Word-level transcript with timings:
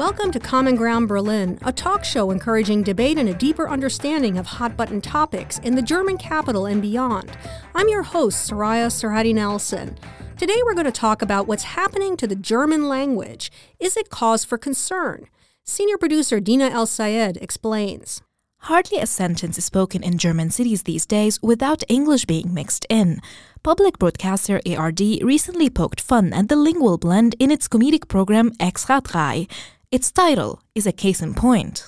Welcome 0.00 0.30
to 0.30 0.40
Common 0.40 0.76
Ground 0.76 1.08
Berlin, 1.08 1.58
a 1.60 1.74
talk 1.74 2.06
show 2.06 2.30
encouraging 2.30 2.82
debate 2.82 3.18
and 3.18 3.28
a 3.28 3.34
deeper 3.34 3.68
understanding 3.68 4.38
of 4.38 4.46
hot 4.46 4.74
button 4.74 5.02
topics 5.02 5.58
in 5.58 5.74
the 5.74 5.82
German 5.82 6.16
capital 6.16 6.64
and 6.64 6.80
beyond. 6.80 7.30
I'm 7.74 7.86
your 7.90 8.04
host, 8.04 8.50
Soraya 8.50 8.86
Sarhaddi 8.86 9.34
Nelson. 9.34 9.98
Today 10.38 10.58
we're 10.64 10.72
going 10.72 10.86
to 10.86 10.90
talk 10.90 11.20
about 11.20 11.46
what's 11.46 11.64
happening 11.64 12.16
to 12.16 12.26
the 12.26 12.34
German 12.34 12.88
language. 12.88 13.52
Is 13.78 13.94
it 13.94 14.08
cause 14.08 14.42
for 14.42 14.56
concern? 14.56 15.26
Senior 15.64 15.98
producer 15.98 16.40
Dina 16.40 16.70
Elsayed 16.70 17.36
explains. 17.42 18.22
Hardly 18.64 19.00
a 19.00 19.06
sentence 19.06 19.58
is 19.58 19.66
spoken 19.66 20.02
in 20.02 20.16
German 20.16 20.50
cities 20.50 20.84
these 20.84 21.04
days 21.04 21.38
without 21.42 21.82
English 21.90 22.24
being 22.24 22.54
mixed 22.54 22.86
in. 22.88 23.20
Public 23.62 23.98
broadcaster 23.98 24.62
ARD 24.66 25.00
recently 25.00 25.68
poked 25.68 26.00
fun 26.00 26.32
at 26.32 26.48
the 26.48 26.56
lingual 26.56 26.96
blend 26.96 27.36
in 27.38 27.50
its 27.50 27.68
comedic 27.68 28.08
program 28.08 28.52
Extra 28.58 29.02
3. 29.02 29.46
Its 29.92 30.12
title 30.12 30.60
is 30.76 30.86
a 30.86 30.92
case 30.92 31.20
in 31.20 31.34
point. 31.34 31.84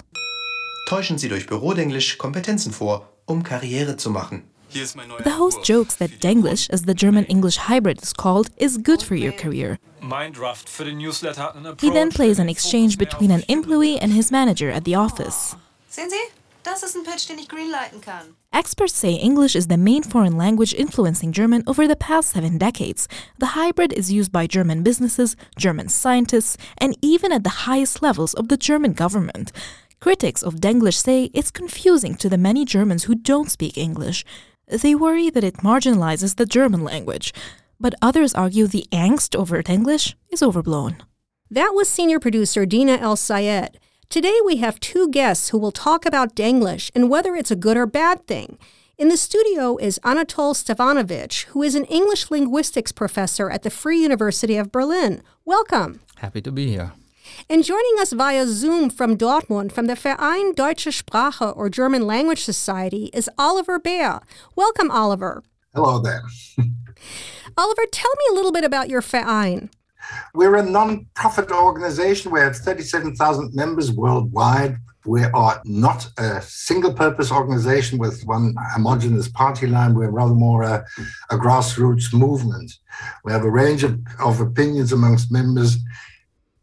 Täuschen 0.88 1.18
Sie 1.18 1.28
durch 1.28 1.46
Bürodenglisch 1.46 2.18
Kompetenzen 2.18 2.72
vor, 2.72 3.08
um 3.26 3.44
Karriere 3.44 3.96
zu 3.96 4.10
machen. 4.10 4.42
The 4.72 5.38
host 5.38 5.62
jokes 5.62 5.94
that 5.98 6.10
Denglish, 6.20 6.68
as 6.70 6.82
the 6.82 6.94
German 6.94 7.26
English 7.26 7.68
hybrid 7.68 8.02
is 8.02 8.12
called, 8.12 8.50
is 8.56 8.76
good 8.76 9.02
for 9.02 9.14
your 9.14 9.30
career. 9.30 9.78
He 11.78 11.90
then 11.90 12.10
plays 12.10 12.40
an 12.40 12.48
exchange 12.48 12.98
between 12.98 13.30
an 13.30 13.44
employee 13.46 14.00
and 14.00 14.12
his 14.12 14.32
manager 14.32 14.68
at 14.68 14.84
the 14.84 14.96
office. 14.96 15.54
Sehen 15.88 16.10
Sie? 16.10 16.41
Das 16.64 16.84
ist 16.84 16.96
ein 16.96 17.02
Pitch, 17.02 17.26
den 17.26 17.38
ich 17.38 17.48
greenlighten 17.48 18.00
kann. 18.00 18.36
Experts 18.52 18.94
say 18.94 19.18
English 19.20 19.56
is 19.56 19.66
the 19.66 19.76
main 19.76 20.04
foreign 20.04 20.36
language 20.36 20.72
influencing 20.74 21.32
German 21.32 21.64
over 21.66 21.88
the 21.88 21.96
past 21.96 22.30
seven 22.30 22.56
decades. 22.56 23.08
The 23.38 23.56
hybrid 23.56 23.92
is 23.92 24.12
used 24.12 24.30
by 24.30 24.46
German 24.46 24.84
businesses, 24.84 25.34
German 25.58 25.88
scientists, 25.88 26.56
and 26.78 26.96
even 27.02 27.32
at 27.32 27.42
the 27.42 27.66
highest 27.66 28.00
levels 28.00 28.32
of 28.34 28.48
the 28.48 28.56
German 28.56 28.92
government. 28.92 29.50
Critics 29.98 30.42
of 30.42 30.60
Denglish 30.60 31.02
say 31.02 31.30
it's 31.34 31.50
confusing 31.50 32.14
to 32.16 32.28
the 32.28 32.38
many 32.38 32.64
Germans 32.64 33.04
who 33.04 33.16
don't 33.16 33.50
speak 33.50 33.76
English. 33.76 34.24
They 34.68 34.94
worry 34.94 35.30
that 35.30 35.44
it 35.44 35.64
marginalizes 35.64 36.36
the 36.36 36.46
German 36.46 36.84
language. 36.84 37.34
But 37.80 37.94
others 38.00 38.34
argue 38.34 38.68
the 38.68 38.86
angst 38.92 39.34
over 39.34 39.60
Denglish 39.62 40.14
is 40.30 40.42
overblown. 40.42 41.02
That 41.50 41.72
was 41.74 41.88
senior 41.88 42.20
producer 42.20 42.66
Dina 42.66 42.98
Elsayed. 42.98 43.74
Today 44.12 44.40
we 44.44 44.56
have 44.56 44.78
two 44.78 45.08
guests 45.08 45.48
who 45.48 45.56
will 45.56 45.72
talk 45.72 46.04
about 46.04 46.36
Denglish 46.36 46.90
and 46.94 47.08
whether 47.08 47.34
it's 47.34 47.50
a 47.50 47.56
good 47.56 47.78
or 47.78 47.86
bad 47.86 48.26
thing. 48.26 48.58
In 48.98 49.08
the 49.08 49.16
studio 49.16 49.78
is 49.78 49.98
Anatol 50.04 50.52
Stefanowitsch, 50.52 51.44
who 51.44 51.62
is 51.62 51.74
an 51.74 51.86
English 51.86 52.30
linguistics 52.30 52.92
professor 52.92 53.48
at 53.48 53.62
the 53.62 53.70
Free 53.70 54.02
University 54.02 54.58
of 54.58 54.70
Berlin. 54.70 55.22
Welcome. 55.46 56.02
Happy 56.16 56.42
to 56.42 56.52
be 56.52 56.68
here. 56.68 56.92
And 57.48 57.64
joining 57.64 57.96
us 58.00 58.12
via 58.12 58.46
Zoom 58.46 58.90
from 58.90 59.16
Dortmund 59.16 59.72
from 59.72 59.86
the 59.86 59.94
Verein 59.94 60.52
Deutsche 60.52 60.92
Sprache 60.92 61.56
or 61.56 61.70
German 61.70 62.06
Language 62.06 62.42
Society 62.42 63.08
is 63.14 63.30
Oliver 63.38 63.78
Baer. 63.78 64.20
Welcome, 64.54 64.90
Oliver. 64.90 65.42
Hello 65.74 65.98
there. 66.00 66.24
Oliver, 67.56 67.86
tell 67.90 68.12
me 68.18 68.24
a 68.30 68.34
little 68.34 68.52
bit 68.52 68.64
about 68.64 68.90
your 68.90 69.00
Verein. 69.00 69.70
We're 70.34 70.56
a 70.56 70.62
non-profit 70.62 71.50
organization. 71.50 72.32
We 72.32 72.40
have 72.40 72.56
37,000 72.56 73.54
members 73.54 73.92
worldwide. 73.92 74.76
We 75.04 75.24
are 75.24 75.60
not 75.64 76.08
a 76.16 76.40
single 76.42 76.94
purpose 76.94 77.32
organization 77.32 77.98
with 77.98 78.22
one 78.24 78.54
homogenous 78.72 79.28
party 79.28 79.66
line. 79.66 79.94
We're 79.94 80.10
rather 80.10 80.34
more 80.34 80.62
a, 80.62 80.84
a 81.30 81.36
grassroots 81.36 82.14
movement. 82.14 82.72
We 83.24 83.32
have 83.32 83.44
a 83.44 83.50
range 83.50 83.82
of, 83.82 83.98
of 84.20 84.40
opinions 84.40 84.92
amongst 84.92 85.32
members, 85.32 85.76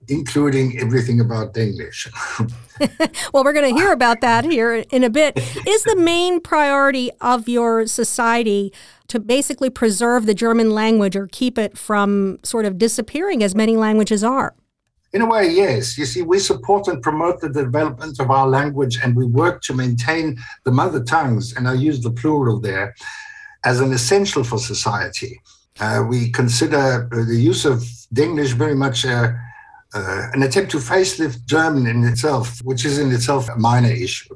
including 0.07 0.79
everything 0.79 1.19
about 1.19 1.57
English. 1.57 2.07
well, 3.33 3.43
we're 3.43 3.53
going 3.53 3.75
to 3.75 3.79
hear 3.79 3.91
about 3.91 4.21
that 4.21 4.45
here 4.45 4.85
in 4.89 5.03
a 5.03 5.09
bit. 5.09 5.37
Is 5.67 5.83
the 5.83 5.97
main 5.97 6.39
priority 6.39 7.11
of 7.19 7.49
your 7.49 7.87
society 7.87 8.71
to 9.09 9.19
basically 9.19 9.69
preserve 9.69 10.25
the 10.25 10.33
German 10.33 10.71
language 10.71 11.15
or 11.15 11.27
keep 11.27 11.57
it 11.57 11.77
from 11.77 12.39
sort 12.43 12.65
of 12.65 12.77
disappearing 12.77 13.43
as 13.43 13.53
many 13.53 13.75
languages 13.75 14.23
are? 14.23 14.55
In 15.11 15.21
a 15.21 15.25
way, 15.25 15.49
yes. 15.49 15.97
You 15.97 16.05
see, 16.05 16.21
we 16.21 16.37
support 16.39 16.87
and 16.87 17.01
promote 17.01 17.41
the 17.41 17.49
development 17.49 18.19
of 18.19 18.29
our 18.29 18.47
language 18.47 18.99
and 19.03 19.15
we 19.15 19.25
work 19.25 19.61
to 19.63 19.73
maintain 19.73 20.37
the 20.65 20.71
mother 20.71 21.03
tongues, 21.03 21.53
and 21.55 21.67
I 21.67 21.73
use 21.73 22.01
the 22.01 22.11
plural 22.11 22.59
there, 22.59 22.95
as 23.65 23.79
an 23.79 23.91
essential 23.91 24.43
for 24.43 24.59
society. 24.59 25.41
Uh, 25.79 26.03
we 26.07 26.31
consider 26.31 27.09
the 27.11 27.35
use 27.35 27.65
of 27.65 27.83
English 28.15 28.51
very 28.51 28.75
much 28.75 29.05
uh, 29.05 29.31
uh, 29.95 30.27
an 30.33 30.43
attempt 30.43 30.71
to 30.71 30.77
facelift 30.77 31.45
German 31.45 31.87
in 31.87 32.03
itself, 32.03 32.59
which 32.63 32.85
is 32.85 32.99
in 32.99 33.11
itself 33.11 33.49
a 33.49 33.57
minor 33.57 33.89
issue 33.89 34.35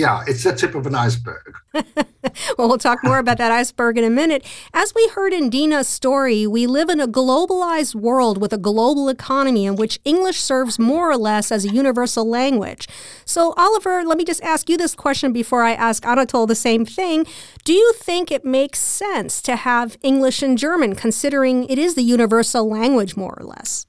yeah, 0.00 0.24
it's 0.26 0.44
the 0.44 0.54
tip 0.54 0.74
of 0.74 0.86
an 0.86 0.94
iceberg. 0.94 1.54
well, 1.74 2.68
we'll 2.68 2.78
talk 2.78 3.04
more 3.04 3.18
about 3.18 3.36
that 3.36 3.52
iceberg 3.52 3.98
in 3.98 4.04
a 4.04 4.08
minute. 4.08 4.46
As 4.72 4.94
we 4.94 5.06
heard 5.08 5.34
in 5.34 5.50
Dina's 5.50 5.88
story, 5.88 6.46
we 6.46 6.66
live 6.66 6.88
in 6.88 7.00
a 7.00 7.06
globalized 7.06 7.94
world 7.94 8.40
with 8.40 8.54
a 8.54 8.58
global 8.58 9.10
economy 9.10 9.66
in 9.66 9.76
which 9.76 10.00
English 10.06 10.40
serves 10.40 10.78
more 10.78 11.10
or 11.10 11.18
less 11.18 11.52
as 11.52 11.66
a 11.66 11.68
universal 11.68 12.26
language. 12.26 12.88
So, 13.26 13.52
Oliver, 13.58 14.02
let 14.02 14.16
me 14.16 14.24
just 14.24 14.42
ask 14.42 14.70
you 14.70 14.78
this 14.78 14.94
question 14.94 15.34
before 15.34 15.64
I 15.64 15.74
ask 15.74 16.02
Anatol 16.04 16.48
the 16.48 16.54
same 16.54 16.86
thing. 16.86 17.26
Do 17.64 17.74
you 17.74 17.92
think 17.92 18.32
it 18.32 18.42
makes 18.42 18.78
sense 18.78 19.42
to 19.42 19.54
have 19.54 19.98
English 20.00 20.42
and 20.42 20.56
German, 20.56 20.94
considering 20.94 21.66
it 21.66 21.78
is 21.78 21.94
the 21.94 22.02
universal 22.02 22.66
language, 22.66 23.18
more 23.18 23.36
or 23.38 23.44
less? 23.44 23.84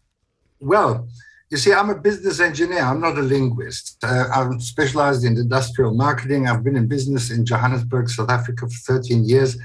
Well, 0.60 1.08
you 1.52 1.58
see, 1.58 1.74
I'm 1.74 1.90
a 1.90 2.00
business 2.00 2.40
engineer. 2.40 2.80
I'm 2.80 3.02
not 3.02 3.18
a 3.18 3.22
linguist. 3.22 4.02
Uh, 4.02 4.26
I'm 4.34 4.62
specialized 4.62 5.26
in 5.26 5.36
industrial 5.36 5.94
marketing. 5.94 6.48
I've 6.48 6.64
been 6.64 6.78
in 6.78 6.88
business 6.88 7.30
in 7.30 7.46
Johannesburg, 7.46 8.10
South 8.10 8.30
Africa 8.30 8.68
for 8.68 8.94
13 8.94 9.26
years. 9.26 9.58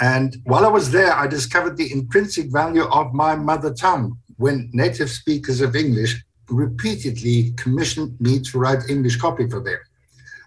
And 0.00 0.36
while 0.42 0.66
I 0.66 0.68
was 0.68 0.90
there, 0.90 1.14
I 1.14 1.28
discovered 1.28 1.76
the 1.76 1.92
intrinsic 1.92 2.50
value 2.50 2.82
of 2.86 3.14
my 3.14 3.36
mother 3.36 3.72
tongue 3.72 4.18
when 4.38 4.68
native 4.72 5.08
speakers 5.08 5.60
of 5.60 5.76
English 5.76 6.20
repeatedly 6.48 7.52
commissioned 7.56 8.20
me 8.20 8.40
to 8.40 8.58
write 8.58 8.90
English 8.90 9.16
copy 9.16 9.48
for 9.48 9.60
them. 9.60 9.78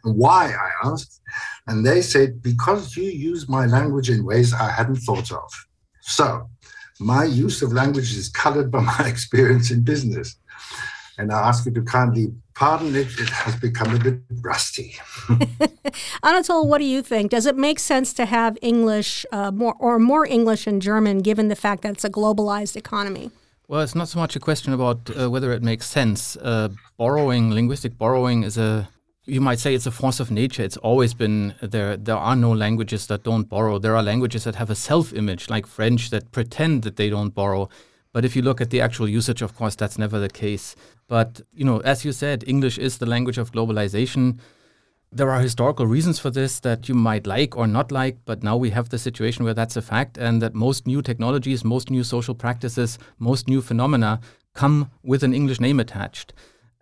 Why, 0.03 0.53
I 0.53 0.89
asked. 0.89 1.21
And 1.67 1.85
they 1.85 2.01
said, 2.01 2.41
because 2.41 2.97
you 2.97 3.03
use 3.03 3.47
my 3.47 3.67
language 3.67 4.09
in 4.09 4.25
ways 4.25 4.53
I 4.53 4.69
hadn't 4.69 4.97
thought 4.97 5.31
of. 5.31 5.49
So 6.01 6.49
my 6.99 7.23
use 7.23 7.61
of 7.61 7.71
language 7.71 8.17
is 8.17 8.27
colored 8.27 8.69
by 8.69 8.81
my 8.81 8.99
experience 9.05 9.71
in 9.71 9.81
business 9.81 10.35
and 11.17 11.31
I 11.31 11.47
ask 11.47 11.65
you 11.65 11.71
to 11.71 11.81
kindly 11.81 12.33
pardon 12.53 12.95
it. 12.95 13.07
It 13.19 13.29
has 13.29 13.55
become 13.55 13.95
a 13.95 13.99
bit 13.99 14.19
rusty. 14.41 14.95
Anatol, 16.23 16.67
what 16.67 16.77
do 16.79 16.85
you 16.85 17.01
think? 17.01 17.31
Does 17.31 17.45
it 17.45 17.55
make 17.55 17.79
sense 17.79 18.13
to 18.13 18.25
have 18.25 18.57
English 18.61 19.25
uh, 19.31 19.51
more 19.51 19.75
or 19.79 19.99
more 19.99 20.25
English 20.25 20.67
and 20.67 20.81
German, 20.81 21.19
given 21.19 21.47
the 21.47 21.55
fact 21.55 21.81
that 21.83 21.93
it's 21.93 22.03
a 22.03 22.09
globalized 22.09 22.75
economy? 22.75 23.31
Well, 23.67 23.81
it's 23.81 23.95
not 23.95 24.07
so 24.07 24.19
much 24.19 24.35
a 24.35 24.39
question 24.39 24.73
about 24.73 25.09
uh, 25.09 25.29
whether 25.29 25.51
it 25.51 25.61
makes 25.61 25.87
sense. 25.87 26.37
Uh, 26.37 26.69
borrowing, 26.97 27.53
linguistic 27.53 27.97
borrowing, 27.97 28.43
is 28.43 28.57
a 28.57 28.87
you 29.27 29.41
might 29.41 29.59
say 29.59 29.75
it's 29.75 29.85
a 29.85 29.91
force 29.91 30.21
of 30.21 30.31
nature. 30.31 30.63
It's 30.63 30.77
always 30.77 31.13
been 31.13 31.53
there. 31.61 31.97
There 31.97 32.15
are 32.15 32.35
no 32.35 32.51
languages 32.53 33.07
that 33.07 33.23
don't 33.23 33.49
borrow. 33.49 33.77
There 33.77 33.95
are 33.95 34.01
languages 34.01 34.45
that 34.45 34.55
have 34.55 34.69
a 34.69 34.75
self-image, 34.75 35.49
like 35.49 35.67
French, 35.67 36.09
that 36.11 36.31
pretend 36.31 36.83
that 36.83 36.95
they 36.95 37.09
don't 37.09 37.35
borrow. 37.35 37.67
But 38.17 38.25
if 38.25 38.35
you 38.35 38.41
look 38.41 38.61
at 38.61 38.71
the 38.71 38.81
actual 38.81 39.07
usage, 39.07 39.43
of 39.43 39.55
course, 39.55 39.75
that's 39.75 39.99
never 39.99 40.17
the 40.17 40.27
case. 40.27 40.75
But, 41.07 41.41
you 41.53 41.63
know, 41.63 41.81
as 41.81 42.03
you 42.03 42.11
said, 42.11 42.43
English 42.47 42.79
is 42.79 42.97
the 42.97 43.05
language 43.05 43.37
of 43.37 43.51
globalization. 43.51 44.39
There 45.11 45.29
are 45.29 45.39
historical 45.39 45.85
reasons 45.85 46.17
for 46.17 46.31
this 46.31 46.59
that 46.61 46.89
you 46.89 46.95
might 46.95 47.27
like 47.27 47.55
or 47.55 47.67
not 47.67 47.91
like, 47.91 48.17
but 48.25 48.41
now 48.41 48.57
we 48.57 48.71
have 48.71 48.89
the 48.89 48.97
situation 48.97 49.45
where 49.45 49.53
that's 49.53 49.77
a 49.77 49.83
fact, 49.83 50.17
and 50.17 50.41
that 50.41 50.55
most 50.55 50.87
new 50.87 51.03
technologies, 51.03 51.63
most 51.63 51.91
new 51.91 52.03
social 52.03 52.33
practices, 52.33 52.97
most 53.19 53.47
new 53.47 53.61
phenomena 53.61 54.19
come 54.55 54.89
with 55.03 55.21
an 55.21 55.35
English 55.35 55.59
name 55.59 55.79
attached. 55.79 56.33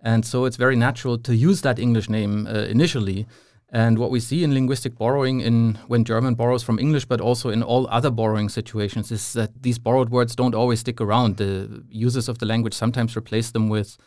And 0.02 0.26
so 0.26 0.46
it's 0.46 0.56
very 0.56 0.78
natural 0.78 1.18
to 1.18 1.36
use 1.36 1.60
that 1.64 1.80
English 1.80 2.10
name 2.10 2.48
uh, 2.48 2.60
initially. 2.60 3.28
And 3.76 4.00
what 4.00 4.10
we 4.10 4.22
see 4.22 4.42
in 4.42 4.54
linguistic 4.54 4.98
borrowing, 4.98 5.42
in 5.42 5.78
when 5.88 6.06
German 6.06 6.36
borrows 6.36 6.64
from 6.64 6.80
English, 6.80 7.04
but 7.04 7.20
also 7.20 7.50
in 7.50 7.62
all 7.62 7.90
other 7.90 8.10
borrowing 8.10 8.48
situations, 8.48 9.12
is 9.12 9.34
that 9.34 9.52
these 9.64 9.78
borrowed 9.78 10.12
words 10.12 10.34
don't 10.34 10.56
always 10.56 10.80
stick 10.80 11.02
around. 11.02 11.36
The 11.36 11.84
users 11.90 12.30
of 12.30 12.38
the 12.38 12.46
language 12.46 12.74
sometimes 12.74 13.18
replace 13.18 13.52
them 13.52 13.68
with 13.68 13.98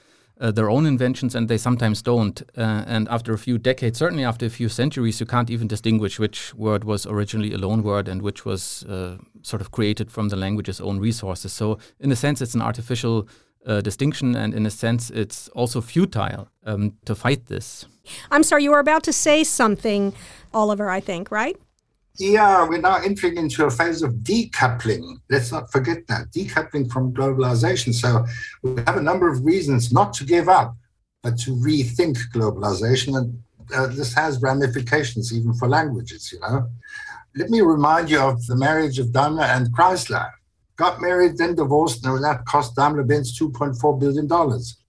uh, 0.40 0.52
their 0.52 0.70
own 0.70 0.86
inventions, 0.86 1.34
and 1.34 1.48
they 1.48 1.58
sometimes 1.58 2.00
don't. 2.00 2.40
Uh, 2.56 2.84
and 2.86 3.08
after 3.10 3.34
a 3.34 3.38
few 3.38 3.58
decades, 3.58 3.98
certainly 3.98 4.24
after 4.24 4.46
a 4.46 4.50
few 4.50 4.70
centuries, 4.70 5.20
you 5.20 5.26
can't 5.26 5.50
even 5.50 5.68
distinguish 5.68 6.18
which 6.18 6.54
word 6.54 6.84
was 6.84 7.04
originally 7.04 7.52
a 7.52 7.58
loan 7.58 7.82
word 7.82 8.08
and 8.08 8.22
which 8.22 8.46
was 8.46 8.84
uh, 8.84 9.18
sort 9.42 9.60
of 9.60 9.70
created 9.70 10.10
from 10.10 10.30
the 10.30 10.36
language's 10.36 10.80
own 10.80 10.98
resources. 10.98 11.52
So, 11.52 11.78
in 12.00 12.10
a 12.10 12.16
sense, 12.16 12.40
it's 12.40 12.54
an 12.54 12.62
artificial 12.62 13.28
uh, 13.68 13.80
distinction, 13.80 14.34
and 14.34 14.54
in 14.54 14.66
a 14.66 14.70
sense, 14.70 15.10
it's 15.10 15.48
also 15.50 15.80
futile 15.80 16.48
um, 16.64 16.94
to 17.04 17.14
fight 17.14 17.46
this. 17.46 17.86
I'm 18.30 18.42
sorry, 18.42 18.64
you 18.64 18.70
were 18.70 18.80
about 18.80 19.04
to 19.04 19.12
say 19.12 19.44
something, 19.44 20.14
Oliver, 20.52 20.90
I 20.90 21.00
think, 21.00 21.30
right? 21.30 21.56
Yeah, 22.18 22.66
we're 22.68 22.80
now 22.80 22.96
entering 22.96 23.36
into 23.36 23.64
a 23.66 23.70
phase 23.70 24.02
of 24.02 24.12
decoupling. 24.14 25.20
Let's 25.30 25.52
not 25.52 25.70
forget 25.70 26.06
that 26.08 26.32
decoupling 26.32 26.90
from 26.90 27.12
globalization. 27.12 27.94
So 27.94 28.26
we 28.62 28.82
have 28.86 28.96
a 28.96 29.02
number 29.02 29.30
of 29.30 29.44
reasons 29.44 29.92
not 29.92 30.12
to 30.14 30.24
give 30.24 30.48
up 30.48 30.74
but 31.22 31.38
to 31.38 31.50
rethink 31.56 32.18
globalization. 32.34 33.16
And 33.18 33.42
uh, 33.74 33.86
this 33.88 34.14
has 34.14 34.40
ramifications 34.40 35.32
even 35.32 35.52
for 35.54 35.68
languages, 35.68 36.32
you 36.32 36.40
know. 36.40 36.68
Let 37.36 37.50
me 37.50 37.60
remind 37.60 38.10
you 38.10 38.20
of 38.20 38.44
the 38.46 38.56
marriage 38.56 38.98
of 38.98 39.12
Daimler 39.12 39.44
and 39.44 39.72
Chrysler. 39.74 40.30
Got 40.78 41.00
married, 41.00 41.36
then 41.36 41.56
divorced, 41.56 42.06
and 42.06 42.22
that 42.22 42.44
cost 42.44 42.76
Daimler 42.76 43.02
Benz 43.02 43.36
$2.4 43.36 43.98
billion, 43.98 44.28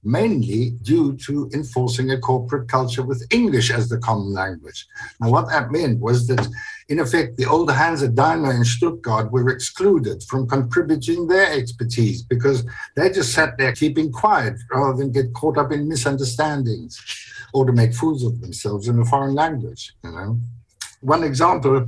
mainly 0.03 0.77
due 0.83 1.17
to 1.25 1.49
enforcing 1.51 2.11
a 2.11 2.19
corporate 2.19 2.69
culture 2.69 3.01
with 3.01 3.25
English 3.31 3.71
as 3.71 3.89
the 3.89 3.97
common 3.97 4.31
language. 4.31 4.85
Now, 5.19 5.31
what 5.31 5.49
that 5.49 5.71
meant 5.71 5.99
was 5.99 6.27
that, 6.27 6.47
in 6.89 6.99
effect, 6.99 7.37
the 7.37 7.47
older 7.47 7.73
hands 7.73 8.03
at 8.03 8.13
Daimler 8.13 8.53
in 8.53 8.65
Stuttgart 8.65 9.31
were 9.31 9.49
excluded 9.49 10.21
from 10.29 10.47
contributing 10.47 11.25
their 11.25 11.51
expertise 11.51 12.21
because 12.21 12.63
they 12.95 13.09
just 13.09 13.33
sat 13.33 13.57
there 13.57 13.73
keeping 13.73 14.11
quiet 14.11 14.59
rather 14.71 14.95
than 14.95 15.11
get 15.11 15.33
caught 15.33 15.57
up 15.57 15.71
in 15.71 15.89
misunderstandings 15.89 17.03
or 17.51 17.65
to 17.65 17.73
make 17.73 17.95
fools 17.95 18.23
of 18.23 18.41
themselves 18.41 18.87
in 18.87 18.99
a 18.99 19.05
foreign 19.05 19.33
language, 19.33 19.93
you 20.03 20.11
know. 20.11 20.39
One 21.01 21.23
example 21.23 21.87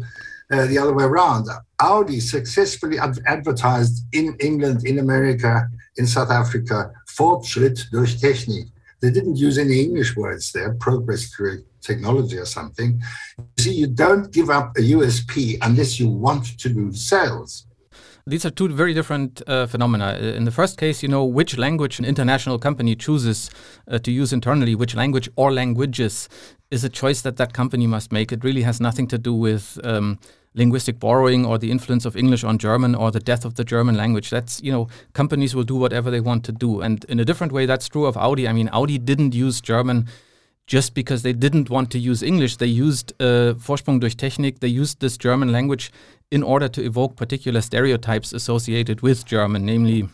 uh, 0.51 0.65
the 0.68 0.77
other 0.77 0.94
way 0.94 1.03
around. 1.03 1.48
Audi 1.80 2.19
successfully 2.19 3.00
ad- 3.00 3.21
advertised 3.25 4.06
in 4.13 4.36
England, 4.39 4.86
in 4.86 5.00
America, 5.00 5.68
in 5.98 6.06
South 6.06 6.30
Africa, 6.30 6.92
Fortschritt 7.07 7.89
durch 7.92 8.19
Technik. 8.21 8.68
They 9.01 9.12
didn't 9.12 9.38
use 9.38 9.57
any 9.57 9.81
English 9.81 10.15
words 10.15 10.51
there, 10.51 10.74
progress 10.75 11.33
through 11.33 11.63
technology 11.81 12.38
or 12.38 12.45
something. 12.45 13.01
You 13.38 13.63
see, 13.63 13.74
you 13.74 13.88
don't 13.88 14.31
give 14.31 14.50
up 14.50 14.77
a 14.77 14.81
USP 14.81 15.57
unless 15.62 16.00
you 16.00 16.07
want 16.07 16.59
to 16.59 16.69
do 16.69 16.94
sales. 16.94 17.65
These 18.27 18.45
are 18.45 18.51
two 18.51 18.68
very 18.69 18.94
different 18.94 19.42
uh, 19.47 19.65
phenomena. 19.65 20.18
Uh, 20.19 20.38
in 20.38 20.45
the 20.45 20.51
first 20.51 20.77
case, 20.77 21.01
you 21.01 21.09
know 21.09 21.25
which 21.25 21.57
language 21.57 21.97
an 21.97 22.06
international 22.06 22.59
company 22.59 22.95
chooses 22.95 23.50
uh, 23.89 23.97
to 23.97 24.12
use 24.12 24.31
internally, 24.31 24.75
which 24.75 24.95
language 24.95 25.27
or 25.36 25.51
languages 25.51 26.30
is 26.69 26.83
a 26.83 26.89
choice 26.89 27.21
that 27.21 27.38
that 27.38 27.54
company 27.54 27.88
must 27.88 28.12
make. 28.12 28.31
It 28.31 28.44
really 28.44 28.62
has 28.62 28.80
nothing 28.80 29.07
to 29.07 29.18
do 29.18 29.33
with 29.33 29.80
um, 29.83 30.19
linguistic 30.53 31.00
borrowing 31.00 31.45
or 31.45 31.57
the 31.57 31.71
influence 31.71 32.06
of 32.06 32.15
English 32.15 32.44
on 32.44 32.57
German 32.57 32.94
or 32.95 33.12
the 33.12 33.19
death 33.19 33.45
of 33.45 33.56
the 33.56 33.63
German 33.63 33.95
language. 33.95 34.30
That's, 34.30 34.62
you 34.62 34.71
know, 34.71 34.88
companies 35.13 35.56
will 35.56 35.63
do 35.63 35.75
whatever 35.75 36.12
they 36.12 36.19
want 36.19 36.44
to 36.45 36.51
do. 36.51 36.81
And 36.81 37.06
in 37.06 37.19
a 37.19 37.25
different 37.25 37.53
way, 37.53 37.65
that's 37.65 37.88
true 37.88 38.06
of 38.06 38.18
Audi. 38.18 38.48
I 38.48 38.53
mean, 38.53 38.69
Audi 38.74 38.98
didn't 38.98 39.33
use 39.33 39.62
German 39.62 40.07
just 40.68 40.94
because 40.94 41.21
they 41.24 41.33
didn't 41.33 41.69
want 41.69 41.92
to 41.92 42.00
use 42.00 42.21
English. 42.21 42.57
They 42.57 42.68
used 42.68 43.13
uh, 43.19 43.53
Vorsprung 43.53 44.00
durch 44.00 44.15
Technik, 44.15 44.59
they 44.59 44.68
used 44.68 45.00
this 45.00 45.18
German 45.18 45.51
language 45.51 45.92
in 46.30 46.44
order 46.44 46.69
to 46.69 46.81
evoke 46.81 47.15
particular 47.15 47.62
stereotypes 47.62 48.31
associated 48.33 49.01
with 49.01 49.25
German, 49.25 49.65
namely 49.65 50.07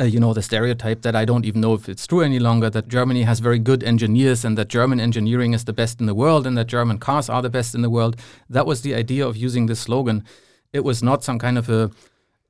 uh, 0.00 0.04
you 0.04 0.18
know, 0.18 0.34
the 0.34 0.42
stereotype 0.42 1.02
that 1.02 1.14
I 1.14 1.24
don't 1.24 1.44
even 1.44 1.60
know 1.60 1.74
if 1.74 1.88
it's 1.88 2.06
true 2.06 2.22
any 2.22 2.38
longer 2.38 2.70
that 2.70 2.88
Germany 2.88 3.22
has 3.22 3.40
very 3.40 3.58
good 3.58 3.84
engineers 3.84 4.44
and 4.44 4.58
that 4.58 4.68
German 4.68 5.00
engineering 5.00 5.54
is 5.54 5.64
the 5.64 5.72
best 5.72 6.00
in 6.00 6.06
the 6.06 6.14
world 6.14 6.46
and 6.46 6.56
that 6.58 6.66
German 6.66 6.98
cars 6.98 7.28
are 7.28 7.42
the 7.42 7.50
best 7.50 7.74
in 7.74 7.82
the 7.82 7.90
world. 7.90 8.16
That 8.48 8.66
was 8.66 8.82
the 8.82 8.94
idea 8.94 9.26
of 9.26 9.36
using 9.36 9.66
this 9.66 9.80
slogan. 9.80 10.24
It 10.72 10.84
was 10.84 11.02
not 11.02 11.22
some 11.22 11.38
kind 11.38 11.58
of 11.58 11.68
a 11.68 11.90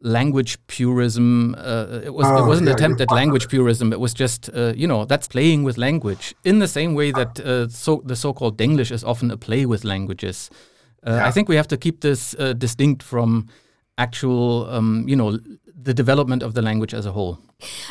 language 0.00 0.58
purism. 0.67 1.55
Uh, 1.58 2.00
it 2.05 2.14
was 2.14 2.26
oh, 2.26 2.44
it 2.44 2.49
was 2.49 2.61
an 2.61 2.67
yeah, 2.67 2.75
attempt 2.75 3.00
at 3.00 3.11
language 3.11 3.49
purism. 3.49 3.93
It 3.93 4.00
was 4.00 4.14
just 4.14 4.50
uh, 4.55 4.73
you 4.76 4.87
know 4.87 5.05
that's 5.05 5.26
playing 5.26 5.64
with 5.64 5.76
language 5.76 6.35
in 6.44 6.58
the 6.61 6.69
same 6.69 6.94
way 6.94 7.11
that 7.11 7.41
uh, 7.41 7.69
so 7.69 8.02
the 8.05 8.17
so-called 8.17 8.56
Denglish 8.56 8.93
is 8.93 9.05
often 9.05 9.31
a 9.31 9.37
play 9.37 9.67
with 9.67 9.85
languages. 9.85 10.50
Uh, 11.06 11.11
yeah. 11.11 11.26
I 11.26 11.31
think 11.31 11.49
we 11.49 11.56
have 11.56 11.69
to 11.69 11.76
keep 11.76 12.00
this 12.00 12.35
uh, 12.38 12.52
distinct 12.52 13.02
from 13.02 13.49
actual 13.99 14.69
um, 14.70 15.05
you 15.08 15.17
know 15.17 15.38
the 15.76 15.94
development 15.94 16.43
of 16.43 16.55
the 16.55 16.62
language 16.62 16.94
as 16.94 17.06
a 17.06 17.12
whole. 17.12 17.38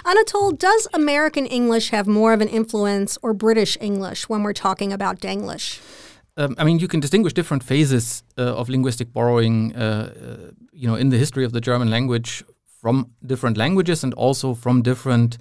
Anatol, 0.05 0.57
does 0.57 0.87
American 0.93 1.45
English 1.45 1.89
have 1.89 2.07
more 2.07 2.33
of 2.33 2.41
an 2.41 2.47
influence 2.47 3.17
or 3.21 3.33
British 3.33 3.77
English 3.81 4.29
when 4.29 4.43
we're 4.43 4.53
talking 4.53 4.93
about 4.93 5.19
Denglish? 5.19 5.81
Um, 6.35 6.55
I 6.57 6.63
mean, 6.63 6.79
you 6.79 6.87
can 6.87 6.99
distinguish 6.99 7.33
different 7.33 7.63
phases 7.63 8.23
uh, 8.37 8.41
of 8.55 8.69
linguistic 8.69 9.13
borrowing, 9.13 9.75
uh, 9.75 9.79
uh, 9.79 10.51
you 10.71 10.87
know, 10.87 10.95
in 10.95 11.09
the 11.09 11.17
history 11.17 11.45
of 11.45 11.51
the 11.51 11.61
German 11.61 11.89
language 11.91 12.43
from 12.81 13.11
different 13.25 13.57
languages 13.57 14.03
and 14.03 14.13
also 14.15 14.53
from 14.55 14.81
different 14.81 15.37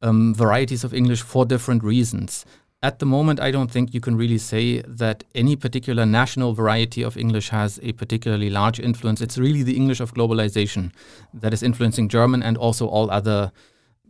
um, 0.00 0.34
varieties 0.34 0.84
of 0.84 0.94
English 0.94 1.22
for 1.22 1.44
different 1.44 1.84
reasons. 1.84 2.44
At 2.84 2.98
the 2.98 3.06
moment, 3.06 3.38
I 3.38 3.52
don't 3.52 3.70
think 3.70 3.94
you 3.94 4.00
can 4.00 4.16
really 4.16 4.38
say 4.38 4.82
that 4.82 5.22
any 5.36 5.54
particular 5.54 6.04
national 6.04 6.52
variety 6.52 7.02
of 7.02 7.16
English 7.16 7.50
has 7.50 7.78
a 7.80 7.92
particularly 7.92 8.50
large 8.50 8.80
influence. 8.80 9.20
It's 9.20 9.38
really 9.38 9.62
the 9.62 9.76
English 9.76 10.00
of 10.00 10.12
globalization 10.14 10.90
that 11.32 11.52
is 11.52 11.62
influencing 11.62 12.08
German 12.08 12.42
and 12.42 12.56
also 12.56 12.88
all 12.88 13.08
other, 13.08 13.52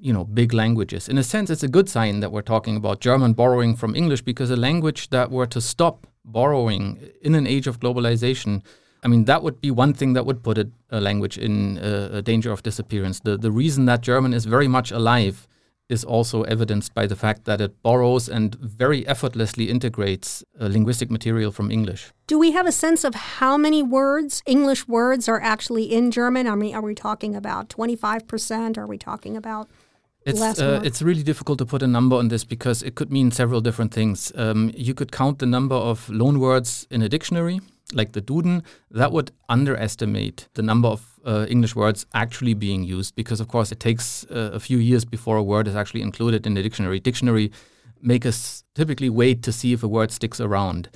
you 0.00 0.10
know, 0.10 0.24
big 0.24 0.54
languages. 0.54 1.06
In 1.06 1.18
a 1.18 1.22
sense, 1.22 1.50
it's 1.50 1.62
a 1.62 1.68
good 1.68 1.90
sign 1.90 2.20
that 2.20 2.32
we're 2.32 2.40
talking 2.40 2.76
about 2.76 3.00
German 3.00 3.34
borrowing 3.34 3.76
from 3.76 3.94
English 3.94 4.22
because 4.22 4.50
a 4.50 4.56
language 4.56 5.10
that 5.10 5.30
were 5.30 5.46
to 5.48 5.60
stop 5.60 6.06
borrowing 6.24 7.10
in 7.20 7.34
an 7.34 7.46
age 7.46 7.66
of 7.66 7.78
globalization 7.78 8.62
I 9.04 9.08
mean, 9.08 9.24
that 9.24 9.42
would 9.42 9.60
be 9.60 9.72
one 9.72 9.94
thing 9.94 10.12
that 10.12 10.26
would 10.26 10.44
put 10.44 10.58
a, 10.58 10.70
a 10.90 11.00
language 11.00 11.36
in 11.36 11.78
uh, 11.78 12.10
a 12.12 12.22
danger 12.22 12.52
of 12.52 12.62
disappearance. 12.62 13.18
The, 13.18 13.36
the 13.36 13.50
reason 13.50 13.86
that 13.86 14.00
German 14.00 14.32
is 14.32 14.44
very 14.44 14.68
much 14.68 14.92
alive 14.92 15.48
is 15.88 16.04
also 16.04 16.42
evidenced 16.42 16.94
by 16.94 17.06
the 17.06 17.16
fact 17.16 17.44
that 17.44 17.60
it 17.60 17.82
borrows 17.82 18.28
and 18.28 18.54
very 18.54 19.06
effortlessly 19.06 19.68
integrates 19.68 20.42
uh, 20.60 20.66
linguistic 20.66 21.10
material 21.10 21.52
from 21.52 21.70
English. 21.70 22.12
Do 22.26 22.38
we 22.38 22.52
have 22.52 22.66
a 22.66 22.72
sense 22.72 23.04
of 23.04 23.14
how 23.14 23.56
many 23.56 23.82
words, 23.82 24.42
English 24.46 24.88
words, 24.88 25.28
are 25.28 25.40
actually 25.40 25.84
in 25.84 26.10
German? 26.10 26.46
I 26.46 26.54
mean, 26.54 26.74
are 26.74 26.80
we 26.80 26.94
talking 26.94 27.34
about 27.34 27.68
25%? 27.68 28.78
Are 28.78 28.86
we 28.86 28.98
talking 28.98 29.36
about 29.36 29.68
it's, 30.24 30.40
less? 30.40 30.60
Uh, 30.60 30.80
it's 30.84 31.02
really 31.02 31.22
difficult 31.22 31.58
to 31.58 31.66
put 31.66 31.82
a 31.82 31.86
number 31.86 32.16
on 32.16 32.28
this 32.28 32.44
because 32.44 32.82
it 32.82 32.94
could 32.94 33.10
mean 33.12 33.30
several 33.30 33.60
different 33.60 33.92
things. 33.92 34.32
Um, 34.34 34.70
you 34.74 34.94
could 34.94 35.12
count 35.12 35.40
the 35.40 35.46
number 35.46 35.74
of 35.74 36.08
loan 36.08 36.38
words 36.38 36.86
in 36.90 37.02
a 37.02 37.08
dictionary 37.08 37.60
like 37.94 38.12
the 38.12 38.22
Duden, 38.22 38.62
that 38.90 39.12
would 39.12 39.30
underestimate 39.48 40.48
the 40.54 40.62
number 40.62 40.88
of 40.88 41.20
uh, 41.24 41.46
English 41.48 41.76
words 41.76 42.06
actually 42.14 42.54
being 42.54 42.82
used 42.82 43.14
because, 43.14 43.40
of 43.40 43.48
course, 43.48 43.72
it 43.72 43.80
takes 43.80 44.24
uh, 44.24 44.50
a 44.52 44.60
few 44.60 44.78
years 44.78 45.04
before 45.04 45.36
a 45.36 45.42
word 45.42 45.68
is 45.68 45.76
actually 45.76 46.02
included 46.02 46.46
in 46.46 46.54
the 46.54 46.62
dictionary. 46.62 47.00
Dictionary 47.00 47.52
makers 48.00 48.64
typically 48.74 49.08
wait 49.08 49.42
to 49.42 49.52
see 49.52 49.72
if 49.72 49.82
a 49.82 49.88
word 49.88 50.10
sticks 50.10 50.40
around 50.40 50.88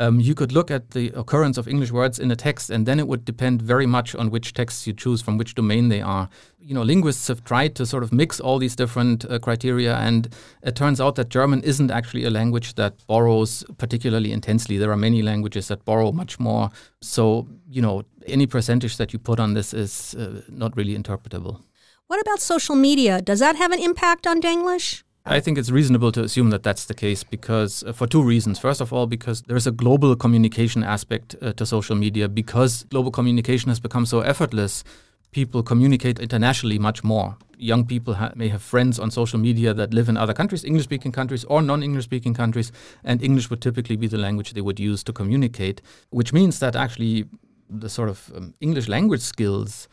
um, 0.00 0.18
you 0.18 0.34
could 0.34 0.50
look 0.50 0.70
at 0.70 0.92
the 0.92 1.12
occurrence 1.14 1.58
of 1.58 1.68
English 1.68 1.92
words 1.92 2.18
in 2.18 2.30
a 2.30 2.36
text, 2.36 2.70
and 2.70 2.86
then 2.86 2.98
it 2.98 3.06
would 3.06 3.24
depend 3.26 3.60
very 3.60 3.84
much 3.86 4.14
on 4.14 4.30
which 4.30 4.54
texts 4.54 4.86
you 4.86 4.94
choose, 4.94 5.20
from 5.20 5.36
which 5.36 5.54
domain 5.54 5.90
they 5.90 6.00
are. 6.00 6.30
You 6.58 6.74
know, 6.74 6.82
linguists 6.82 7.28
have 7.28 7.44
tried 7.44 7.74
to 7.76 7.84
sort 7.84 8.02
of 8.02 8.10
mix 8.10 8.40
all 8.40 8.58
these 8.58 8.74
different 8.74 9.30
uh, 9.30 9.38
criteria, 9.38 9.94
and 9.96 10.34
it 10.62 10.74
turns 10.74 11.02
out 11.02 11.16
that 11.16 11.28
German 11.28 11.62
isn't 11.62 11.90
actually 11.90 12.24
a 12.24 12.30
language 12.30 12.74
that 12.76 12.94
borrows 13.06 13.62
particularly 13.76 14.32
intensely. 14.32 14.78
There 14.78 14.90
are 14.90 14.96
many 14.96 15.20
languages 15.20 15.68
that 15.68 15.84
borrow 15.84 16.12
much 16.12 16.40
more. 16.40 16.70
So, 17.02 17.46
you 17.68 17.82
know, 17.82 18.04
any 18.26 18.46
percentage 18.46 18.96
that 18.96 19.12
you 19.12 19.18
put 19.18 19.38
on 19.38 19.52
this 19.52 19.74
is 19.74 20.14
uh, 20.14 20.40
not 20.48 20.74
really 20.78 20.96
interpretable. 20.96 21.60
What 22.06 22.20
about 22.22 22.40
social 22.40 22.74
media? 22.74 23.20
Does 23.20 23.40
that 23.40 23.56
have 23.56 23.70
an 23.70 23.78
impact 23.80 24.26
on 24.26 24.40
Denglish? 24.40 25.02
I 25.26 25.38
think 25.38 25.58
it's 25.58 25.70
reasonable 25.70 26.12
to 26.12 26.22
assume 26.22 26.48
that 26.50 26.62
that's 26.62 26.86
the 26.86 26.94
case 26.94 27.24
because, 27.24 27.84
uh, 27.84 27.92
for 27.92 28.06
two 28.06 28.22
reasons. 28.22 28.58
First 28.58 28.80
of 28.80 28.92
all, 28.92 29.06
because 29.06 29.42
there's 29.42 29.66
a 29.66 29.70
global 29.70 30.16
communication 30.16 30.82
aspect 30.82 31.36
uh, 31.42 31.52
to 31.52 31.66
social 31.66 31.94
media. 31.94 32.28
Because 32.28 32.84
global 32.84 33.10
communication 33.10 33.68
has 33.68 33.78
become 33.78 34.06
so 34.06 34.20
effortless, 34.20 34.82
people 35.30 35.62
communicate 35.62 36.18
internationally 36.18 36.78
much 36.78 37.04
more. 37.04 37.36
Young 37.58 37.84
people 37.84 38.14
ha- 38.14 38.32
may 38.34 38.48
have 38.48 38.62
friends 38.62 38.98
on 38.98 39.10
social 39.10 39.38
media 39.38 39.74
that 39.74 39.92
live 39.92 40.08
in 40.08 40.16
other 40.16 40.32
countries, 40.32 40.64
English 40.64 40.84
speaking 40.84 41.12
countries 41.12 41.44
or 41.44 41.60
non 41.60 41.82
English 41.82 42.04
speaking 42.04 42.32
countries, 42.32 42.72
and 43.04 43.22
English 43.22 43.50
would 43.50 43.60
typically 43.60 43.96
be 43.96 44.06
the 44.06 44.16
language 44.16 44.54
they 44.54 44.62
would 44.62 44.80
use 44.80 45.04
to 45.04 45.12
communicate, 45.12 45.82
which 46.08 46.32
means 46.32 46.60
that 46.60 46.74
actually 46.74 47.26
the 47.68 47.90
sort 47.90 48.08
of 48.08 48.32
um, 48.34 48.54
English 48.60 48.88
language 48.88 49.20
skills 49.20 49.86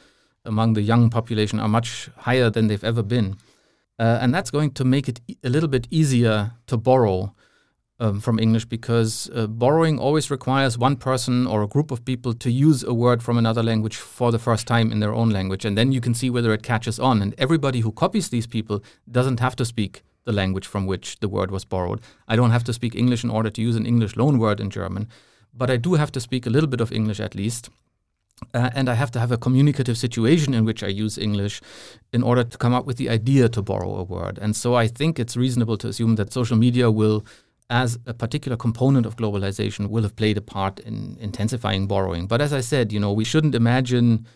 among 0.46 0.74
the 0.74 0.82
young 0.82 1.10
population 1.10 1.60
are 1.60 1.68
much 1.68 2.10
higher 2.16 2.50
than 2.50 2.68
they've 2.68 2.84
ever 2.86 3.04
been. 3.04 3.36
Uh, 4.00 4.20
and 4.22 4.34
that's 4.34 4.52
going 4.52 4.72
to 4.72 4.86
make 4.86 5.10
it 5.10 5.22
e- 5.28 5.38
a 5.44 5.50
little 5.50 5.70
bit 5.70 5.88
easier 5.90 6.52
to 6.68 6.78
borrow 6.78 7.34
um, 8.00 8.20
from 8.20 8.40
English 8.40 8.66
because 8.66 9.30
uh, 9.34 9.48
borrowing 9.48 9.98
always 10.00 10.30
requires 10.30 10.78
one 10.78 10.96
person 10.96 11.48
or 11.48 11.64
a 11.64 11.68
group 11.68 11.90
of 11.90 12.06
people 12.06 12.34
to 12.34 12.52
use 12.52 12.84
a 12.84 12.94
word 12.94 13.24
from 13.24 13.38
another 13.38 13.64
language 13.64 13.96
for 13.96 14.32
the 14.32 14.40
first 14.40 14.68
time 14.68 14.92
in 14.92 15.00
their 15.00 15.14
own 15.14 15.32
language. 15.32 15.66
And 15.66 15.78
then 15.78 15.92
you 15.92 16.02
can 16.02 16.14
see 16.14 16.30
whether 16.30 16.54
it 16.54 16.64
catches 16.64 17.00
on. 17.00 17.22
And 17.22 17.34
everybody 17.38 17.80
who 17.80 17.92
copies 17.92 18.30
these 18.30 18.48
people 18.48 18.84
doesn't 19.10 19.40
have 19.40 19.56
to 19.56 19.66
speak 19.66 20.04
the 20.26 20.34
language 20.34 20.68
from 20.68 20.86
which 20.86 21.20
the 21.20 21.30
word 21.30 21.50
was 21.50 21.66
borrowed. 21.66 22.02
I 22.28 22.36
don't 22.36 22.52
have 22.52 22.66
to 22.66 22.74
speak 22.74 22.96
English 22.96 23.24
in 23.24 23.30
order 23.30 23.50
to 23.50 23.62
use 23.62 23.76
an 23.76 23.86
English 23.86 24.16
loan 24.16 24.38
word 24.38 24.60
in 24.60 24.70
German, 24.70 25.08
but 25.54 25.72
I 25.72 25.78
do 25.78 25.96
have 25.96 26.12
to 26.12 26.20
speak 26.20 26.46
a 26.46 26.50
little 26.50 26.70
bit 26.70 26.82
of 26.82 26.92
English 26.92 27.20
at 27.20 27.34
least. 27.34 27.70
Uh, 28.54 28.70
and 28.76 28.88
I 28.88 28.94
have 28.94 29.12
to 29.12 29.20
have 29.20 29.32
a 29.32 29.38
communicative 29.38 29.98
situation 29.98 30.54
in 30.54 30.64
which 30.64 30.84
I 30.84 30.88
use 30.88 31.18
English 31.18 31.62
in 32.14 32.24
order 32.24 32.44
to 32.44 32.58
come 32.58 32.74
up 32.74 32.86
with 32.86 32.98
the 32.98 33.10
idea 33.10 33.50
to 33.50 33.62
borrow 33.62 33.96
a 33.96 34.04
word. 34.04 34.38
And 34.40 34.56
so 34.56 34.76
I 34.76 34.88
think 34.88 35.20
it's 35.20 35.36
reasonable 35.36 35.78
to 35.78 35.88
assume 35.88 36.16
that 36.16 36.32
social 36.32 36.56
media 36.56 36.92
will, 36.92 37.26
as 37.70 37.98
a 38.06 38.14
particular 38.14 38.56
component 38.56 39.06
of 39.06 39.16
globalization, 39.16 39.90
will 39.90 40.04
have 40.04 40.16
played 40.16 40.38
a 40.38 40.42
part 40.42 40.80
in 40.82 41.18
intensifying 41.20 41.88
borrowing. 41.88 42.28
But 42.28 42.42
as 42.42 42.54
I 42.54 42.62
said, 42.62 42.94
you 42.94 43.00
know, 43.00 43.12
we 43.12 43.24
shouldn't 43.24 43.56
imagine 43.56 44.28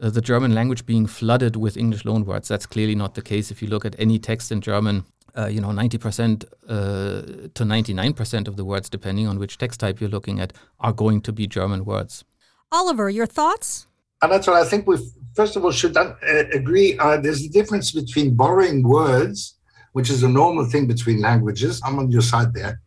uh, 0.00 0.10
the 0.10 0.20
German 0.20 0.54
language 0.54 0.86
being 0.86 1.06
flooded 1.06 1.56
with 1.56 1.76
English 1.76 2.04
loanwords. 2.04 2.46
That's 2.46 2.66
clearly 2.66 2.94
not 2.94 3.14
the 3.14 3.22
case. 3.22 3.50
If 3.50 3.60
you 3.60 3.68
look 3.68 3.84
at 3.84 3.96
any 3.98 4.20
text 4.20 4.52
in 4.52 4.60
German, 4.60 5.04
uh, 5.36 5.46
you 5.46 5.60
know, 5.60 5.68
90% 5.68 6.44
uh, 6.68 7.48
to 7.54 7.64
99% 7.64 8.48
of 8.48 8.56
the 8.56 8.64
words, 8.64 8.88
depending 8.88 9.26
on 9.26 9.38
which 9.38 9.58
text 9.58 9.80
type 9.80 10.00
you're 10.00 10.10
looking 10.10 10.40
at, 10.40 10.52
are 10.78 10.92
going 10.92 11.20
to 11.22 11.32
be 11.32 11.46
German 11.46 11.84
words. 11.84 12.24
Oliver, 12.70 13.08
your 13.08 13.26
thoughts? 13.26 13.86
And 14.22 14.32
that's 14.32 14.46
what 14.46 14.56
I 14.56 14.64
think 14.64 14.86
we 14.86 14.98
first 15.34 15.56
of 15.56 15.64
all 15.64 15.70
should 15.70 15.96
uh, 15.96 16.14
agree. 16.52 16.98
Uh, 16.98 17.16
there's 17.16 17.44
a 17.44 17.48
difference 17.48 17.92
between 17.92 18.34
borrowing 18.34 18.82
words, 18.82 19.54
which 19.92 20.10
is 20.10 20.22
a 20.22 20.28
normal 20.28 20.64
thing 20.66 20.86
between 20.86 21.20
languages. 21.20 21.80
I'm 21.84 21.98
on 21.98 22.10
your 22.10 22.22
side 22.22 22.52
there. 22.54 22.80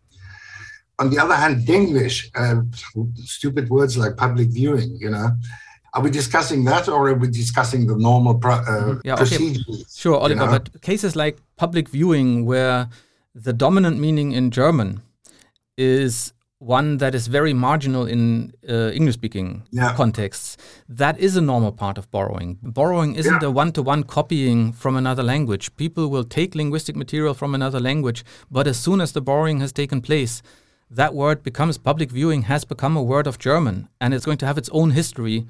On 1.00 1.10
the 1.10 1.18
other 1.18 1.36
hand, 1.36 1.66
Denglish, 1.66 2.18
uh, 2.36 2.62
stupid 3.16 3.70
words 3.70 3.98
like 3.98 4.18
public 4.18 4.50
viewing, 4.50 4.98
you 5.00 5.10
know, 5.10 5.30
are 5.94 6.02
we 6.02 6.10
discussing 6.10 6.64
that 6.66 6.88
or 6.88 7.10
are 7.10 7.14
we 7.14 7.28
discussing 7.28 7.88
the 7.88 7.98
normal 7.98 8.36
pro- 8.36 8.56
uh, 8.56 8.66
mm-hmm. 8.66 9.00
yeah, 9.04 9.16
procedures? 9.16 9.66
Okay. 9.68 9.84
Sure, 9.94 10.16
Oliver, 10.16 10.34
you 10.34 10.46
know? 10.46 10.52
but 10.52 10.82
cases 10.82 11.16
like 11.16 11.38
public 11.58 11.90
viewing 11.90 12.46
where 12.46 12.90
the 13.34 13.54
dominant 13.54 14.00
meaning 14.00 14.32
in 14.32 14.52
German 14.52 15.02
is 15.78 16.34
one 16.62 16.98
that 16.98 17.16
is 17.16 17.26
very 17.26 17.54
marginal 17.54 18.06
in 18.06 18.54
uh, 18.70 18.92
English 18.92 19.16
speaking 19.16 19.64
yeah. 19.72 19.96
contexts, 19.96 20.58
that 20.88 21.20
is 21.20 21.36
a 21.36 21.42
normal 21.42 21.72
part 21.72 21.98
of 21.98 22.10
borrowing. 22.12 22.60
Borrowing 22.62 23.16
isn't 23.16 23.42
yeah. 23.42 23.48
a 23.48 23.52
one 23.52 23.72
to 23.72 23.82
one 23.82 24.04
copying 24.04 24.72
from 24.72 24.96
another 24.96 25.24
language. 25.24 25.76
People 25.76 26.08
will 26.08 26.24
take 26.24 26.54
linguistic 26.54 26.96
material 26.96 27.34
from 27.34 27.56
another 27.56 27.80
language, 27.80 28.24
but 28.52 28.68
as 28.68 28.80
soon 28.80 29.02
as 29.02 29.12
the 29.12 29.22
borrowing 29.22 29.60
has 29.60 29.72
taken 29.72 30.02
place, 30.02 30.44
that 30.92 31.16
word 31.16 31.42
becomes 31.42 31.80
public 31.80 32.12
viewing, 32.12 32.44
has 32.44 32.64
become 32.64 32.96
a 32.96 33.02
word 33.02 33.26
of 33.26 33.40
German, 33.40 33.90
and 34.00 34.14
it's 34.14 34.26
going 34.26 34.38
to 34.38 34.46
have 34.46 34.60
its 34.60 34.70
own 34.70 34.92
history 34.92 35.48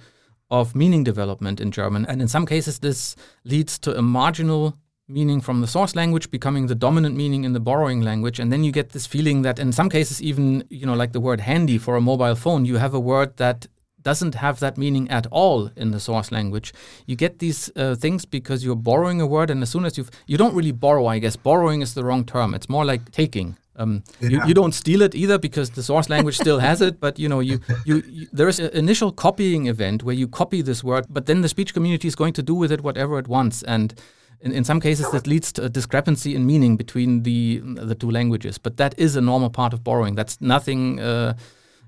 of 0.49 0.75
meaning 0.75 1.03
development 1.03 1.59
in 1.59 1.71
German. 1.71 2.05
And 2.05 2.21
in 2.21 2.29
some 2.29 2.45
cases, 2.45 2.79
this 2.79 3.17
leads 3.43 3.77
to 3.79 3.97
a 3.97 4.01
marginal 4.01 4.77
meaning 5.07 5.41
from 5.41 5.61
the 5.61 5.67
source 5.67 5.95
language 5.95 6.31
becoming 6.31 6.67
the 6.67 6.75
dominant 6.75 7.15
meaning 7.15 7.43
in 7.43 7.53
the 7.53 7.59
borrowing 7.59 8.01
language. 8.01 8.39
And 8.39 8.51
then 8.51 8.63
you 8.63 8.71
get 8.71 8.91
this 8.91 9.05
feeling 9.05 9.41
that 9.41 9.59
in 9.59 9.71
some 9.71 9.89
cases, 9.89 10.21
even, 10.21 10.63
you 10.69 10.85
know, 10.85 10.93
like 10.93 11.11
the 11.11 11.19
word 11.19 11.41
handy 11.41 11.77
for 11.77 11.95
a 11.95 12.01
mobile 12.01 12.35
phone, 12.35 12.65
you 12.65 12.77
have 12.77 12.93
a 12.93 12.99
word 12.99 13.37
that 13.37 13.67
doesn't 14.03 14.35
have 14.35 14.59
that 14.59 14.77
meaning 14.77 15.09
at 15.09 15.27
all 15.27 15.69
in 15.75 15.91
the 15.91 15.99
source 15.99 16.31
language. 16.31 16.73
You 17.05 17.15
get 17.15 17.39
these 17.39 17.71
uh, 17.75 17.95
things 17.95 18.25
because 18.25 18.63
you're 18.63 18.75
borrowing 18.75 19.21
a 19.21 19.27
word, 19.27 19.49
and 19.49 19.61
as 19.61 19.69
soon 19.69 19.85
as 19.85 19.97
you've 19.97 20.09
you 20.27 20.37
don't 20.37 20.55
really 20.55 20.71
borrow, 20.71 21.05
I 21.05 21.19
guess 21.19 21.35
borrowing 21.35 21.81
is 21.81 21.93
the 21.93 22.03
wrong 22.03 22.25
term. 22.25 22.53
It's 22.53 22.69
more 22.69 22.85
like 22.85 23.11
taking. 23.11 23.57
Um, 23.77 24.03
yeah. 24.19 24.29
you, 24.29 24.41
you 24.47 24.53
don't 24.53 24.73
steal 24.73 25.01
it 25.01 25.15
either 25.15 25.37
because 25.39 25.71
the 25.71 25.83
source 25.83 26.09
language 26.09 26.35
still 26.35 26.59
has 26.59 26.81
it, 26.81 26.99
but 26.99 27.17
you 27.17 27.29
know 27.29 27.39
you, 27.39 27.59
you, 27.85 28.03
you 28.07 28.27
there 28.31 28.47
is 28.47 28.59
an 28.59 28.69
initial 28.73 29.11
copying 29.11 29.67
event 29.67 30.03
where 30.03 30.15
you 30.15 30.27
copy 30.27 30.61
this 30.61 30.83
word, 30.83 31.05
but 31.09 31.25
then 31.25 31.41
the 31.41 31.49
speech 31.49 31.73
community 31.73 32.07
is 32.07 32.15
going 32.15 32.33
to 32.33 32.43
do 32.43 32.53
with 32.53 32.71
it 32.71 32.81
whatever 32.81 33.17
it 33.17 33.27
wants, 33.27 33.63
and 33.63 33.93
in, 34.41 34.51
in 34.51 34.63
some 34.63 34.79
cases 34.79 35.09
that 35.11 35.27
leads 35.27 35.51
to 35.53 35.63
a 35.63 35.69
discrepancy 35.69 36.35
in 36.35 36.45
meaning 36.45 36.77
between 36.77 37.23
the 37.23 37.61
the 37.63 37.95
two 37.95 38.11
languages. 38.11 38.57
But 38.57 38.77
that 38.77 38.93
is 38.97 39.15
a 39.15 39.21
normal 39.21 39.49
part 39.49 39.73
of 39.73 39.83
borrowing. 39.83 40.15
That's 40.15 40.39
nothing 40.41 40.99
uh, 40.99 41.33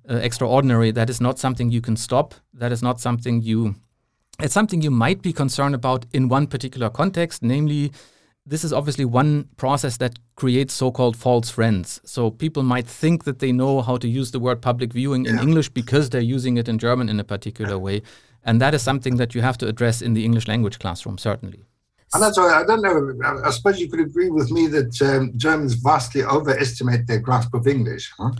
uh, 0.09 0.15
extraordinary. 0.15 0.91
That 0.91 1.09
is 1.09 1.19
not 1.19 1.39
something 1.39 1.71
you 1.71 1.81
can 1.81 1.95
stop. 1.95 2.33
That 2.53 2.71
is 2.71 2.81
not 2.81 2.99
something 2.99 3.41
you. 3.41 3.75
It's 4.39 4.53
something 4.53 4.81
you 4.81 4.91
might 4.91 5.21
be 5.21 5.33
concerned 5.33 5.75
about 5.75 6.05
in 6.11 6.27
one 6.27 6.47
particular 6.47 6.89
context, 6.89 7.43
namely 7.43 7.91
this 8.45 8.63
is 8.63 8.73
obviously 8.73 9.05
one 9.05 9.47
process 9.55 9.97
that 9.97 10.19
creates 10.35 10.73
so-called 10.73 11.15
false 11.15 11.49
friends. 11.49 12.01
So 12.03 12.29
people 12.29 12.63
might 12.63 12.87
think 12.87 13.23
that 13.23 13.39
they 13.39 13.51
know 13.51 13.81
how 13.81 13.97
to 13.97 14.07
use 14.07 14.31
the 14.31 14.39
word 14.39 14.61
public 14.61 14.91
viewing 14.91 15.25
in 15.25 15.39
English 15.39 15.69
because 15.69 16.09
they're 16.09 16.19
using 16.19 16.57
it 16.57 16.67
in 16.67 16.77
German 16.77 17.09
in 17.09 17.19
a 17.19 17.23
particular 17.23 17.77
way. 17.79 18.01
And 18.43 18.59
that 18.59 18.73
is 18.73 18.81
something 18.81 19.15
that 19.17 19.33
you 19.33 19.41
have 19.41 19.57
to 19.59 19.67
address 19.67 20.01
in 20.01 20.13
the 20.13 20.25
English 20.25 20.47
language 20.47 20.79
classroom, 20.79 21.17
certainly. 21.17 21.63
And 22.13 22.21
that's 22.21 22.37
why 22.37 22.53
I 22.53 22.63
don't 22.63 22.81
know. 22.81 23.41
I 23.43 23.49
suppose 23.49 23.79
you 23.79 23.89
could 23.89 23.99
agree 23.99 24.29
with 24.29 24.51
me 24.51 24.67
that 24.67 25.01
um, 25.01 25.31
Germans 25.35 25.73
vastly 25.73 26.23
overestimate 26.23 27.07
their 27.07 27.19
grasp 27.19 27.53
of 27.53 27.67
English. 27.67 28.11
Huh? 28.17 28.31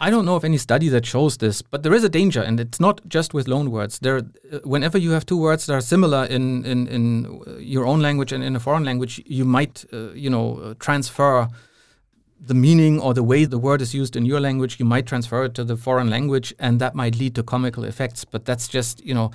I 0.00 0.10
don't 0.10 0.24
know 0.24 0.36
of 0.36 0.44
any 0.44 0.58
study 0.58 0.88
that 0.90 1.04
shows 1.04 1.38
this, 1.38 1.60
but 1.60 1.82
there 1.82 1.92
is 1.92 2.04
a 2.04 2.08
danger, 2.08 2.40
and 2.40 2.60
it's 2.60 2.78
not 2.78 3.00
just 3.08 3.34
with 3.34 3.48
loan 3.48 3.72
words. 3.72 3.98
There, 3.98 4.18
uh, 4.18 4.58
whenever 4.62 4.96
you 4.96 5.10
have 5.10 5.26
two 5.26 5.36
words 5.36 5.66
that 5.66 5.74
are 5.74 5.80
similar 5.80 6.24
in 6.26 6.64
in, 6.64 6.86
in 6.86 7.42
your 7.58 7.84
own 7.84 8.00
language 8.00 8.32
and 8.32 8.44
in 8.44 8.54
a 8.54 8.60
foreign 8.60 8.84
language, 8.84 9.20
you 9.26 9.44
might, 9.44 9.84
uh, 9.92 10.12
you 10.12 10.30
know, 10.30 10.58
uh, 10.58 10.74
transfer 10.78 11.48
the 12.40 12.54
meaning 12.54 13.00
or 13.00 13.14
the 13.14 13.24
way 13.24 13.44
the 13.44 13.58
word 13.58 13.82
is 13.82 13.92
used 13.92 14.14
in 14.14 14.24
your 14.24 14.38
language. 14.38 14.78
You 14.78 14.84
might 14.84 15.06
transfer 15.06 15.44
it 15.46 15.54
to 15.54 15.64
the 15.64 15.76
foreign 15.76 16.08
language, 16.08 16.54
and 16.60 16.80
that 16.80 16.94
might 16.94 17.18
lead 17.18 17.34
to 17.34 17.42
comical 17.42 17.82
effects. 17.82 18.24
But 18.24 18.44
that's 18.44 18.68
just, 18.68 19.04
you 19.04 19.14
know 19.14 19.32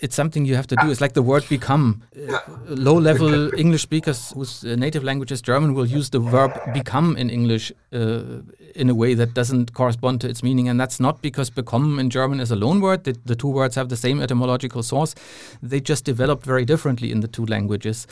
it's 0.00 0.14
something 0.14 0.44
you 0.44 0.54
have 0.54 0.66
to 0.68 0.76
do. 0.76 0.90
It's 0.90 1.00
like 1.00 1.14
the 1.14 1.22
word 1.22 1.48
become. 1.48 2.02
Uh, 2.16 2.38
low 2.68 2.94
level 2.94 3.52
English 3.58 3.82
speakers 3.82 4.30
whose 4.30 4.64
uh, 4.64 4.76
native 4.76 5.04
language 5.04 5.32
is 5.32 5.42
German 5.42 5.74
will 5.74 5.86
use 5.86 6.10
the 6.10 6.20
verb 6.20 6.52
become 6.72 7.16
in 7.16 7.30
English 7.30 7.72
uh, 7.92 8.42
in 8.74 8.88
a 8.88 8.94
way 8.94 9.14
that 9.14 9.34
doesn't 9.34 9.72
correspond 9.74 10.20
to 10.20 10.28
its 10.28 10.42
meaning. 10.42 10.68
And 10.68 10.78
that's 10.78 11.00
not 11.00 11.22
because 11.22 11.50
become 11.50 11.98
in 11.98 12.10
German 12.10 12.40
is 12.40 12.50
a 12.50 12.56
loan 12.56 12.80
word. 12.80 13.04
The, 13.04 13.16
the 13.24 13.36
two 13.36 13.48
words 13.48 13.74
have 13.74 13.88
the 13.88 13.96
same 13.96 14.22
etymological 14.22 14.82
source. 14.82 15.14
They 15.62 15.80
just 15.80 16.04
developed 16.04 16.44
very 16.46 16.64
differently 16.64 17.10
in 17.10 17.20
the 17.20 17.28
two 17.28 17.46
languages. 17.46 18.06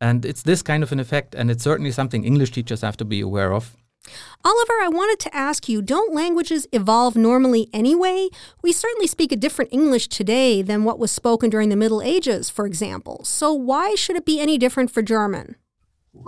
And 0.00 0.24
it's 0.24 0.42
this 0.42 0.62
kind 0.62 0.82
of 0.82 0.92
an 0.92 1.00
effect. 1.00 1.34
And 1.34 1.50
it's 1.50 1.64
certainly 1.64 1.92
something 1.92 2.24
English 2.24 2.52
teachers 2.52 2.80
have 2.82 2.96
to 2.98 3.04
be 3.04 3.20
aware 3.20 3.52
of. 3.52 3.76
Oliver, 4.44 4.74
I 4.80 4.88
wanted 4.88 5.18
to 5.20 5.36
ask 5.36 5.68
you 5.68 5.82
don't 5.82 6.14
languages 6.14 6.66
evolve 6.72 7.16
normally 7.16 7.68
anyway? 7.72 8.28
We 8.62 8.72
certainly 8.72 9.06
speak 9.06 9.32
a 9.32 9.36
different 9.36 9.72
English 9.72 10.08
today 10.08 10.62
than 10.62 10.84
what 10.84 10.98
was 10.98 11.10
spoken 11.10 11.50
during 11.50 11.68
the 11.68 11.76
Middle 11.76 12.02
Ages, 12.02 12.48
for 12.50 12.66
example. 12.66 13.24
So 13.24 13.52
why 13.52 13.94
should 13.94 14.16
it 14.16 14.24
be 14.24 14.40
any 14.40 14.58
different 14.58 14.90
for 14.90 15.02
German? 15.02 15.56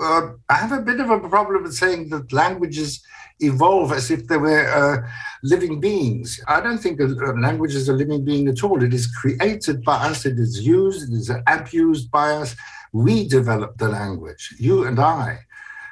Uh, 0.00 0.32
I 0.48 0.54
have 0.54 0.72
a 0.72 0.82
bit 0.82 1.00
of 1.00 1.10
a 1.10 1.28
problem 1.28 1.62
with 1.62 1.74
saying 1.74 2.10
that 2.10 2.32
languages 2.32 3.02
evolve 3.40 3.92
as 3.92 4.10
if 4.10 4.26
they 4.28 4.36
were 4.36 4.68
uh, 4.68 5.08
living 5.42 5.80
beings. 5.80 6.40
I 6.46 6.60
don't 6.60 6.78
think 6.78 7.00
a, 7.00 7.06
a 7.06 7.32
language 7.40 7.74
is 7.74 7.88
a 7.88 7.92
living 7.92 8.24
being 8.24 8.48
at 8.48 8.62
all. 8.62 8.82
It 8.82 8.94
is 8.94 9.06
created 9.06 9.82
by 9.82 9.96
us, 10.08 10.26
it 10.26 10.38
is 10.38 10.64
used, 10.64 11.10
it 11.10 11.16
is 11.16 11.30
abused 11.46 12.10
by 12.10 12.32
us. 12.32 12.54
We 12.92 13.28
develop 13.28 13.78
the 13.78 13.88
language, 13.88 14.54
you 14.58 14.84
and 14.84 14.98
I. 14.98 15.38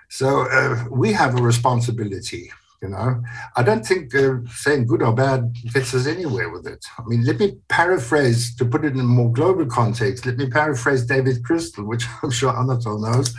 So 0.08 0.48
uh, 0.50 0.84
we 0.90 1.12
have 1.12 1.38
a 1.38 1.42
responsibility. 1.42 2.50
You 2.82 2.90
know, 2.90 3.20
I 3.56 3.64
don't 3.64 3.84
think 3.84 4.14
uh, 4.14 4.36
saying 4.54 4.86
good 4.86 5.02
or 5.02 5.12
bad 5.12 5.52
gets 5.74 5.94
us 5.94 6.06
anywhere 6.06 6.48
with 6.48 6.64
it. 6.64 6.84
I 6.96 7.02
mean, 7.08 7.24
let 7.24 7.40
me 7.40 7.58
paraphrase 7.68 8.54
to 8.54 8.64
put 8.64 8.84
it 8.84 8.92
in 8.92 9.00
a 9.00 9.04
more 9.04 9.32
global 9.32 9.66
context. 9.66 10.24
Let 10.26 10.36
me 10.36 10.48
paraphrase 10.48 11.04
David 11.04 11.44
Crystal, 11.44 11.84
which 11.84 12.06
I'm 12.22 12.30
sure 12.30 12.52
Anatol 12.52 13.00
knows. 13.00 13.34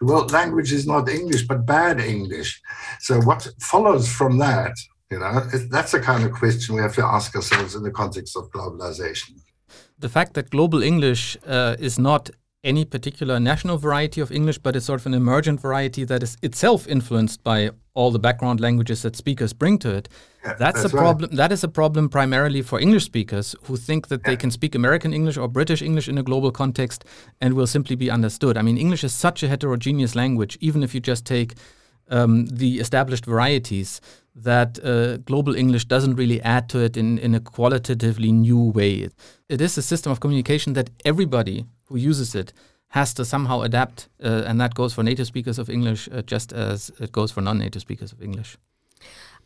Well, 0.00 0.26
language 0.26 0.72
is 0.72 0.86
not 0.86 1.08
English, 1.08 1.46
but 1.46 1.66
bad 1.66 2.00
English. 2.00 2.60
So 2.98 3.20
what 3.20 3.46
follows 3.60 4.08
from 4.08 4.38
that? 4.38 4.74
You 5.10 5.20
know, 5.20 5.40
that's 5.70 5.92
the 5.92 6.00
kind 6.00 6.24
of 6.24 6.32
question 6.32 6.74
we 6.74 6.82
have 6.82 6.94
to 6.94 7.04
ask 7.04 7.34
ourselves 7.36 7.74
in 7.74 7.82
the 7.82 7.90
context 7.90 8.36
of 8.36 8.50
globalization. 8.50 9.40
The 9.98 10.08
fact 10.08 10.34
that 10.34 10.50
global 10.50 10.82
English 10.82 11.36
uh, 11.46 11.76
is 11.78 11.98
not 11.98 12.30
any 12.62 12.84
particular 12.84 13.40
national 13.40 13.78
variety 13.78 14.20
of 14.20 14.30
English, 14.30 14.58
but 14.58 14.76
it's 14.76 14.86
sort 14.86 15.00
of 15.00 15.06
an 15.06 15.14
emergent 15.14 15.60
variety 15.60 16.04
that 16.04 16.22
is 16.22 16.36
itself 16.42 16.86
influenced 16.86 17.42
by 17.42 17.70
all 17.94 18.10
the 18.10 18.18
background 18.18 18.60
languages 18.60 19.02
that 19.02 19.16
speakers 19.16 19.52
bring 19.52 19.78
to 19.78 19.94
it. 19.94 20.08
Yeah, 20.44 20.54
that's, 20.54 20.82
that's, 20.82 20.92
a 20.92 20.96
problem. 20.96 21.34
That 21.34 21.52
is 21.52 21.64
a 21.64 21.68
problem 21.68 22.08
primarily 22.08 22.62
for 22.62 22.78
English 22.78 23.04
speakers 23.04 23.54
who 23.64 23.76
think 23.76 24.08
that 24.08 24.20
yeah. 24.22 24.30
they 24.30 24.36
can 24.36 24.50
speak 24.50 24.74
American 24.74 25.12
English 25.12 25.36
or 25.36 25.48
British 25.48 25.82
English 25.82 26.08
in 26.08 26.18
a 26.18 26.22
global 26.22 26.50
context 26.50 27.04
and 27.40 27.54
will 27.54 27.66
simply 27.66 27.96
be 27.96 28.10
understood. 28.10 28.56
I 28.56 28.62
mean, 28.62 28.76
English 28.76 29.04
is 29.04 29.12
such 29.12 29.42
a 29.42 29.48
heterogeneous 29.48 30.14
language, 30.14 30.58
even 30.60 30.82
if 30.82 30.94
you 30.94 31.00
just 31.00 31.24
take 31.24 31.54
um, 32.08 32.46
the 32.46 32.78
established 32.78 33.24
varieties, 33.24 34.00
that 34.34 34.78
uh, 34.84 35.16
global 35.18 35.54
English 35.54 35.86
doesn't 35.86 36.14
really 36.14 36.40
add 36.42 36.68
to 36.68 36.78
it 36.78 36.96
in, 36.96 37.18
in 37.18 37.34
a 37.34 37.40
qualitatively 37.40 38.32
new 38.32 38.70
way. 38.70 39.08
It 39.48 39.60
is 39.60 39.76
a 39.78 39.82
system 39.82 40.12
of 40.12 40.20
communication 40.20 40.74
that 40.74 40.90
everybody 41.04 41.66
who 41.90 41.98
uses 41.98 42.34
it 42.34 42.52
has 42.88 43.12
to 43.14 43.24
somehow 43.24 43.60
adapt, 43.60 44.08
uh, 44.22 44.44
and 44.46 44.60
that 44.60 44.74
goes 44.74 44.94
for 44.94 45.02
native 45.02 45.26
speakers 45.26 45.58
of 45.58 45.68
English 45.68 46.08
uh, 46.10 46.22
just 46.22 46.52
as 46.52 46.90
it 46.98 47.12
goes 47.12 47.30
for 47.30 47.40
non-native 47.40 47.82
speakers 47.82 48.12
of 48.12 48.22
English. 48.22 48.56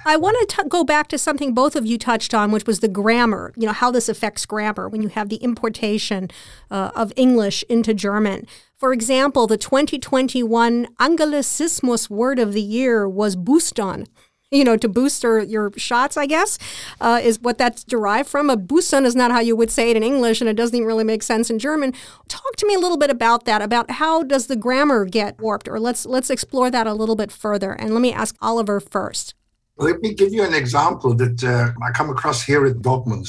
I 0.05 0.17
want 0.17 0.49
to 0.49 0.65
go 0.69 0.85
back 0.85 1.09
to 1.09 1.19
something 1.19 1.55
both 1.55 1.77
of 1.77 1.87
you 1.87 1.99
touched 1.99 2.35
on, 2.35 2.51
which 2.51 2.67
was 2.67 2.81
the 2.81 2.89
grammar. 2.89 3.53
You 3.57 3.67
know 3.67 3.73
how 3.73 3.91
this 3.91 4.09
affects 4.09 4.45
grammar 4.45 4.89
when 4.89 5.03
you 5.03 5.09
have 5.09 5.29
the 5.29 5.37
importation 5.37 6.31
uh, 6.71 6.91
of 6.95 7.13
English 7.17 7.65
into 7.69 7.95
German. 7.95 8.47
For 8.77 8.93
example, 8.93 9.47
the 9.47 9.57
2021 9.57 10.89
Anglizismus 10.99 12.11
word 12.11 12.39
of 12.39 12.53
the 12.53 12.63
year 12.63 13.09
was 13.09 13.37
Boostern 13.37 14.07
you 14.55 14.65
know, 14.65 14.77
to 14.77 14.89
booster 14.89 15.43
your 15.43 15.73
shots, 15.77 16.17
I 16.17 16.27
guess, 16.27 16.59
uh, 17.01 17.21
is 17.23 17.41
what 17.41 17.59
that's 17.59 17.85
derived 17.85 18.29
from. 18.29 18.51
A 18.51 18.57
boostern 18.57 19.05
is 19.05 19.15
not 19.15 19.31
how 19.31 19.41
you 19.41 19.57
would 19.57 19.71
say 19.71 19.91
it 19.91 19.97
in 19.97 20.03
English, 20.03 20.41
and 20.41 20.49
it 20.49 20.55
doesn't 20.55 20.77
even 20.77 20.87
really 20.87 21.05
make 21.05 21.23
sense 21.23 21.51
in 21.51 21.59
German. 21.59 21.93
Talk 22.29 22.57
to 22.57 22.67
me 22.67 22.75
a 22.75 22.79
little 22.79 22.97
bit 22.99 23.11
about 23.11 23.45
that, 23.45 23.63
about 23.63 23.91
how 23.93 24.23
does 24.23 24.47
the 24.47 24.57
grammar 24.57 25.05
get 25.05 25.41
warped, 25.41 25.69
or 25.69 25.79
let's 25.81 26.07
let's 26.07 26.31
explore 26.31 26.71
that 26.71 26.87
a 26.87 26.95
little 26.95 27.17
bit 27.17 27.33
further. 27.33 27.73
And 27.73 27.93
let 27.93 28.01
me 28.01 28.13
ask 28.13 28.37
Oliver 28.41 28.81
first. 28.81 29.35
Let 29.77 30.01
me 30.01 30.15
give 30.15 30.33
you 30.33 30.45
an 30.45 30.55
example 30.55 31.15
that 31.15 31.43
uh, 31.43 31.73
I 31.85 31.91
come 31.91 32.11
across 32.11 32.45
here 32.45 32.65
at 32.65 32.77
Dortmund. 32.77 33.29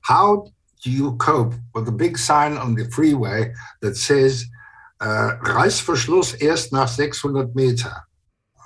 How 0.00 0.46
do 0.82 0.90
you 0.90 1.16
cope 1.16 1.54
with 1.74 1.88
a 1.88 1.92
big 1.92 2.18
sign 2.18 2.56
on 2.56 2.74
the 2.74 2.84
freeway 2.90 3.52
that 3.80 3.96
says 3.96 4.46
Uh, 4.98 5.36
Reißverschluss 5.42 6.40
erst 6.40 6.72
nach 6.72 6.88
600 6.88 7.54
Meter. 7.54 8.06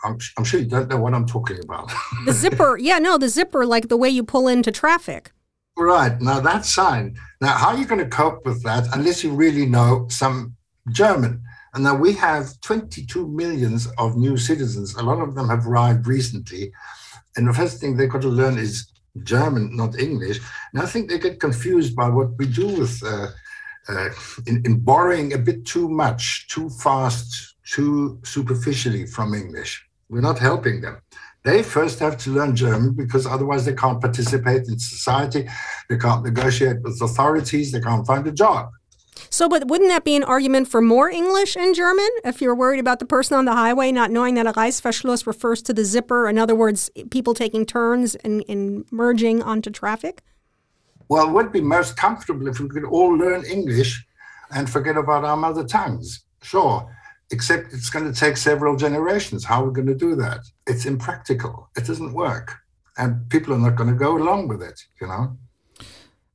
I'm, 0.04 0.19
I'm 0.37 0.45
sure 0.45 0.61
you 0.61 0.66
don't 0.66 0.88
know 0.88 0.99
what 0.99 1.14
I'm 1.14 1.26
talking 1.26 1.59
about. 1.62 1.90
The 2.26 2.33
zipper, 2.33 2.78
yeah, 2.78 2.99
no, 2.99 3.19
the 3.19 3.28
zipper, 3.28 3.64
like 3.66 3.88
the 3.88 3.97
way 3.97 4.09
you 4.09 4.23
pull 4.23 4.49
into 4.49 4.71
traffic. 4.71 5.33
Right. 5.76 6.21
Now 6.21 6.40
that 6.40 6.66
sign. 6.66 7.16
Now, 7.40 7.57
how 7.57 7.69
are 7.69 7.76
you 7.76 7.87
going 7.87 8.02
to 8.02 8.09
cope 8.09 8.45
with 8.45 8.62
that 8.64 8.87
unless 8.92 9.25
you 9.25 9.33
really 9.33 9.66
know 9.66 10.07
some 10.11 10.57
German? 10.90 11.42
And 11.75 11.85
now 11.85 11.95
we 11.95 12.12
have 12.14 12.61
22 12.61 13.28
millions 13.28 13.88
of 13.97 14.16
new 14.16 14.37
citizens. 14.37 14.95
A 14.97 15.02
lot 15.02 15.21
of 15.21 15.35
them 15.35 15.49
have 15.49 15.66
arrived 15.66 16.07
recently. 16.07 16.73
And 17.37 17.49
the 17.49 17.54
first 17.54 17.80
thing 17.80 17.97
they've 17.97 18.11
got 18.11 18.23
to 18.23 18.28
learn 18.28 18.59
is 18.59 18.90
German, 19.23 19.76
not 19.76 19.99
English. 19.99 20.40
And 20.73 20.83
I 20.83 20.87
think 20.87 21.09
they 21.09 21.19
get 21.19 21.40
confused 21.40 21.95
by 21.95 22.09
what 22.09 22.37
we 22.38 22.47
do 22.47 22.66
with 22.66 23.00
uh, 23.04 23.28
uh, 23.88 24.11
in, 24.47 24.62
in 24.64 24.80
borrowing 24.80 25.33
a 25.33 25.38
bit 25.38 25.64
too 25.64 25.88
much, 25.88 26.49
too 26.49 26.69
fast, 26.71 27.57
too 27.64 28.21
superficially 28.25 29.07
from 29.07 29.35
English. 29.35 29.85
We're 30.11 30.21
not 30.21 30.40
helping 30.40 30.81
them. 30.81 31.00
They 31.45 31.62
first 31.62 32.00
have 32.00 32.19
to 32.19 32.31
learn 32.31 32.57
German 32.57 32.95
because 32.95 33.26
otherwise 33.26 33.64
they 33.64 33.75
can't 33.75 34.00
participate 34.00 34.67
in 34.69 34.79
society, 34.79 35.49
they 35.88 35.97
can't 35.97 36.25
negotiate 36.25 36.83
with 36.83 37.00
authorities, 37.00 37.71
they 37.71 37.81
can't 37.81 38.07
find 38.07 38.26
a 38.26 38.33
job. 38.33 38.71
So, 39.31 39.49
but 39.49 39.69
wouldn't 39.69 39.88
that 39.90 40.05
be 40.05 40.17
an 40.17 40.25
argument 40.25 40.67
for 40.67 40.83
more 40.83 41.09
English 41.09 41.57
and 41.57 41.75
German 41.75 42.09
if 42.25 42.43
you're 42.43 42.57
worried 42.57 42.81
about 42.81 42.99
the 42.99 43.07
person 43.07 43.37
on 43.37 43.45
the 43.45 43.52
highway 43.52 43.93
not 43.93 44.11
knowing 44.11 44.35
that 44.35 44.47
a 44.47 44.52
Reißverschluss 44.52 45.26
refers 45.26 45.62
to 45.62 45.73
the 45.73 45.85
zipper? 45.85 46.29
In 46.29 46.38
other 46.38 46.57
words, 46.57 46.90
people 47.11 47.33
taking 47.33 47.64
turns 47.64 48.17
and, 48.17 48.45
and 48.49 48.85
merging 48.90 49.43
onto 49.43 49.71
traffic? 49.71 50.23
Well, 51.09 51.29
it 51.29 51.33
would 51.33 51.52
be 51.52 51.61
most 51.61 51.97
comfortable 51.97 52.49
if 52.49 52.59
we 52.59 52.69
could 52.69 52.85
all 52.85 53.17
learn 53.17 53.45
English 53.45 54.05
and 54.50 54.69
forget 54.69 54.97
about 54.97 55.25
our 55.25 55.37
mother 55.37 55.64
tongues. 55.64 56.25
Sure, 56.43 56.90
except 57.31 57.73
it's 57.73 57.91
going 57.91 58.13
to 58.13 58.19
take 58.19 58.37
several 58.37 58.77
generations. 58.77 59.45
How 59.45 59.63
are 59.63 59.69
we 59.69 59.75
going 59.75 59.87
to 59.87 59.95
do 59.95 60.15
that? 60.17 60.41
It's 60.67 60.85
impractical. 60.87 61.69
It 61.77 61.87
doesn't 61.87 62.13
work. 62.13 62.57
And 62.99 63.29
people 63.31 63.55
are 63.55 63.59
not 63.59 63.77
going 63.77 63.91
to 63.91 63.97
go 63.97 64.17
along 64.17 64.49
with 64.49 64.63
it, 64.63 64.81
you 65.01 65.07
know? 65.07 65.37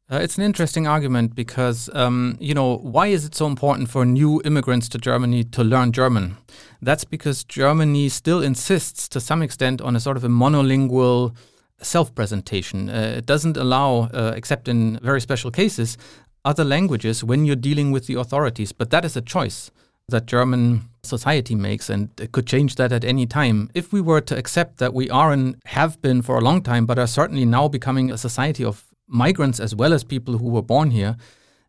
Uh, 0.10 0.18
it's 0.18 0.38
an 0.38 0.44
interesting 0.44 0.86
argument 0.88 1.34
because, 1.34 1.90
um, 1.96 2.38
you 2.40 2.54
know, 2.54 2.78
why 2.78 3.08
is 3.08 3.25
it 3.25 3.34
so 3.34 3.48
important 3.48 3.90
for 3.90 4.06
new 4.06 4.40
immigrants 4.46 4.88
to 4.88 5.00
Germany 5.00 5.44
to 5.44 5.64
learn 5.64 5.92
German? 5.92 6.38
That's 6.80 7.04
because 7.04 7.44
Germany 7.44 8.10
still 8.10 8.44
insists 8.44 9.08
to 9.10 9.20
some 9.20 9.42
extent 9.42 9.82
on 9.82 9.96
a 9.96 10.00
sort 10.00 10.16
of 10.16 10.24
a 10.24 10.28
monolingual 10.28 11.36
self 11.82 12.14
presentation. 12.14 12.88
Uh, 12.88 13.16
it 13.18 13.25
doesn't 13.25 13.58
allow, 13.58 14.10
uh, 14.14 14.34
except 14.36 14.68
in 14.68 15.00
very 15.02 15.20
special 15.20 15.50
cases, 15.50 15.98
other 16.46 16.64
languages 16.64 17.24
when 17.24 17.44
you're 17.44 17.56
dealing 17.56 17.92
with 17.92 18.06
the 18.06 18.14
authorities. 18.14 18.72
But 18.72 18.92
that 18.92 19.06
is 19.06 19.18
a 19.18 19.22
choice 19.22 19.72
that 20.09 20.25
German 20.25 20.89
society 21.03 21.55
makes, 21.55 21.89
and 21.89 22.09
it 22.19 22.31
could 22.31 22.47
change 22.47 22.75
that 22.75 22.91
at 22.91 23.03
any 23.03 23.25
time. 23.25 23.69
If 23.74 23.91
we 23.91 24.01
were 24.01 24.21
to 24.21 24.38
accept 24.38 24.77
that 24.77 24.93
we 24.93 25.09
are 25.09 25.31
and 25.31 25.55
have 25.65 26.01
been 26.01 26.21
for 26.21 26.38
a 26.38 26.41
long 26.41 26.62
time, 26.62 26.85
but 26.85 27.00
are 27.00 27.07
certainly 27.07 27.45
now 27.45 27.67
becoming 27.67 28.12
a 28.12 28.17
society 28.17 28.63
of 28.63 28.83
migrants 29.07 29.59
as 29.59 29.75
well 29.75 29.93
as 29.93 30.03
people 30.03 30.38
who 30.38 30.50
were 30.50 30.62
born 30.62 30.91
here, 30.91 31.15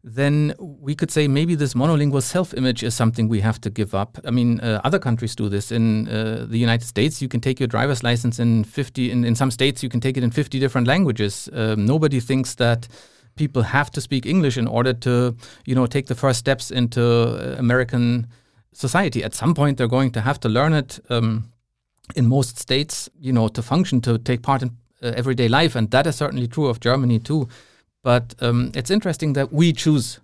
then 0.05 0.55
we 0.59 0.95
could 0.95 1.11
say 1.11 1.27
maybe 1.27 1.57
this 1.57 1.75
monolingual 1.75 2.23
self 2.23 2.55
image 2.55 2.85
is 2.85 2.95
something 2.95 3.27
we 3.29 3.41
have 3.41 3.61
to 3.61 3.71
give 3.71 3.93
up. 3.93 4.19
I 4.25 4.31
mean, 4.31 4.61
uh, 4.61 4.81
other 4.85 5.01
countries 5.01 5.35
do 5.35 5.49
this. 5.49 5.73
In 5.73 6.07
uh, 6.09 6.47
the 6.49 6.59
United 6.59 6.87
States, 6.87 7.21
you 7.21 7.29
can 7.29 7.41
take 7.41 7.59
your 7.59 7.67
driver's 7.67 8.05
license 8.05 8.39
in 8.39 8.63
50, 8.63 9.11
in, 9.11 9.25
in 9.25 9.35
some 9.35 9.51
states, 9.51 9.83
you 9.83 9.89
can 9.89 10.01
take 10.01 10.17
it 10.17 10.23
in 10.23 10.31
50 10.31 10.61
different 10.61 10.87
languages. 10.87 11.49
Um, 11.53 11.85
nobody 11.87 12.21
thinks 12.21 12.55
that 12.55 12.87
people 13.37 13.63
have 13.63 13.91
to 13.91 14.01
speak 14.01 14.27
English 14.27 14.59
in 14.59 14.67
order 14.67 14.93
to, 14.95 15.37
you 15.65 15.75
know, 15.75 15.87
take 15.87 16.07
the 16.07 16.15
first 16.15 16.39
steps 16.39 16.71
into 16.71 17.03
uh, 17.03 17.57
American 17.59 18.27
society. 18.73 19.23
At 19.25 19.35
some 19.35 19.55
point, 19.55 19.77
they're 19.79 19.89
going 19.89 20.13
to 20.13 20.21
have 20.21 20.39
to 20.41 20.49
learn 20.49 20.73
it. 20.73 21.01
Um, 21.09 21.53
in 22.15 22.27
most 22.27 22.59
states, 22.59 23.09
you 23.21 23.33
know, 23.33 23.49
to 23.49 23.63
function, 23.63 24.01
to 24.03 24.19
take 24.19 24.43
part 24.43 24.63
in 24.63 24.71
uh, 25.03 25.13
everyday 25.17 25.49
life, 25.49 25.75
and 25.75 25.91
that 25.91 26.07
is 26.07 26.17
certainly 26.17 26.47
true 26.47 26.67
of 26.67 26.79
Germany 26.79 27.19
too. 27.19 27.49
But 28.03 28.35
um, 28.41 28.71
it's 28.75 28.91
interesting 28.91 29.33
that 29.33 29.53
we 29.53 29.73
choose 29.73 30.21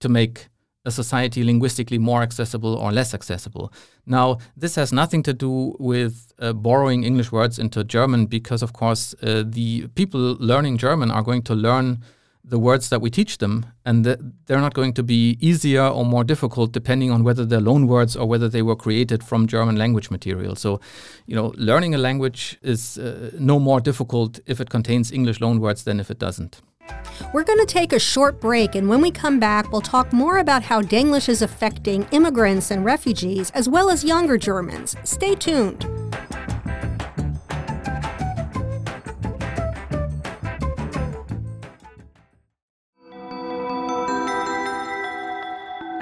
to 0.00 0.08
make 0.08 0.48
a 0.84 0.90
society 0.90 1.42
linguistically 1.42 1.96
more 1.96 2.22
accessible 2.22 2.74
or 2.74 2.92
less 2.92 3.14
accessible. 3.14 3.72
Now, 4.04 4.38
this 4.54 4.74
has 4.74 4.92
nothing 4.92 5.22
to 5.22 5.32
do 5.32 5.74
with 5.78 6.32
uh, 6.38 6.52
borrowing 6.52 7.04
English 7.04 7.32
words 7.32 7.58
into 7.58 7.82
German, 7.84 8.26
because 8.26 8.62
of 8.62 8.74
course 8.74 9.14
uh, 9.22 9.44
the 9.46 9.88
people 9.94 10.36
learning 10.38 10.76
German 10.76 11.10
are 11.10 11.22
going 11.22 11.42
to 11.44 11.54
learn 11.54 12.02
the 12.46 12.58
words 12.58 12.90
that 12.90 13.00
we 13.00 13.10
teach 13.10 13.38
them, 13.38 13.66
and 13.84 14.04
th- 14.04 14.18
they're 14.46 14.60
not 14.60 14.74
going 14.74 14.92
to 14.92 15.02
be 15.02 15.38
easier 15.40 15.82
or 15.82 16.04
more 16.04 16.24
difficult 16.24 16.72
depending 16.72 17.10
on 17.10 17.24
whether 17.24 17.46
they're 17.46 17.60
loan 17.60 17.86
words 17.86 18.16
or 18.16 18.26
whether 18.26 18.48
they 18.48 18.62
were 18.62 18.76
created 18.76 19.24
from 19.24 19.46
German 19.46 19.76
language 19.76 20.10
material. 20.10 20.54
So, 20.54 20.80
you 21.26 21.34
know, 21.34 21.54
learning 21.56 21.94
a 21.94 21.98
language 21.98 22.58
is 22.62 22.98
uh, 22.98 23.30
no 23.38 23.58
more 23.58 23.80
difficult 23.80 24.40
if 24.46 24.60
it 24.60 24.68
contains 24.68 25.10
English 25.10 25.40
loan 25.40 25.58
words 25.58 25.84
than 25.84 25.98
if 26.00 26.10
it 26.10 26.18
doesn't. 26.18 26.60
We're 27.32 27.44
going 27.44 27.60
to 27.60 27.66
take 27.66 27.94
a 27.94 27.98
short 27.98 28.40
break, 28.40 28.74
and 28.74 28.90
when 28.90 29.00
we 29.00 29.10
come 29.10 29.40
back, 29.40 29.72
we'll 29.72 29.80
talk 29.80 30.12
more 30.12 30.38
about 30.38 30.64
how 30.64 30.82
Denglish 30.82 31.30
is 31.30 31.40
affecting 31.40 32.06
immigrants 32.10 32.70
and 32.70 32.84
refugees, 32.84 33.50
as 33.52 33.68
well 33.70 33.88
as 33.88 34.04
younger 34.04 34.36
Germans. 34.36 34.94
Stay 35.02 35.34
tuned. 35.34 35.86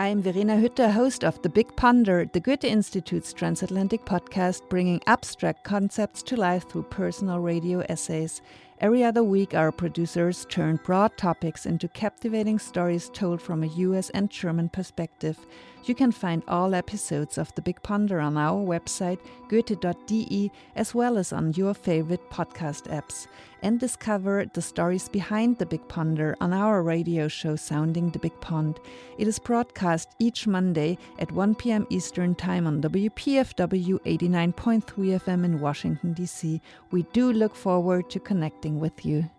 I'm 0.02 0.20
Verena 0.20 0.56
Hütter, 0.56 0.90
host 0.90 1.22
of 1.22 1.40
The 1.42 1.48
Big 1.48 1.76
Ponder, 1.76 2.24
the 2.24 2.40
Goethe 2.40 2.64
Institute's 2.64 3.32
transatlantic 3.32 4.04
podcast, 4.04 4.68
bringing 4.68 5.00
abstract 5.06 5.62
concepts 5.62 6.24
to 6.24 6.34
life 6.34 6.68
through 6.68 6.82
personal 6.90 7.38
radio 7.38 7.84
essays. 7.88 8.42
Every 8.80 9.04
other 9.04 9.22
week, 9.22 9.54
our 9.54 9.70
producers 9.70 10.44
turn 10.48 10.80
broad 10.84 11.16
topics 11.16 11.66
into 11.66 11.86
captivating 11.86 12.58
stories 12.58 13.10
told 13.10 13.40
from 13.40 13.62
a 13.62 13.68
US 13.68 14.10
and 14.10 14.28
German 14.28 14.70
perspective. 14.70 15.38
You 15.84 15.94
can 15.94 16.10
find 16.10 16.42
all 16.48 16.74
episodes 16.74 17.38
of 17.38 17.54
The 17.54 17.62
Big 17.62 17.80
Ponder 17.84 18.18
on 18.18 18.36
our 18.36 18.60
website, 18.60 19.20
goethe.de, 19.48 20.50
as 20.74 20.96
well 20.96 21.16
as 21.16 21.32
on 21.32 21.52
your 21.52 21.74
favorite 21.74 22.28
podcast 22.28 22.90
apps. 22.90 23.28
And 23.62 23.79
discover 23.79 24.44
the 24.53 24.61
stories 24.61 25.09
behind 25.09 25.59
The 25.59 25.66
Big 25.66 25.87
Ponder 25.87 26.37
on 26.40 26.53
our 26.53 26.83
radio 26.83 27.29
show, 27.29 27.55
Sounding 27.55 28.11
the 28.11 28.18
Big 28.18 28.38
Pond. 28.40 28.81
It 29.18 29.29
is 29.29 29.38
broadcast 29.38 30.09
each 30.18 30.48
Monday 30.48 30.98
at 31.20 31.31
1 31.31 31.55
p.m. 31.55 31.87
Eastern 31.88 32.35
Time 32.35 32.66
on 32.66 32.83
WPFW 32.83 34.01
89.3 34.01 34.83
FM 34.85 35.44
in 35.44 35.61
Washington, 35.61 36.12
D.C. 36.12 36.61
We 36.90 37.05
do 37.12 37.33
look 37.33 37.55
forward 37.55 38.11
to 38.11 38.18
connecting 38.18 38.81
with 38.81 39.07
you. 39.07 39.31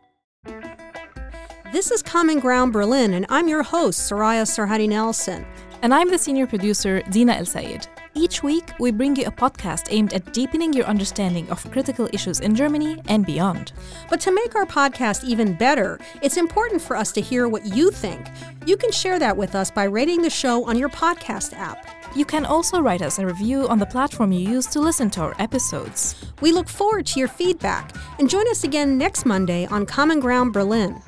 This 1.74 1.92
is 1.92 2.02
Common 2.02 2.40
Ground 2.40 2.72
Berlin, 2.72 3.16
and 3.16 3.26
I'm 3.30 3.48
your 3.50 3.64
host, 3.64 4.10
Soraya 4.10 4.46
Sarhaddi 4.46 4.88
Nelson. 4.88 5.46
And 5.82 5.94
I'm 5.94 6.10
the 6.10 6.18
senior 6.18 6.48
producer, 6.48 7.02
Dina 7.10 7.34
Elsayed. 7.34 7.88
Each 8.16 8.44
week, 8.44 8.72
we 8.80 8.92
bring 8.92 9.16
you 9.16 9.26
a 9.26 9.32
podcast 9.32 9.88
aimed 9.90 10.14
at 10.14 10.34
deepening 10.34 10.72
your 10.72 10.86
understanding 10.86 11.50
of 11.50 11.70
critical 11.72 12.08
issues 12.14 12.42
in 12.42 12.54
Germany 12.54 13.02
and 13.08 13.26
beyond. 13.26 13.72
But 14.08 14.22
to 14.22 14.32
make 14.32 14.56
our 14.56 14.68
podcast 14.68 15.24
even 15.24 15.56
better, 15.56 16.00
it's 16.22 16.38
important 16.38 16.82
for 16.82 16.96
us 16.96 17.12
to 17.14 17.22
hear 17.22 17.48
what 17.48 17.66
you 17.66 17.90
think. 17.90 18.28
You 18.68 18.78
can 18.78 18.92
share 18.92 19.18
that 19.18 19.36
with 19.36 19.56
us 19.56 19.72
by 19.72 19.86
rating 19.86 20.22
the 20.22 20.30
show 20.30 20.64
on 20.66 20.78
your 20.78 20.90
podcast 20.90 21.54
app. 21.58 21.88
You 22.16 22.24
can 22.24 22.46
also 22.46 22.80
write 22.80 23.02
us 23.02 23.18
a 23.18 23.26
review 23.26 23.68
on 23.68 23.80
the 23.80 23.86
platform 23.88 24.32
you 24.32 24.48
use 24.48 24.68
to 24.68 24.80
listen 24.80 25.10
to 25.12 25.22
our 25.22 25.36
episodes. 25.40 26.16
We 26.40 26.52
look 26.52 26.70
forward 26.70 27.08
to 27.08 27.20
your 27.20 27.28
feedback 27.28 27.96
and 28.20 28.30
join 28.30 28.48
us 28.50 28.64
again 28.64 28.96
next 28.96 29.26
Monday 29.26 29.66
on 29.66 29.88
Common 29.88 30.20
Ground 30.20 30.54
Berlin. 30.54 31.02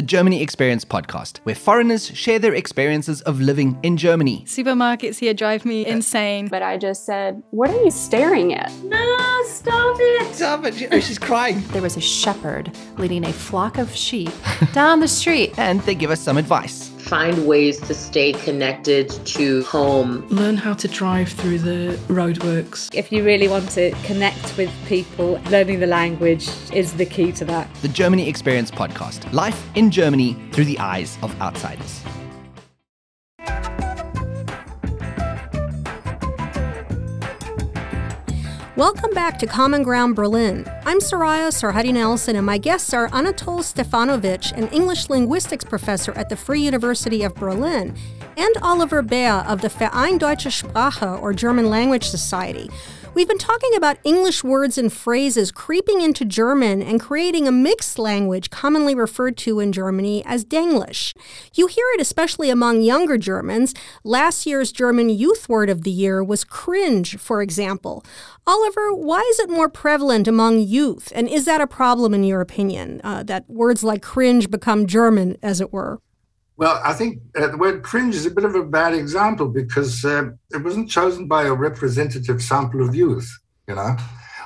The 0.00 0.06
Germany 0.06 0.40
Experience 0.40 0.82
podcast, 0.82 1.40
where 1.42 1.54
foreigners 1.54 2.06
share 2.16 2.38
their 2.38 2.54
experiences 2.54 3.20
of 3.20 3.38
living 3.38 3.78
in 3.82 3.98
Germany. 3.98 4.42
Supermarkets 4.46 5.18
here 5.18 5.34
drive 5.34 5.66
me 5.66 5.84
insane. 5.84 6.48
But 6.48 6.62
I 6.62 6.78
just 6.78 7.04
said, 7.04 7.42
What 7.50 7.68
are 7.68 7.84
you 7.84 7.90
staring 7.90 8.54
at? 8.54 8.72
No, 8.82 9.42
stop 9.44 9.98
it! 10.00 10.34
Stop 10.34 10.64
it. 10.64 10.88
Oh, 10.90 11.00
she's 11.00 11.18
crying. 11.18 11.62
There 11.72 11.82
was 11.82 11.98
a 11.98 12.00
shepherd 12.00 12.74
leading 12.96 13.26
a 13.26 13.32
flock 13.32 13.76
of 13.76 13.94
sheep 13.94 14.32
down 14.72 15.00
the 15.00 15.08
street. 15.08 15.52
And 15.58 15.82
they 15.82 15.94
give 15.94 16.10
us 16.10 16.20
some 16.20 16.38
advice. 16.38 16.89
Find 17.10 17.44
ways 17.44 17.80
to 17.80 17.92
stay 17.92 18.32
connected 18.32 19.10
to 19.10 19.64
home. 19.64 20.24
Learn 20.28 20.56
how 20.56 20.74
to 20.74 20.86
drive 20.86 21.28
through 21.28 21.58
the 21.58 21.98
roadworks. 22.06 22.88
If 22.94 23.10
you 23.10 23.24
really 23.24 23.48
want 23.48 23.68
to 23.70 23.90
connect 24.04 24.56
with 24.56 24.70
people, 24.86 25.40
learning 25.50 25.80
the 25.80 25.88
language 25.88 26.48
is 26.72 26.94
the 26.94 27.04
key 27.04 27.32
to 27.32 27.44
that. 27.46 27.68
The 27.82 27.88
Germany 27.88 28.28
Experience 28.28 28.70
podcast 28.70 29.32
Life 29.32 29.60
in 29.74 29.90
Germany 29.90 30.36
through 30.52 30.66
the 30.66 30.78
eyes 30.78 31.18
of 31.20 31.34
outsiders. 31.42 31.99
Welcome 38.80 39.10
back 39.10 39.38
to 39.40 39.46
Common 39.46 39.82
Ground 39.82 40.16
Berlin. 40.16 40.64
I'm 40.86 41.00
Soraya 41.00 41.52
Sarhaddi 41.52 41.92
Nelson, 41.92 42.34
and 42.34 42.46
my 42.46 42.56
guests 42.56 42.94
are 42.94 43.10
Anatol 43.10 43.60
Stefanowitsch, 43.60 44.52
an 44.52 44.68
English 44.68 45.10
linguistics 45.10 45.64
professor 45.64 46.12
at 46.12 46.30
the 46.30 46.36
Free 46.36 46.62
University 46.62 47.22
of 47.22 47.34
Berlin, 47.34 47.94
and 48.38 48.56
Oliver 48.62 49.02
Baer 49.02 49.44
of 49.46 49.60
the 49.60 49.68
Verein 49.68 50.16
Deutsche 50.16 50.46
Sprache, 50.46 51.20
or 51.20 51.34
German 51.34 51.68
Language 51.68 52.08
Society. 52.08 52.70
We've 53.12 53.26
been 53.26 53.38
talking 53.38 53.74
about 53.74 53.98
English 54.04 54.44
words 54.44 54.78
and 54.78 54.92
phrases 54.92 55.50
creeping 55.50 56.00
into 56.00 56.24
German 56.24 56.80
and 56.80 57.00
creating 57.00 57.48
a 57.48 57.52
mixed 57.52 57.98
language 57.98 58.50
commonly 58.50 58.94
referred 58.94 59.36
to 59.38 59.58
in 59.58 59.72
Germany 59.72 60.24
as 60.24 60.44
Denglish. 60.44 61.14
You 61.52 61.66
hear 61.66 61.84
it 61.94 62.00
especially 62.00 62.50
among 62.50 62.82
younger 62.82 63.18
Germans. 63.18 63.74
Last 64.04 64.46
year's 64.46 64.70
German 64.70 65.08
Youth 65.08 65.48
Word 65.48 65.68
of 65.68 65.82
the 65.82 65.90
Year 65.90 66.22
was 66.22 66.44
cringe, 66.44 67.18
for 67.18 67.42
example. 67.42 68.04
Oliver, 68.46 68.94
why 68.94 69.20
is 69.30 69.40
it 69.40 69.50
more 69.50 69.68
prevalent 69.68 70.28
among 70.28 70.60
youth? 70.60 71.12
And 71.12 71.28
is 71.28 71.46
that 71.46 71.60
a 71.60 71.66
problem 71.66 72.14
in 72.14 72.22
your 72.22 72.40
opinion, 72.40 73.00
uh, 73.02 73.24
that 73.24 73.50
words 73.50 73.82
like 73.82 74.02
cringe 74.02 74.50
become 74.50 74.86
German, 74.86 75.36
as 75.42 75.60
it 75.60 75.72
were? 75.72 76.00
Well, 76.60 76.78
I 76.84 76.92
think 76.92 77.22
uh, 77.34 77.46
the 77.46 77.56
word 77.56 77.82
cringe 77.82 78.14
is 78.14 78.26
a 78.26 78.30
bit 78.30 78.44
of 78.44 78.54
a 78.54 78.62
bad 78.62 78.92
example 78.92 79.48
because 79.48 80.04
uh, 80.04 80.24
it 80.50 80.62
wasn't 80.62 80.90
chosen 80.90 81.26
by 81.26 81.44
a 81.44 81.54
representative 81.54 82.42
sample 82.42 82.86
of 82.86 82.94
youth, 82.94 83.30
you 83.66 83.74
know. 83.74 83.96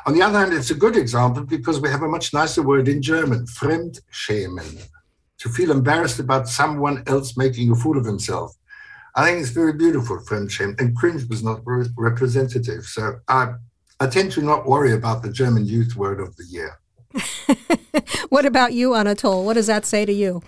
On 0.07 0.15
the 0.15 0.23
other 0.23 0.39
hand, 0.39 0.53
it's 0.53 0.71
a 0.71 0.77
good 0.77 0.97
example 0.97 1.43
because 1.43 1.81
we 1.81 1.89
have 1.89 2.05
a 2.05 2.09
much 2.09 2.33
nicer 2.33 2.63
word 2.63 2.87
in 2.87 3.03
German, 3.03 3.47
Fremdschämen, 3.47 4.87
to 5.39 5.49
feel 5.49 5.73
embarrassed 5.73 6.21
about 6.21 6.49
someone 6.49 7.03
else 7.09 7.37
making 7.37 7.73
a 7.73 7.75
fool 7.75 7.99
of 7.99 8.05
himself. 8.05 8.55
I 9.17 9.25
think 9.25 9.41
it's 9.41 9.51
very 9.51 9.73
beautiful, 9.73 10.19
Fremdschämen, 10.19 10.81
and 10.81 10.97
cringe 10.97 11.29
was 11.29 11.43
not 11.43 11.63
re- 11.65 11.89
representative. 11.99 12.85
So 12.85 13.17
I, 13.27 13.55
I 13.99 14.07
tend 14.07 14.31
to 14.33 14.43
not 14.43 14.67
worry 14.67 14.93
about 14.93 15.25
the 15.25 15.33
German 15.33 15.67
youth 15.67 15.97
word 15.97 16.21
of 16.21 16.37
the 16.37 16.45
year. 16.49 16.79
what 18.29 18.45
about 18.45 18.73
you, 18.73 18.91
Anatol? 18.91 19.45
What 19.45 19.55
does 19.55 19.67
that 19.67 19.87
say 19.87 20.05
to 20.05 20.13
you? 20.13 20.43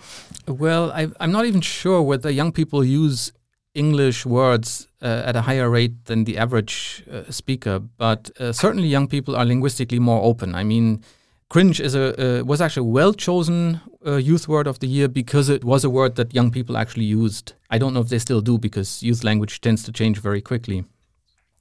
Well, 0.47 0.91
I, 0.91 1.07
am 1.19 1.31
not 1.31 1.45
even 1.45 1.61
sure 1.61 2.01
whether 2.01 2.29
young 2.29 2.51
people 2.51 2.83
use 2.83 3.31
English 3.73 4.25
words 4.25 4.87
uh, 5.01 5.23
at 5.25 5.35
a 5.35 5.41
higher 5.41 5.69
rate 5.69 6.05
than 6.05 6.23
the 6.23 6.37
average 6.37 7.03
uh, 7.11 7.29
speaker, 7.29 7.79
but 7.79 8.31
uh, 8.39 8.51
certainly 8.51 8.87
young 8.87 9.07
people 9.07 9.35
are 9.35 9.45
linguistically 9.45 9.99
more 9.99 10.21
open. 10.23 10.55
I 10.55 10.63
mean, 10.63 11.03
cringe 11.49 11.79
is 11.79 11.95
a 11.95 12.39
uh, 12.39 12.43
was 12.43 12.59
actually 12.59 12.87
a 12.87 12.91
well 12.91 13.13
chosen 13.13 13.79
uh, 14.05 14.15
youth 14.15 14.47
word 14.47 14.67
of 14.67 14.79
the 14.79 14.87
year 14.87 15.07
because 15.07 15.49
it 15.49 15.63
was 15.63 15.83
a 15.83 15.89
word 15.89 16.15
that 16.15 16.33
young 16.33 16.51
people 16.51 16.77
actually 16.77 17.05
used. 17.05 17.53
I 17.69 17.77
don't 17.77 17.93
know 17.93 18.01
if 18.01 18.09
they 18.09 18.19
still 18.19 18.41
do 18.41 18.57
because 18.57 19.03
youth 19.03 19.23
language 19.23 19.61
tends 19.61 19.83
to 19.83 19.91
change 19.91 20.19
very 20.19 20.41
quickly. 20.41 20.85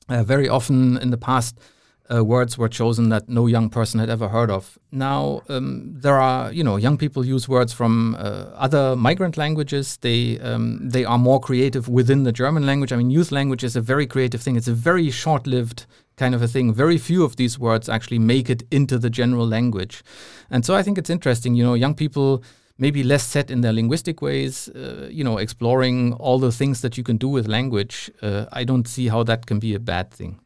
Uh, 0.09 0.23
very 0.23 0.49
often 0.49 0.97
in 0.99 1.11
the 1.11 1.19
past, 1.19 1.59
uh, 2.13 2.25
words 2.25 2.57
were 2.57 2.69
chosen 2.69 3.09
that 3.09 3.29
no 3.29 3.47
young 3.47 3.71
person 3.71 4.01
had 4.01 4.11
ever 4.11 4.29
heard 4.29 4.51
of. 4.51 4.79
Now 4.91 5.43
um, 5.49 5.95
there 6.01 6.19
are, 6.19 6.53
you 6.53 6.65
know, 6.65 6.77
young 6.77 6.97
people 6.97 7.25
use 7.25 7.49
words 7.49 7.73
from 7.73 8.15
uh, 8.15 8.47
other 8.55 8.97
migrant 8.97 9.37
languages. 9.37 9.97
They 9.99 10.39
um, 10.41 10.89
they 10.89 11.05
are 11.05 11.19
more 11.19 11.41
creative 11.41 11.89
within 11.89 12.25
the 12.25 12.33
German 12.33 12.67
language. 12.67 12.93
I 12.93 12.97
mean, 12.97 13.11
youth 13.11 13.33
language 13.33 13.65
is 13.65 13.77
a 13.77 13.81
very 13.81 14.07
creative 14.07 14.41
thing. 14.43 14.57
It's 14.57 14.69
a 14.69 14.75
very 14.75 15.11
short-lived 15.11 15.87
kind 16.17 16.35
of 16.35 16.43
a 16.43 16.49
thing. 16.49 16.73
Very 16.73 16.99
few 16.99 17.25
of 17.25 17.37
these 17.37 17.59
words 17.59 17.89
actually 17.89 18.19
make 18.19 18.49
it 18.51 18.63
into 18.71 18.99
the 18.99 19.11
general 19.11 19.47
language, 19.47 20.03
and 20.51 20.65
so 20.65 20.75
I 20.75 20.83
think 20.83 20.99
it's 20.99 21.11
interesting. 21.11 21.55
You 21.55 21.65
know, 21.65 21.75
young 21.75 21.95
people 21.95 22.43
maybe 22.79 23.03
less 23.03 23.25
set 23.25 23.51
in 23.51 23.63
their 23.63 23.73
linguistic 23.73 24.21
ways, 24.21 24.69
uh, 24.69 25.09
you 25.11 25.25
know, 25.25 25.39
exploring 25.39 26.13
all 26.15 26.39
the 26.39 26.53
things 26.53 26.83
that 26.83 26.99
you 26.99 27.03
can 27.03 27.17
do 27.17 27.29
with 27.29 27.49
language. 27.49 28.11
Uh, 28.21 28.45
I 28.53 28.65
don't 28.65 28.87
see 28.87 29.09
how 29.09 29.23
that 29.25 29.47
can 29.47 29.59
be 29.59 29.75
a 29.75 29.81
bad 29.81 30.11
thing. 30.11 30.41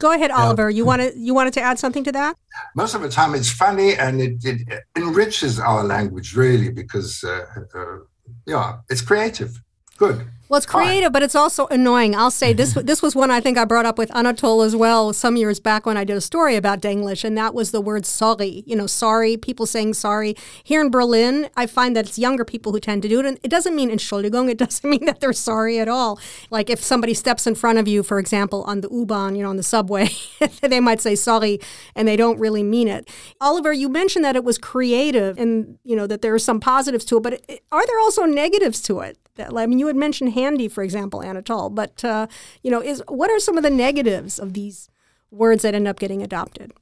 Go 0.00 0.12
ahead, 0.12 0.30
Oliver. 0.30 0.70
You 0.70 0.84
wanted 0.84 1.12
you 1.16 1.34
wanted 1.34 1.52
to 1.54 1.60
add 1.60 1.78
something 1.78 2.04
to 2.04 2.12
that? 2.12 2.34
Most 2.74 2.94
of 2.94 3.02
the 3.02 3.08
time, 3.08 3.34
it's 3.34 3.52
funny 3.52 3.94
and 3.94 4.20
it, 4.20 4.44
it 4.44 4.82
enriches 4.96 5.60
our 5.60 5.84
language 5.84 6.34
really 6.34 6.70
because 6.70 7.22
uh, 7.22 7.44
uh, 7.74 7.98
yeah, 8.46 8.78
it's 8.88 9.02
creative. 9.02 9.60
Good. 9.98 10.26
Well, 10.50 10.58
it's 10.58 10.66
creative, 10.66 11.12
but 11.12 11.22
it's 11.22 11.36
also 11.36 11.68
annoying. 11.68 12.16
I'll 12.16 12.32
say 12.32 12.52
this. 12.52 12.74
this 12.84 13.02
was 13.02 13.14
one 13.14 13.30
I 13.30 13.40
think 13.40 13.56
I 13.56 13.64
brought 13.64 13.86
up 13.86 13.96
with 13.96 14.10
Anatol 14.10 14.66
as 14.66 14.74
well 14.74 15.12
some 15.12 15.36
years 15.36 15.60
back 15.60 15.86
when 15.86 15.96
I 15.96 16.02
did 16.02 16.16
a 16.16 16.20
story 16.20 16.56
about 16.56 16.80
Denglish, 16.80 17.22
and 17.22 17.38
that 17.38 17.54
was 17.54 17.70
the 17.70 17.80
word 17.80 18.04
sorry. 18.04 18.64
You 18.66 18.74
know, 18.74 18.88
sorry. 18.88 19.36
People 19.36 19.64
saying 19.64 19.94
sorry 19.94 20.34
here 20.64 20.80
in 20.80 20.90
Berlin. 20.90 21.50
I 21.56 21.66
find 21.66 21.94
that 21.94 22.08
it's 22.08 22.18
younger 22.18 22.44
people 22.44 22.72
who 22.72 22.80
tend 22.80 23.02
to 23.02 23.08
do 23.08 23.20
it, 23.20 23.26
and 23.26 23.38
it 23.44 23.48
doesn't 23.48 23.76
mean 23.76 23.90
Entschuldigung. 23.90 24.50
It 24.50 24.58
doesn't 24.64 24.90
mean 24.90 25.04
that 25.04 25.20
they're 25.20 25.32
sorry 25.32 25.78
at 25.78 25.86
all. 25.86 26.18
Like 26.50 26.68
if 26.68 26.82
somebody 26.82 27.14
steps 27.14 27.46
in 27.46 27.54
front 27.54 27.78
of 27.78 27.86
you, 27.86 28.02
for 28.02 28.18
example, 28.18 28.64
on 28.64 28.80
the 28.80 28.88
U-Bahn, 28.90 29.36
you 29.36 29.44
know, 29.44 29.50
on 29.50 29.56
the 29.56 29.62
subway, 29.62 30.08
they 30.62 30.80
might 30.80 31.00
say 31.00 31.14
sorry, 31.14 31.60
and 31.94 32.08
they 32.08 32.16
don't 32.16 32.40
really 32.40 32.64
mean 32.64 32.88
it. 32.88 33.08
Oliver, 33.40 33.72
you 33.72 33.88
mentioned 33.88 34.24
that 34.24 34.34
it 34.34 34.42
was 34.42 34.58
creative, 34.58 35.38
and 35.38 35.78
you 35.84 35.94
know 35.94 36.08
that 36.08 36.22
there 36.22 36.34
are 36.34 36.40
some 36.40 36.58
positives 36.58 37.04
to 37.04 37.18
it, 37.18 37.22
but 37.22 37.34
are 37.70 37.86
there 37.86 38.00
also 38.00 38.24
negatives 38.24 38.82
to 38.82 38.98
it? 38.98 39.16
I 39.38 39.66
mean, 39.66 39.78
you 39.78 39.86
had 39.86 39.96
mentioned 39.96 40.32
handy, 40.32 40.68
for 40.68 40.82
example, 40.82 41.20
Anatol, 41.20 41.74
but 41.74 42.04
uh, 42.04 42.26
you 42.62 42.70
know, 42.70 42.82
is 42.82 43.02
what 43.08 43.30
are 43.30 43.38
some 43.38 43.56
of 43.56 43.62
the 43.62 43.70
negatives 43.70 44.38
of 44.38 44.52
these 44.52 44.88
words 45.30 45.62
that 45.62 45.74
end 45.74 45.88
up 45.88 45.98
getting 45.98 46.22
adopted? 46.22 46.72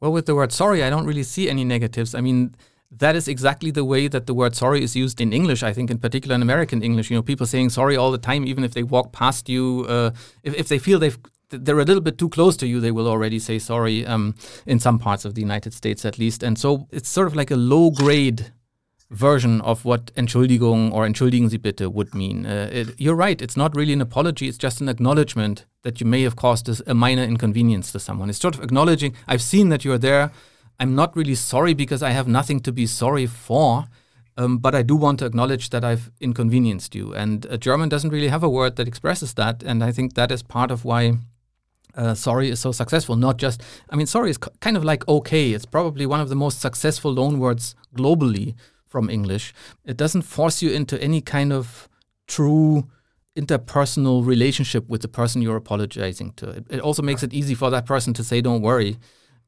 Well, 0.00 0.12
with 0.12 0.26
the 0.26 0.34
word 0.34 0.52
sorry, 0.52 0.82
I 0.82 0.90
don't 0.90 1.06
really 1.06 1.22
see 1.22 1.48
any 1.48 1.64
negatives. 1.64 2.14
I 2.14 2.20
mean, 2.20 2.54
that 2.90 3.16
is 3.16 3.28
exactly 3.28 3.70
the 3.70 3.84
way 3.84 4.08
that 4.08 4.26
the 4.26 4.34
word 4.34 4.54
sorry 4.54 4.82
is 4.82 4.94
used 4.94 5.20
in 5.20 5.32
English. 5.32 5.62
I 5.62 5.72
think, 5.72 5.90
in 5.90 5.98
particular, 5.98 6.34
in 6.34 6.42
American 6.42 6.82
English, 6.82 7.10
you 7.10 7.16
know, 7.16 7.22
people 7.22 7.46
saying 7.46 7.70
sorry 7.70 7.96
all 7.96 8.12
the 8.12 8.18
time, 8.18 8.46
even 8.46 8.64
if 8.64 8.74
they 8.74 8.82
walk 8.82 9.12
past 9.12 9.48
you, 9.48 9.86
uh, 9.88 10.10
if, 10.42 10.54
if 10.54 10.68
they 10.68 10.78
feel 10.78 10.98
they've 10.98 11.18
they're 11.50 11.78
a 11.78 11.84
little 11.84 12.02
bit 12.02 12.18
too 12.18 12.28
close 12.28 12.56
to 12.56 12.66
you, 12.66 12.80
they 12.80 12.90
will 12.90 13.06
already 13.06 13.38
say 13.38 13.58
sorry. 13.58 14.04
Um, 14.04 14.34
in 14.66 14.80
some 14.80 14.98
parts 14.98 15.24
of 15.24 15.34
the 15.34 15.40
United 15.40 15.72
States, 15.72 16.04
at 16.04 16.18
least, 16.18 16.42
and 16.42 16.58
so 16.58 16.88
it's 16.90 17.08
sort 17.08 17.26
of 17.26 17.36
like 17.36 17.50
a 17.50 17.56
low 17.56 17.90
grade 17.90 18.52
version 19.10 19.60
of 19.60 19.84
what 19.84 20.12
Entschuldigung 20.16 20.92
or 20.92 21.06
Entschuldigen 21.06 21.48
Sie 21.48 21.58
bitte 21.58 21.92
would 21.92 22.14
mean. 22.14 22.44
Uh, 22.44 22.68
it, 22.72 22.88
you're 22.98 23.14
right, 23.14 23.40
it's 23.40 23.56
not 23.56 23.76
really 23.76 23.92
an 23.92 24.00
apology, 24.00 24.48
it's 24.48 24.58
just 24.58 24.80
an 24.80 24.88
acknowledgement 24.88 25.64
that 25.82 26.00
you 26.00 26.06
may 26.06 26.22
have 26.22 26.36
caused 26.36 26.68
a, 26.86 26.94
minor 26.94 27.22
inconvenience 27.22 27.92
to 27.92 28.00
someone. 28.00 28.28
It's 28.28 28.40
sort 28.40 28.56
of 28.56 28.62
acknowledging, 28.62 29.14
I've 29.28 29.42
seen 29.42 29.68
that 29.68 29.84
you're 29.84 29.98
there. 29.98 30.32
I'm 30.80 30.94
not 30.94 31.16
really 31.16 31.36
sorry 31.36 31.72
because 31.72 32.02
I 32.02 32.10
have 32.10 32.26
nothing 32.28 32.60
to 32.60 32.72
be 32.72 32.86
sorry 32.86 33.26
for. 33.26 33.86
Um, 34.38 34.58
but 34.58 34.74
I 34.74 34.82
do 34.82 34.94
want 34.94 35.20
to 35.20 35.24
acknowledge 35.24 35.70
that 35.70 35.82
I've 35.82 36.10
inconvenienced 36.20 36.94
you. 36.94 37.14
And 37.14 37.46
uh, 37.46 37.56
German 37.56 37.88
doesn't 37.88 38.10
really 38.10 38.28
have 38.28 38.42
a 38.42 38.50
word 38.50 38.76
that 38.76 38.86
expresses 38.86 39.32
that. 39.34 39.62
And 39.62 39.82
I 39.82 39.92
think 39.92 40.12
that 40.12 40.30
is 40.30 40.42
part 40.42 40.70
of 40.70 40.84
why 40.84 41.14
uh, 41.94 42.12
sorry 42.12 42.50
is 42.50 42.60
so 42.60 42.72
successful. 42.72 43.16
Not 43.16 43.38
just, 43.38 43.62
I 43.88 43.96
mean, 43.96 44.06
sorry 44.06 44.28
is 44.28 44.36
kind 44.36 44.76
of 44.76 44.84
like 44.84 45.08
okay. 45.08 45.52
It's 45.52 45.64
probably 45.64 46.04
one 46.04 46.20
of 46.20 46.28
the 46.28 46.34
most 46.34 46.60
successful 46.60 47.12
loan 47.12 47.38
words 47.38 47.74
globally 47.96 48.54
from 48.86 49.10
English. 49.10 49.52
It 49.84 49.96
doesn't 49.96 50.22
force 50.22 50.62
you 50.62 50.70
into 50.70 51.00
any 51.02 51.20
kind 51.20 51.52
of 51.52 51.88
true 52.26 52.88
interpersonal 53.36 54.26
relationship 54.26 54.88
with 54.88 55.02
the 55.02 55.08
person 55.08 55.42
you're 55.42 55.56
apologizing 55.56 56.32
to. 56.36 56.50
It, 56.50 56.66
it, 56.70 56.80
also 56.80 57.02
makes 57.02 57.22
it 57.22 57.34
easy 57.34 57.54
for 57.54 57.70
that 57.70 57.84
person 57.86 58.14
to 58.14 58.24
say, 58.24 58.40
"Don't 58.40 58.62
worry." 58.62 58.96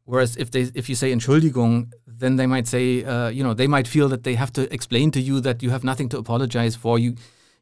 Whereas 0.04 0.36
if 0.36 0.50
they 0.50 0.70
if 0.74 0.88
you 0.88 0.94
say 0.94 1.12
Entschuldigung, 1.12 1.92
then 2.06 2.36
they 2.36 2.46
might 2.46 2.66
say, 2.66 3.04
uh, 3.04 3.28
you 3.28 3.42
know, 3.44 3.54
they 3.54 3.66
might 3.66 3.86
feel 3.86 4.08
that 4.08 4.24
they 4.24 4.34
have 4.34 4.52
to 4.54 4.72
explain 4.72 5.10
to 5.12 5.20
you 5.20 5.40
that 5.40 5.62
you 5.62 5.70
have 5.70 5.84
nothing 5.84 6.08
to 6.10 6.18
apologize 6.18 6.76
for. 6.76 6.98
You, 6.98 7.14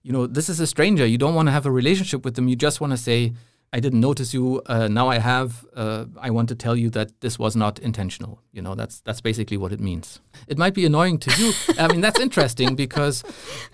you 0.03 0.13
know, 0.13 0.27
this 0.27 0.49
is 0.49 0.61
a 0.61 0.67
stranger. 0.67 1.05
You 1.07 1.19
don't 1.19 1.35
want 1.35 1.49
to 1.49 1.53
have 1.53 1.67
a 1.67 1.71
relationship 1.71 2.25
with 2.25 2.35
them. 2.37 2.49
You 2.49 2.57
just 2.57 2.81
want 2.81 2.93
to 2.93 2.97
say, 2.97 3.33
I 3.73 3.81
didn't 3.81 4.01
notice 4.01 4.33
you. 4.33 4.63
Uh, 4.67 4.89
now 4.89 5.09
I 5.09 5.19
have. 5.19 5.67
Uh, 5.75 6.07
I 6.21 6.31
want 6.31 6.49
to 6.49 6.55
tell 6.55 6.77
you 6.77 6.89
that 6.91 7.21
this 7.21 7.39
was 7.39 7.57
not 7.57 7.79
intentional. 7.81 8.41
You 8.53 8.63
know, 8.63 8.75
that's 8.75 9.01
that's 9.01 9.21
basically 9.21 9.57
what 9.57 9.73
it 9.73 9.81
means. 9.81 10.21
It 10.47 10.57
might 10.57 10.75
be 10.75 10.87
annoying 10.87 11.19
to 11.19 11.31
you. 11.41 11.53
I 11.79 11.89
mean, 11.89 12.01
that's 12.01 12.21
interesting 12.21 12.77
because, 12.77 13.25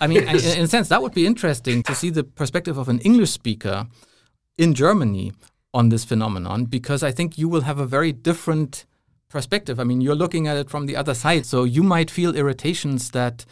I 0.01 0.07
mean, 0.07 0.23
in, 0.23 0.37
in 0.37 0.63
a 0.63 0.67
sense, 0.67 0.89
that 0.89 1.03
would 1.03 1.15
be 1.15 1.27
interesting 1.27 1.83
to 1.85 1.95
see 1.95 2.11
the 2.11 2.25
perspective 2.25 2.79
of 2.79 2.89
an 2.89 3.01
English 3.01 3.31
speaker 3.31 3.87
in 4.57 4.75
Germany 4.75 5.33
on 5.75 5.89
this 5.89 6.05
phenomenon 6.05 6.65
because 6.65 7.03
I 7.03 7.13
think 7.13 7.39
you 7.39 7.49
will 7.49 7.63
have 7.63 7.79
a 7.79 7.87
very 7.87 8.13
different 8.13 8.87
perspective. 9.29 9.79
I 9.81 9.85
mean, 9.85 10.01
you're 10.01 10.15
looking 10.15 10.47
at 10.47 10.57
it 10.57 10.69
from 10.71 10.87
the 10.87 10.97
other 10.97 11.15
side, 11.15 11.47
so 11.47 11.65
you 11.65 11.83
might 11.83 12.11
feel 12.11 12.37
irritations 12.37 13.11
that 13.13 13.45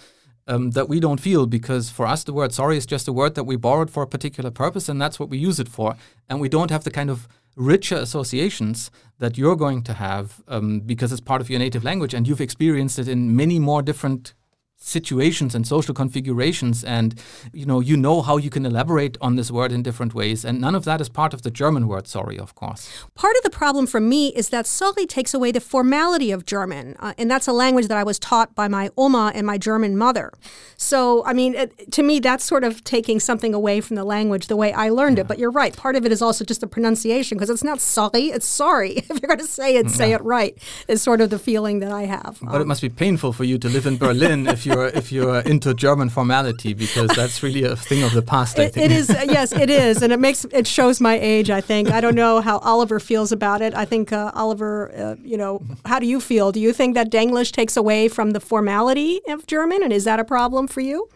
um, 0.50 0.72
that 0.72 0.88
we 0.88 0.98
don't 0.98 1.20
feel 1.20 1.46
because 1.46 1.90
for 1.90 2.06
us 2.06 2.24
the 2.24 2.32
word 2.32 2.52
sorry 2.52 2.76
is 2.76 2.84
just 2.84 3.06
a 3.08 3.12
word 3.12 3.36
that 3.36 3.44
we 3.44 3.56
borrowed 3.56 3.90
for 3.90 4.02
a 4.02 4.06
particular 4.06 4.50
purpose 4.50 4.88
and 4.88 5.00
that's 5.00 5.18
what 5.20 5.30
we 5.30 5.38
use 5.38 5.60
it 5.60 5.68
for. 5.68 5.94
And 6.28 6.40
we 6.40 6.48
don't 6.48 6.70
have 6.70 6.84
the 6.84 6.90
kind 6.90 7.08
of 7.08 7.28
richer 7.56 7.96
associations 7.96 8.90
that 9.18 9.38
you're 9.38 9.56
going 9.56 9.82
to 9.82 9.94
have 9.94 10.42
um, 10.48 10.80
because 10.80 11.12
it's 11.12 11.20
part 11.20 11.40
of 11.40 11.48
your 11.48 11.60
native 11.60 11.84
language 11.84 12.14
and 12.14 12.26
you've 12.26 12.40
experienced 12.40 12.98
it 12.98 13.08
in 13.08 13.36
many 13.36 13.58
more 13.58 13.80
different 13.80 14.34
situations 14.82 15.54
and 15.54 15.66
social 15.66 15.94
configurations 15.94 16.82
and 16.82 17.14
you 17.52 17.66
know 17.66 17.80
you 17.80 17.96
know 17.96 18.22
how 18.22 18.38
you 18.38 18.48
can 18.48 18.64
elaborate 18.64 19.18
on 19.20 19.36
this 19.36 19.50
word 19.50 19.72
in 19.72 19.82
different 19.82 20.14
ways 20.14 20.42
and 20.42 20.58
none 20.58 20.74
of 20.74 20.84
that 20.86 21.02
is 21.02 21.08
part 21.08 21.34
of 21.34 21.42
the 21.42 21.50
german 21.50 21.86
word 21.86 22.08
sorry 22.08 22.38
of 22.38 22.54
course. 22.54 22.90
Part 23.14 23.36
of 23.36 23.42
the 23.42 23.50
problem 23.50 23.86
for 23.86 24.00
me 24.00 24.28
is 24.28 24.48
that 24.48 24.66
sorry 24.66 25.04
takes 25.04 25.34
away 25.34 25.52
the 25.52 25.60
formality 25.60 26.30
of 26.30 26.46
german 26.46 26.96
uh, 26.98 27.12
and 27.18 27.30
that's 27.30 27.46
a 27.46 27.52
language 27.52 27.88
that 27.88 27.98
i 27.98 28.02
was 28.02 28.18
taught 28.18 28.54
by 28.54 28.68
my 28.68 28.88
oma 28.96 29.30
and 29.34 29.46
my 29.46 29.58
german 29.58 29.98
mother. 29.98 30.32
So 30.78 31.24
i 31.26 31.34
mean 31.34 31.54
it, 31.54 31.92
to 31.92 32.02
me 32.02 32.18
that's 32.18 32.44
sort 32.44 32.64
of 32.64 32.82
taking 32.82 33.20
something 33.20 33.52
away 33.52 33.82
from 33.82 33.96
the 33.96 34.04
language 34.04 34.46
the 34.46 34.56
way 34.56 34.72
i 34.72 34.88
learned 34.88 35.18
yeah. 35.18 35.24
it 35.24 35.28
but 35.28 35.38
you're 35.38 35.50
right 35.50 35.76
part 35.76 35.94
of 35.94 36.06
it 36.06 36.12
is 36.12 36.22
also 36.22 36.42
just 36.42 36.62
the 36.62 36.66
pronunciation 36.66 37.36
because 37.36 37.50
it's 37.50 37.64
not 37.64 37.80
sorry 37.80 38.24
it's 38.36 38.46
sorry. 38.46 39.04
If 39.10 39.20
you're 39.20 39.28
going 39.28 39.40
to 39.40 39.46
say 39.46 39.76
it 39.76 39.90
say 39.90 40.12
it 40.12 40.22
right 40.22 40.56
is 40.88 41.02
sort 41.02 41.20
of 41.20 41.28
the 41.28 41.38
feeling 41.38 41.80
that 41.80 41.92
i 41.92 42.04
have 42.04 42.38
but 42.40 42.54
um, 42.54 42.62
it 42.62 42.66
must 42.66 42.80
be 42.80 42.88
painful 42.88 43.32
for 43.32 43.44
you 43.44 43.58
to 43.58 43.68
live 43.68 43.86
in 43.86 43.98
berlin 43.98 44.46
if 44.46 44.64
you 44.64 44.69
you're 44.70 44.86
if 44.86 45.12
you're 45.12 45.40
into 45.40 45.74
German 45.74 46.08
formality 46.08 46.72
because 46.74 47.08
that's 47.08 47.42
really 47.42 47.64
a 47.64 47.76
thing 47.76 48.02
of 48.02 48.12
the 48.12 48.22
past. 48.22 48.58
It, 48.58 48.76
it 48.76 48.90
is 48.90 49.08
yes, 49.08 49.52
it 49.52 49.70
is, 49.70 50.02
and 50.02 50.12
it 50.12 50.20
makes 50.20 50.44
it 50.52 50.66
shows 50.66 51.00
my 51.00 51.18
age. 51.18 51.50
I 51.50 51.60
think 51.60 51.90
I 51.90 52.00
don't 52.00 52.14
know 52.14 52.40
how 52.40 52.58
Oliver 52.58 53.00
feels 53.00 53.32
about 53.32 53.60
it. 53.62 53.74
I 53.74 53.84
think 53.84 54.12
uh, 54.12 54.30
Oliver, 54.34 54.92
uh, 54.96 55.16
you 55.22 55.36
know, 55.36 55.62
how 55.84 55.98
do 55.98 56.06
you 56.06 56.20
feel? 56.20 56.52
Do 56.52 56.60
you 56.60 56.72
think 56.72 56.94
that 56.94 57.10
Denglish 57.10 57.52
takes 57.52 57.76
away 57.76 58.08
from 58.08 58.30
the 58.30 58.40
formality 58.40 59.20
of 59.28 59.46
German, 59.46 59.82
and 59.82 59.92
is 59.92 60.04
that 60.04 60.20
a 60.20 60.24
problem 60.24 60.66
for 60.66 60.80
you? 60.80 61.08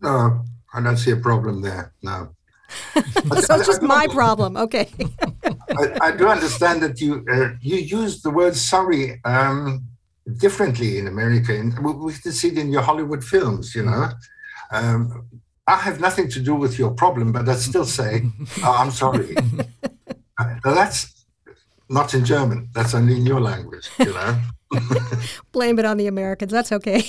No, 0.00 0.44
I 0.74 0.80
don't 0.80 0.96
see 0.96 1.10
a 1.10 1.16
problem 1.16 1.62
there. 1.62 1.92
No. 2.02 2.34
so 2.94 3.54
it's 3.54 3.66
just 3.66 3.82
my 3.82 4.06
problem. 4.08 4.56
Okay. 4.56 4.88
I, 5.78 5.98
I, 6.02 6.10
do 6.12 6.28
understand 6.28 6.82
that 6.82 7.00
you 7.00 7.24
uh, 7.30 7.50
you 7.62 7.76
use 7.76 8.20
the 8.20 8.30
word 8.30 8.54
sorry 8.54 9.20
um, 9.24 9.88
differently 10.36 10.98
in 10.98 11.06
America. 11.06 11.54
And 11.54 11.78
we 11.84 12.12
can 12.12 12.32
see 12.32 12.48
it 12.48 12.58
in 12.58 12.70
your 12.70 12.82
Hollywood 12.82 13.24
films, 13.24 13.74
you 13.74 13.84
know. 13.84 14.10
Um, 14.70 15.26
I 15.66 15.76
have 15.76 16.00
nothing 16.00 16.28
to 16.30 16.40
do 16.40 16.54
with 16.54 16.78
your 16.78 16.90
problem, 16.90 17.32
but 17.32 17.48
I 17.48 17.54
still 17.56 17.84
say, 17.84 18.22
oh, 18.62 18.76
I'm 18.78 18.90
sorry. 18.90 19.36
that's 20.64 21.24
not 21.88 22.14
in 22.14 22.24
German. 22.24 22.68
That's 22.74 22.94
only 22.94 23.16
in 23.16 23.26
your 23.26 23.40
language, 23.40 23.88
you 23.98 24.12
know. 24.12 24.40
Blame 25.52 25.78
it 25.78 25.84
on 25.84 25.96
the 25.96 26.06
Americans. 26.06 26.52
That's 26.52 26.72
okay. 26.72 27.04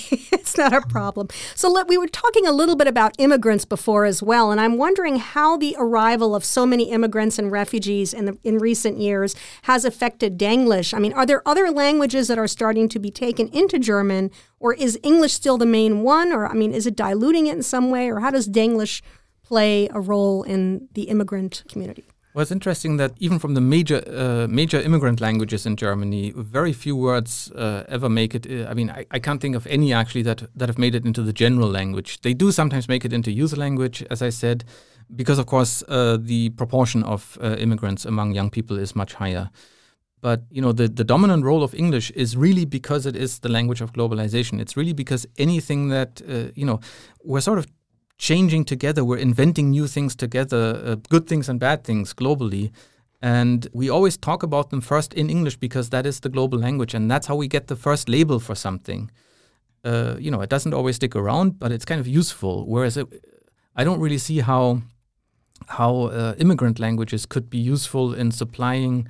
It's 0.50 0.58
not 0.58 0.72
a 0.72 0.86
problem. 0.86 1.28
So 1.54 1.70
let, 1.70 1.88
we 1.88 1.96
were 1.96 2.08
talking 2.08 2.46
a 2.46 2.52
little 2.52 2.76
bit 2.76 2.88
about 2.88 3.14
immigrants 3.18 3.64
before 3.64 4.04
as 4.04 4.22
well, 4.22 4.50
and 4.50 4.60
I'm 4.60 4.76
wondering 4.76 5.16
how 5.16 5.56
the 5.56 5.76
arrival 5.78 6.34
of 6.34 6.44
so 6.44 6.66
many 6.66 6.90
immigrants 6.90 7.38
and 7.38 7.52
refugees 7.52 8.12
in 8.12 8.24
the, 8.24 8.38
in 8.42 8.58
recent 8.58 8.98
years 8.98 9.36
has 9.62 9.84
affected 9.84 10.38
Denglish. 10.38 10.92
I 10.92 10.98
mean, 10.98 11.12
are 11.12 11.26
there 11.26 11.46
other 11.46 11.70
languages 11.70 12.28
that 12.28 12.38
are 12.38 12.48
starting 12.48 12.88
to 12.88 12.98
be 12.98 13.10
taken 13.10 13.48
into 13.48 13.78
German, 13.78 14.30
or 14.58 14.74
is 14.74 14.98
English 15.02 15.34
still 15.34 15.58
the 15.58 15.66
main 15.66 16.02
one? 16.02 16.32
Or 16.32 16.46
I 16.46 16.54
mean, 16.54 16.72
is 16.72 16.86
it 16.86 16.96
diluting 16.96 17.46
it 17.46 17.56
in 17.56 17.62
some 17.62 17.90
way, 17.90 18.10
or 18.10 18.20
how 18.20 18.30
does 18.30 18.48
Denglish 18.48 19.02
play 19.42 19.88
a 19.92 20.00
role 20.00 20.42
in 20.42 20.88
the 20.94 21.04
immigrant 21.04 21.62
community? 21.68 22.04
Well, 22.32 22.42
it's 22.42 22.52
interesting 22.52 22.96
that 22.98 23.12
even 23.18 23.40
from 23.40 23.54
the 23.54 23.60
major 23.60 24.02
uh, 24.06 24.46
major 24.46 24.80
immigrant 24.80 25.20
languages 25.20 25.66
in 25.66 25.74
Germany, 25.74 26.32
very 26.36 26.72
few 26.72 26.94
words 26.94 27.50
uh, 27.52 27.84
ever 27.88 28.08
make 28.08 28.36
it. 28.36 28.46
Uh, 28.46 28.70
I 28.70 28.74
mean, 28.74 28.88
I, 28.88 29.04
I, 29.10 29.18
can't 29.18 29.40
think 29.40 29.56
of 29.56 29.66
any 29.66 29.92
actually 29.92 30.22
that 30.22 30.44
that 30.54 30.68
have 30.68 30.78
made 30.78 30.94
it 30.94 31.04
into 31.04 31.22
the 31.22 31.32
general 31.32 31.68
language. 31.68 32.20
They 32.20 32.32
do 32.32 32.52
sometimes 32.52 32.88
make 32.88 33.04
it 33.04 33.12
into 33.12 33.32
user 33.32 33.56
language, 33.56 34.04
as 34.10 34.22
I 34.22 34.30
said, 34.30 34.64
because 35.16 35.40
of 35.40 35.46
course 35.46 35.82
uh, 35.88 36.18
the 36.20 36.50
proportion 36.50 37.02
of 37.02 37.36
uh, 37.42 37.56
immigrants 37.58 38.04
among 38.04 38.32
young 38.32 38.50
people 38.50 38.78
is 38.78 38.94
much 38.94 39.14
higher. 39.14 39.50
But 40.20 40.42
you 40.52 40.62
know, 40.62 40.70
the 40.70 40.86
the 40.86 41.04
dominant 41.04 41.44
role 41.44 41.64
of 41.64 41.74
English 41.74 42.12
is 42.12 42.36
really 42.36 42.64
because 42.64 43.06
it 43.06 43.16
is 43.16 43.40
the 43.40 43.48
language 43.48 43.80
of 43.80 43.92
globalization. 43.92 44.60
It's 44.60 44.76
really 44.76 44.92
because 44.92 45.26
anything 45.36 45.88
that 45.88 46.22
you 46.54 46.64
know, 46.64 46.78
we're 47.24 47.40
sort 47.40 47.58
of 47.58 47.66
changing 48.20 48.66
together. 48.66 49.02
We're 49.02 49.16
inventing 49.16 49.70
new 49.70 49.86
things 49.86 50.14
together, 50.14 50.80
uh, 50.84 50.96
good 51.08 51.26
things 51.26 51.48
and 51.48 51.58
bad 51.58 51.84
things 51.84 52.12
globally. 52.12 52.70
And 53.22 53.66
we 53.72 53.88
always 53.88 54.16
talk 54.18 54.42
about 54.42 54.68
them 54.70 54.82
first 54.82 55.14
in 55.14 55.30
English 55.30 55.56
because 55.56 55.88
that 55.90 56.06
is 56.06 56.20
the 56.20 56.28
global 56.28 56.58
language, 56.58 56.94
and 56.94 57.10
that's 57.10 57.26
how 57.26 57.36
we 57.36 57.48
get 57.48 57.66
the 57.66 57.76
first 57.76 58.08
label 58.08 58.38
for 58.38 58.54
something. 58.54 59.10
Uh, 59.84 60.16
you 60.18 60.30
know, 60.30 60.42
it 60.42 60.50
doesn't 60.50 60.74
always 60.74 60.96
stick 60.96 61.16
around, 61.16 61.58
but 61.58 61.72
it's 61.72 61.86
kind 61.86 62.00
of 62.00 62.06
useful. 62.06 62.66
Whereas 62.66 62.96
it, 62.96 63.06
I 63.74 63.84
don't 63.84 64.00
really 64.00 64.18
see 64.18 64.40
how 64.40 64.82
how 65.68 65.92
uh, 66.06 66.34
immigrant 66.38 66.78
languages 66.78 67.26
could 67.26 67.48
be 67.50 67.58
useful 67.58 68.14
in 68.14 68.30
supplying 68.30 69.08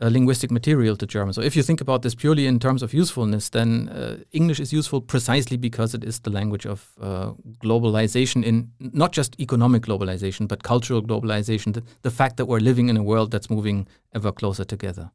uh, 0.00 0.08
linguistic 0.08 0.50
material 0.50 0.96
to 0.96 1.06
German. 1.06 1.32
So 1.32 1.42
if 1.42 1.54
you 1.54 1.62
think 1.62 1.80
about 1.80 2.02
this 2.02 2.14
purely 2.14 2.46
in 2.46 2.58
terms 2.58 2.82
of 2.82 2.94
usefulness, 2.94 3.50
then 3.50 3.88
uh, 3.88 4.16
English 4.32 4.60
is 4.60 4.72
useful 4.72 5.00
precisely 5.00 5.56
because 5.56 5.94
it 5.94 6.04
is 6.04 6.20
the 6.20 6.30
language 6.30 6.66
of 6.66 6.90
uh, 7.00 7.32
globalization 7.62 8.44
in 8.44 8.70
not 8.78 9.12
just 9.12 9.38
economic 9.38 9.82
globalization, 9.82 10.48
but 10.48 10.62
cultural 10.62 11.02
globalization, 11.02 11.74
the, 11.74 11.82
the, 12.02 12.10
fact 12.10 12.36
that 12.36 12.46
we're 12.46 12.60
living 12.60 12.88
in 12.88 12.96
a 12.96 13.02
world 13.02 13.30
that's 13.30 13.50
moving 13.50 13.86
ever 14.14 14.32
closer 14.32 14.64
together. 14.64 15.10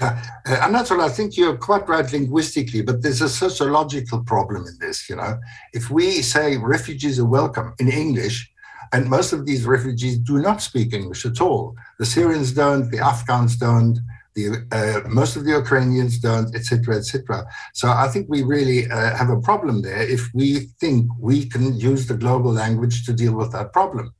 Uh, 0.00 0.22
I'm. 0.46 0.74
I 0.76 1.08
think 1.08 1.36
you're 1.36 1.56
quite 1.56 1.88
right 1.88 2.12
linguistically, 2.12 2.82
but 2.82 3.02
there's 3.02 3.22
a 3.22 3.28
sociological 3.28 4.22
problem 4.22 4.66
in 4.66 4.78
this. 4.78 5.08
You 5.10 5.16
know, 5.16 5.38
if 5.72 5.90
we 5.90 6.22
say 6.22 6.56
refugees 6.56 7.18
are 7.18 7.24
welcome 7.24 7.74
in 7.80 7.88
English, 7.88 8.53
and 8.94 9.10
most 9.10 9.32
of 9.32 9.44
these 9.44 9.64
refugees 9.66 10.16
do 10.18 10.36
not 10.38 10.62
speak 10.62 10.92
English 10.92 11.26
at 11.26 11.40
all. 11.40 11.74
The 11.98 12.06
Syrians 12.06 12.52
don't, 12.52 12.88
the 12.92 13.00
Afghans 13.00 13.56
don't, 13.56 13.98
the, 14.36 14.44
uh, 14.78 15.08
most 15.08 15.34
of 15.36 15.44
the 15.44 15.50
Ukrainians 15.50 16.14
don't, 16.20 16.54
etc., 16.54 16.96
etc. 17.00 17.44
So 17.72 17.88
I 17.88 18.06
think 18.12 18.28
we 18.28 18.42
really 18.54 18.80
uh, 18.88 19.16
have 19.20 19.30
a 19.30 19.40
problem 19.40 19.82
there 19.82 20.02
if 20.16 20.22
we 20.32 20.48
think 20.80 21.10
we 21.18 21.46
can 21.52 21.64
use 21.90 22.06
the 22.06 22.18
global 22.24 22.52
language 22.52 23.04
to 23.06 23.12
deal 23.12 23.34
with 23.34 23.50
that 23.52 23.72
problem. 23.72 24.14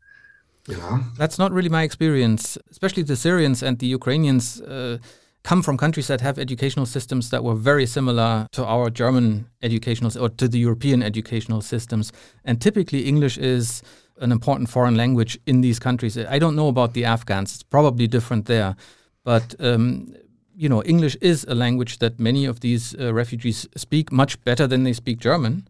You 0.67 0.79
know, 0.79 1.01
that's 1.19 1.39
not 1.39 1.53
really 1.53 1.69
my 1.69 1.85
experience. 1.85 2.59
Especially 2.71 3.05
the 3.05 3.17
Syrians 3.17 3.63
and 3.63 3.79
the 3.79 3.87
Ukrainians 3.99 4.61
uh, 4.63 4.99
come 5.45 5.63
from 5.63 5.77
countries 5.77 6.09
that 6.09 6.21
have 6.23 6.39
educational 6.39 6.87
systems 6.87 7.31
that 7.31 7.45
were 7.45 7.55
very 7.55 7.87
similar 7.87 8.49
to 8.53 8.65
our 8.65 8.89
German 8.91 9.47
educational 9.63 10.11
or 10.21 10.31
to 10.31 10.49
the 10.49 10.59
European 10.59 11.03
educational 11.03 11.61
systems. 11.61 12.13
And 12.45 12.61
typically, 12.61 13.01
English 13.05 13.37
is 13.39 13.83
an 14.20 14.33
important 14.33 14.68
foreign 14.68 14.96
language 14.96 15.38
in 15.46 15.61
these 15.61 15.79
countries. 15.79 16.16
I 16.16 16.38
don't 16.38 16.57
know 16.57 16.68
about 16.68 16.94
the 16.94 17.05
Afghans; 17.05 17.55
it's 17.55 17.62
probably 17.62 18.07
different 18.07 18.46
there, 18.46 18.77
but 19.24 19.55
um, 19.59 20.14
you 20.57 20.68
know, 20.68 20.83
English 20.85 21.16
is 21.20 21.44
a 21.48 21.55
language 21.55 21.98
that 21.98 22.20
many 22.20 22.44
of 22.44 22.61
these 22.61 22.94
uh, 22.98 23.12
refugees 23.12 23.66
speak 23.77 24.12
much 24.12 24.42
better 24.44 24.66
than 24.66 24.85
they 24.85 24.92
speak 24.92 25.18
German. 25.18 25.68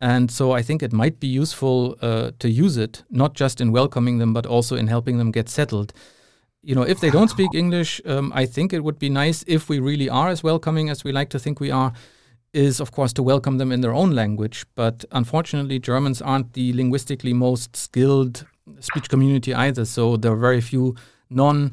And 0.00 0.30
so 0.30 0.52
I 0.52 0.62
think 0.62 0.82
it 0.82 0.92
might 0.92 1.18
be 1.18 1.26
useful 1.26 1.96
uh, 2.00 2.30
to 2.38 2.48
use 2.48 2.76
it, 2.76 3.02
not 3.10 3.34
just 3.34 3.60
in 3.60 3.72
welcoming 3.72 4.18
them, 4.18 4.32
but 4.32 4.46
also 4.46 4.76
in 4.76 4.86
helping 4.86 5.18
them 5.18 5.32
get 5.32 5.48
settled. 5.48 5.92
You 6.62 6.74
know, 6.74 6.82
if 6.82 7.00
they 7.00 7.10
don't 7.10 7.30
speak 7.30 7.50
English, 7.54 8.00
um, 8.04 8.32
I 8.34 8.46
think 8.46 8.72
it 8.72 8.84
would 8.84 8.98
be 8.98 9.08
nice 9.08 9.44
if 9.46 9.68
we 9.68 9.80
really 9.80 10.08
are 10.08 10.28
as 10.28 10.42
welcoming 10.42 10.88
as 10.90 11.02
we 11.02 11.10
like 11.10 11.30
to 11.30 11.38
think 11.38 11.58
we 11.58 11.70
are, 11.70 11.92
is, 12.52 12.80
of 12.80 12.92
course, 12.92 13.12
to 13.14 13.22
welcome 13.22 13.58
them 13.58 13.72
in 13.72 13.80
their 13.80 13.94
own 13.94 14.12
language. 14.12 14.66
But 14.74 15.04
unfortunately, 15.12 15.78
Germans 15.78 16.22
aren't 16.22 16.54
the 16.54 16.72
linguistically 16.72 17.32
most 17.32 17.76
skilled 17.76 18.46
speech 18.80 19.08
community 19.08 19.54
either. 19.54 19.84
So 19.84 20.16
there 20.16 20.32
are 20.32 20.36
very 20.36 20.60
few 20.60 20.96
non 21.30 21.72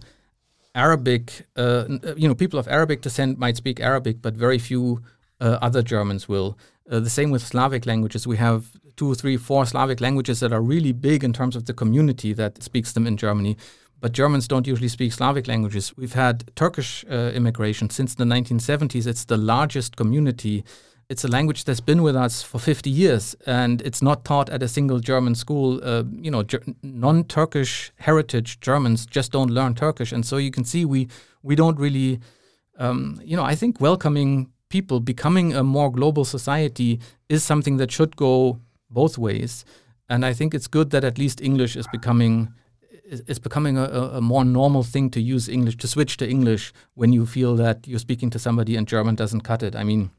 Arabic, 0.74 1.48
uh, 1.56 1.86
you 2.18 2.28
know, 2.28 2.36
people 2.36 2.60
of 2.60 2.68
Arabic 2.68 3.02
descent 3.02 3.40
might 3.40 3.56
speak 3.56 3.80
Arabic, 3.80 4.22
but 4.22 4.34
very 4.34 4.60
few 4.60 5.02
uh, 5.40 5.58
other 5.62 5.82
Germans 5.82 6.28
will. 6.28 6.58
Uh, 6.90 7.00
the 7.00 7.10
same 7.10 7.32
with 7.32 7.42
Slavic 7.42 7.86
languages. 7.86 8.28
We 8.28 8.38
have 8.38 8.72
two, 8.98 9.16
three, 9.16 9.38
four 9.38 9.66
Slavic 9.66 10.02
languages 10.02 10.40
that 10.42 10.52
are 10.52 10.62
really 10.62 10.92
big 10.92 11.24
in 11.24 11.34
terms 11.34 11.56
of 11.56 11.66
the 11.66 11.74
community 11.74 12.34
that 12.34 12.62
speaks 12.62 12.92
them 12.92 13.08
in 13.08 13.18
Germany 13.18 13.58
but 14.00 14.12
Germans 14.12 14.48
don't 14.48 14.68
usually 14.68 14.90
speak 14.90 15.14
Slavic 15.14 15.48
languages. 15.48 15.94
We've 15.98 16.14
had 16.14 16.52
Turkish 16.56 17.06
uh, 17.10 17.32
immigration 17.34 17.90
since 17.90 18.16
the 18.16 18.24
1970s. 18.24 19.08
It's 19.08 19.26
the 19.26 19.38
largest 19.38 19.96
community. 19.96 20.64
It's 21.08 21.24
a 21.24 21.28
language 21.28 21.66
that's 21.66 21.82
been 21.82 22.02
with 22.02 22.16
us 22.16 22.42
for 22.42 22.60
50 22.60 22.90
years, 22.90 23.36
and 23.46 23.82
it's 23.82 24.02
not 24.02 24.26
taught 24.26 24.50
at 24.50 24.64
a 24.64 24.68
single 24.68 25.00
German 25.00 25.36
school. 25.36 25.80
Uh, 25.84 26.04
you 26.12 26.32
know, 26.32 26.44
ger- 26.44 26.64
non-Turkish 26.82 27.92
heritage 27.98 28.60
Germans 28.60 29.06
just 29.06 29.32
don't 29.32 29.52
learn 29.52 29.76
Turkish, 29.76 30.12
and 30.12 30.26
so 30.26 30.38
you 30.38 30.52
can 30.52 30.66
see 30.66 30.84
we 30.84 31.08
we 31.44 31.56
don't 31.56 31.80
really, 31.80 32.20
um, 32.80 33.22
you 33.24 33.38
know, 33.38 33.44
I 33.44 33.54
think 33.54 33.80
welcoming 33.80 34.50
people, 34.70 35.00
becoming 35.00 35.54
a 35.54 35.64
more 35.64 35.92
global 35.92 36.26
society, 36.26 37.00
is 37.30 37.44
something 37.44 37.78
that 37.78 37.92
should 37.92 38.16
go 38.16 38.60
both 38.90 39.18
ways. 39.18 39.64
And 40.10 40.26
I 40.26 40.34
think 40.34 40.54
it's 40.54 40.68
good 40.68 40.90
that 40.90 41.04
at 41.04 41.18
least 41.18 41.40
English 41.40 41.76
is 41.76 41.88
becoming 41.92 42.52
it's 43.08 43.40
becoming 43.40 43.78
a, 43.78 43.84
a, 43.84 44.22
more 44.22 44.44
normal 44.44 44.84
thing 44.84 45.10
to 45.12 45.22
use 45.22 45.48
English, 45.48 45.78
to 45.78 45.88
switch 45.88 46.18
to 46.18 46.28
English 46.28 46.74
when 46.96 47.14
you 47.14 47.26
feel 47.26 47.56
that 47.56 47.88
you're 47.88 48.00
speaking 48.00 48.30
to 48.32 48.40
somebody 48.40 48.76
and 48.76 48.88
German 48.88 49.16
doesn't 49.16 49.42
cut 49.42 49.62
it. 49.62 49.76
I 49.76 49.84
mean, 49.84 50.12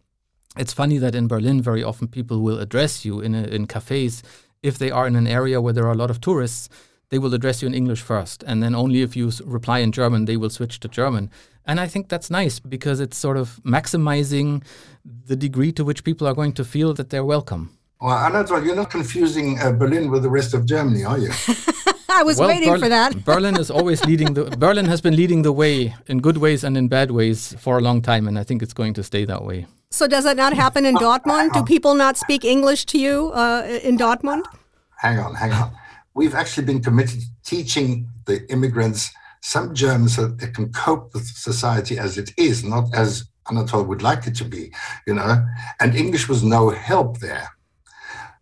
it's 0.57 0.73
funny 0.73 0.99
that 0.99 1.15
in 1.15 1.29
Berlin, 1.29 1.61
very 1.61 1.83
often 1.83 2.09
people 2.09 2.41
will 2.41 2.59
address 2.59 3.05
you 3.05 3.21
in, 3.21 3.35
a, 3.35 3.43
in 3.43 3.67
cafes 3.67 4.23
if 4.63 4.79
they 4.79 4.91
are 4.91 5.07
in 5.07 5.17
an 5.17 5.27
area 5.27 5.61
where 5.61 5.73
there 5.73 5.87
are 5.87 5.93
a 5.93 5.97
lot 5.97 6.11
of 6.11 6.21
tourists. 6.21 6.69
they 7.11 7.19
will 7.19 7.35
address 7.35 7.63
you 7.63 7.69
in 7.69 7.75
English 7.75 8.03
first. 8.03 8.43
And 8.47 8.63
then 8.63 8.75
only 8.75 9.03
if 9.03 9.17
you 9.17 9.31
reply 9.45 9.79
in 9.79 9.93
German, 9.93 10.25
they 10.25 10.37
will 10.37 10.51
switch 10.51 10.81
to 10.81 10.89
German. 10.89 11.31
And 11.65 11.81
I 11.81 11.87
think 11.89 12.09
that's 12.09 12.31
nice 12.31 12.59
because 12.59 13.01
it's 13.01 13.17
sort 13.17 13.37
of 13.37 13.61
maximizing 13.65 14.65
the 15.05 15.37
degree 15.37 15.73
to 15.73 15.85
which 15.85 16.05
people 16.05 16.27
are 16.27 16.35
going 16.35 16.53
to 16.55 16.65
feel 16.65 16.95
that 16.95 17.11
they're 17.11 17.25
welcome. 17.25 17.77
Well, 18.01 18.17
Anatol, 18.17 18.65
you're 18.65 18.77
not 18.77 18.91
confusing 18.91 19.59
uh, 19.59 19.73
Berlin 19.73 20.11
with 20.11 20.23
the 20.23 20.31
rest 20.31 20.53
of 20.55 20.67
Germany, 20.67 21.05
are 21.05 21.19
you? 21.19 21.31
I 22.21 22.23
was 22.23 22.39
well, 22.39 22.49
waiting 22.49 22.79
for 22.79 22.89
that. 22.89 23.25
Berlin 23.25 23.57
is 23.57 23.71
always 23.71 24.05
leading 24.05 24.35
the 24.35 24.45
Berlin 24.45 24.87
has 24.87 25.01
been 25.01 25.17
leading 25.17 25.43
the 25.43 25.53
way 25.53 25.95
in 26.07 26.21
good 26.21 26.39
ways 26.39 26.65
and 26.65 26.77
in 26.77 26.89
bad 26.89 27.11
ways 27.11 27.55
for 27.59 27.79
a 27.79 27.81
long 27.81 28.01
time, 28.03 28.29
and 28.29 28.39
I 28.39 28.45
think 28.45 28.63
it's 28.63 28.75
going 28.75 28.95
to 28.95 29.03
stay 29.03 29.25
that 29.25 29.45
way. 29.45 29.67
So 29.91 30.07
does 30.07 30.25
that 30.25 30.37
not 30.37 30.53
happen 30.53 30.85
in 30.85 30.97
Dortmund? 30.97 31.53
Do 31.53 31.63
people 31.63 31.95
not 31.95 32.17
speak 32.17 32.45
English 32.45 32.85
to 32.87 32.99
you 32.99 33.31
uh, 33.33 33.81
in 33.83 33.97
Dortmund? 33.97 34.45
Hang 34.99 35.19
on, 35.19 35.35
hang 35.35 35.53
on. 35.53 35.71
We've 36.15 36.35
actually 36.35 36.67
been 36.67 36.83
committed 36.83 37.21
to 37.21 37.27
teaching 37.45 38.09
the 38.27 38.51
immigrants 38.51 39.11
some 39.43 39.75
German 39.75 40.09
so 40.09 40.23
that 40.23 40.39
they 40.39 40.49
can 40.49 40.73
cope 40.73 41.15
with 41.15 41.27
society 41.27 41.99
as 41.99 42.19
it 42.19 42.33
is, 42.37 42.65
not 42.65 42.93
as 42.95 43.25
Anatol 43.47 43.87
would 43.87 44.03
like 44.03 44.27
it 44.27 44.35
to 44.37 44.45
be, 44.45 44.73
you 45.07 45.15
know. 45.15 45.47
And 45.81 45.95
English 45.95 46.29
was 46.29 46.43
no 46.43 46.71
help 46.71 47.21
there. 47.21 47.49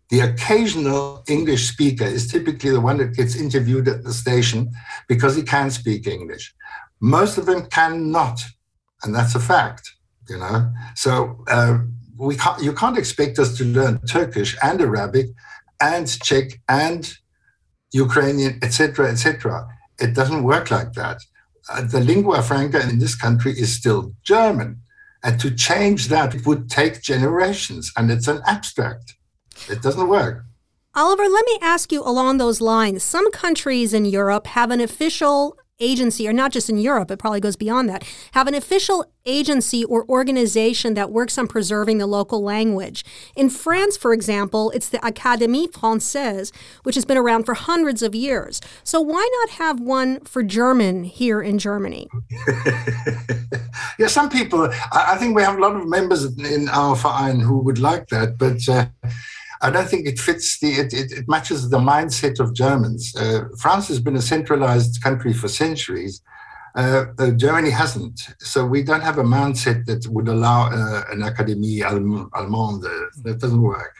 The 0.09 0.19
occasional 0.19 1.23
English 1.27 1.67
speaker 1.67 2.05
is 2.05 2.31
typically 2.31 2.69
the 2.69 2.81
one 2.81 2.97
that 2.97 3.15
gets 3.15 3.35
interviewed 3.35 3.87
at 3.87 4.03
the 4.03 4.13
station 4.13 4.71
because 5.07 5.35
he 5.35 5.43
can 5.43 5.71
speak 5.71 6.05
English. 6.07 6.53
Most 7.01 7.37
of 7.37 7.45
them 7.45 7.65
cannot, 7.67 8.41
and 9.03 9.13
that's 9.13 9.35
a 9.35 9.39
fact 9.39 9.95
you 10.29 10.37
know. 10.37 10.71
So 10.95 11.43
uh, 11.47 11.79
we 12.17 12.35
can't, 12.35 12.61
you 12.61 12.73
can't 12.73 12.97
expect 12.97 13.39
us 13.39 13.57
to 13.57 13.65
learn 13.65 13.99
Turkish 14.07 14.55
and 14.61 14.81
Arabic 14.81 15.27
and 15.81 16.07
Czech 16.07 16.61
and 16.67 17.11
Ukrainian, 17.91 18.59
etc., 18.61 19.09
etc. 19.11 19.67
It 19.99 20.13
doesn't 20.13 20.43
work 20.43 20.71
like 20.71 20.93
that. 20.93 21.21
Uh, 21.69 21.81
the 21.81 21.99
lingua 21.99 22.41
franca 22.41 22.81
in 22.87 22.99
this 22.99 23.15
country 23.15 23.51
is 23.53 23.73
still 23.73 24.13
German. 24.23 24.81
And 25.23 25.39
to 25.39 25.49
change 25.49 26.09
that 26.09 26.45
would 26.45 26.69
take 26.69 27.01
generations, 27.01 27.91
and 27.97 28.11
it's 28.11 28.27
an 28.27 28.41
abstract. 28.45 29.15
It 29.69 29.81
doesn't 29.81 30.07
work. 30.07 30.43
Oliver, 30.93 31.27
let 31.27 31.45
me 31.45 31.57
ask 31.61 31.91
you 31.91 32.01
along 32.01 32.37
those 32.37 32.61
lines. 32.61 33.03
Some 33.03 33.29
countries 33.31 33.93
in 33.93 34.05
Europe 34.05 34.47
have 34.47 34.71
an 34.71 34.79
official 34.79 35.57
agency, 35.79 36.27
or 36.27 36.33
not 36.33 36.51
just 36.51 36.69
in 36.69 36.77
Europe, 36.77 37.11
it 37.11 37.19
probably 37.19 37.41
goes 37.41 37.55
beyond 37.55 37.89
that, 37.89 38.03
have 38.31 38.47
an 38.47 38.53
official 38.53 39.05
agency 39.25 39.83
or 39.83 40.07
organization 40.07 40.93
that 40.93 41.11
works 41.11 41.37
on 41.37 41.47
preserving 41.47 41.97
the 41.97 42.07
local 42.07 42.41
language. 42.41 43.03
In 43.35 43.49
France, 43.49 43.97
for 43.97 44.13
example, 44.13 44.71
it's 44.71 44.87
the 44.87 44.99
Académie 44.99 45.69
Française, 45.69 46.53
which 46.83 46.95
has 46.95 47.03
been 47.03 47.17
around 47.17 47.43
for 47.43 47.55
hundreds 47.55 48.01
of 48.01 48.15
years. 48.15 48.61
So 48.83 49.01
why 49.01 49.27
not 49.41 49.49
have 49.57 49.79
one 49.79 50.21
for 50.21 50.43
German 50.43 51.03
here 51.03 51.41
in 51.41 51.57
Germany? 51.59 52.07
yeah, 53.99 54.07
some 54.07 54.29
people, 54.29 54.69
I 54.91 55.17
think 55.17 55.35
we 55.35 55.41
have 55.41 55.57
a 55.57 55.61
lot 55.61 55.75
of 55.75 55.87
members 55.87 56.23
in 56.37 56.69
our 56.69 56.95
Verein 56.95 57.41
who 57.41 57.57
would 57.59 57.79
like 57.79 58.07
that, 58.07 58.37
but. 58.37 58.67
Uh, 58.69 58.87
I 59.65 59.71
don't 59.71 59.89
think 59.89 60.05
it 60.05 60.19
fits 60.19 60.59
the, 60.59 60.71
it, 60.73 60.93
it, 60.93 61.11
it 61.11 61.27
matches 61.27 61.69
the 61.69 61.79
mindset 61.79 62.39
of 62.39 62.53
Germans. 62.53 63.15
Uh, 63.15 63.45
France 63.57 63.87
has 63.87 63.99
been 63.99 64.15
a 64.15 64.21
centralized 64.21 65.01
country 65.01 65.33
for 65.33 65.47
centuries. 65.47 66.21
Uh, 66.75 67.05
uh, 67.17 67.31
Germany 67.31 67.71
hasn't. 67.71 68.19
So 68.39 68.63
we 68.63 68.83
don't 68.83 69.01
have 69.01 69.17
a 69.17 69.23
mindset 69.23 69.85
that 69.85 70.05
would 70.07 70.27
allow 70.27 70.67
uh, 70.67 71.03
an 71.09 71.21
Académie 71.21 71.79
Allemande. 71.81 72.93
That 73.23 73.39
doesn't 73.39 73.61
work. 73.61 73.95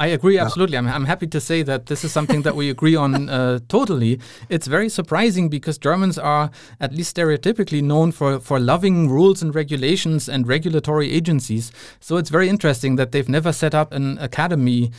I 0.00 0.06
agree 0.06 0.38
absolutely. 0.38 0.78
I'm, 0.78 0.88
I'm 0.88 1.04
happy 1.04 1.26
to 1.26 1.40
say 1.42 1.62
that 1.62 1.84
this 1.84 2.04
is 2.04 2.10
something 2.10 2.40
that 2.42 2.56
we 2.56 2.70
agree 2.70 2.96
on 2.96 3.28
uh, 3.28 3.58
totally. 3.68 4.18
It's 4.48 4.66
very 4.66 4.88
surprising 4.88 5.50
because 5.50 5.76
Germans 5.76 6.16
are, 6.16 6.50
at 6.80 6.94
least 6.94 7.14
stereotypically, 7.14 7.82
known 7.82 8.10
for, 8.10 8.40
for 8.40 8.58
loving 8.58 9.10
rules 9.10 9.42
and 9.42 9.54
regulations 9.54 10.26
and 10.26 10.48
regulatory 10.48 11.12
agencies. 11.12 11.70
So 12.00 12.16
it's 12.16 12.30
very 12.30 12.48
interesting 12.48 12.96
that 12.96 13.12
they've 13.12 13.28
never 13.28 13.52
set 13.52 13.74
up 13.74 13.92
an 13.92 14.16
academy. 14.18 14.90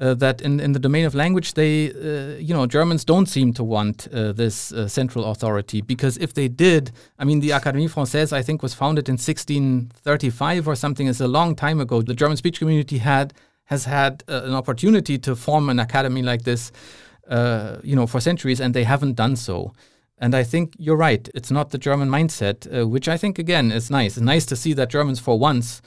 Uh, 0.00 0.14
that 0.14 0.40
in, 0.40 0.60
in 0.60 0.70
the 0.70 0.78
domain 0.78 1.04
of 1.04 1.12
language, 1.12 1.54
they, 1.54 1.90
uh, 1.90 2.38
you 2.38 2.54
know, 2.54 2.66
Germans 2.66 3.04
don't 3.04 3.26
seem 3.26 3.52
to 3.52 3.64
want 3.64 4.06
uh, 4.12 4.30
this 4.30 4.70
uh, 4.70 4.86
central 4.86 5.24
authority 5.24 5.80
because 5.80 6.16
if 6.18 6.34
they 6.34 6.46
did, 6.46 6.92
I 7.18 7.24
mean, 7.24 7.40
the 7.40 7.50
Académie 7.50 7.90
Française, 7.90 8.32
I 8.32 8.40
think, 8.40 8.62
was 8.62 8.74
founded 8.74 9.08
in 9.08 9.14
1635 9.14 10.68
or 10.68 10.76
something. 10.76 11.08
It's 11.08 11.18
a 11.18 11.26
long 11.26 11.56
time 11.56 11.80
ago. 11.80 12.00
The 12.00 12.14
German 12.14 12.36
speech 12.36 12.60
community 12.60 12.98
had 12.98 13.34
has 13.68 13.84
had 13.84 14.24
uh, 14.28 14.42
an 14.44 14.54
opportunity 14.54 15.18
to 15.18 15.36
form 15.36 15.68
an 15.68 15.78
academy 15.78 16.22
like 16.22 16.42
this, 16.42 16.72
uh, 17.28 17.76
you 17.82 17.94
know, 17.94 18.06
for 18.06 18.20
centuries, 18.20 18.60
and 18.60 18.72
they 18.74 18.84
haven't 18.84 19.14
done 19.14 19.36
so. 19.36 19.72
And 20.16 20.34
I 20.34 20.42
think 20.42 20.74
you're 20.78 20.96
right. 20.96 21.28
It's 21.34 21.50
not 21.50 21.70
the 21.70 21.78
German 21.78 22.08
mindset, 22.08 22.66
uh, 22.66 22.88
which 22.88 23.08
I 23.08 23.16
think 23.16 23.38
again 23.38 23.70
is 23.70 23.90
nice. 23.90 24.16
It's 24.16 24.24
nice 24.24 24.46
to 24.46 24.56
see 24.56 24.72
that 24.72 24.88
Germans, 24.88 25.20
for 25.20 25.38
once, 25.38 25.82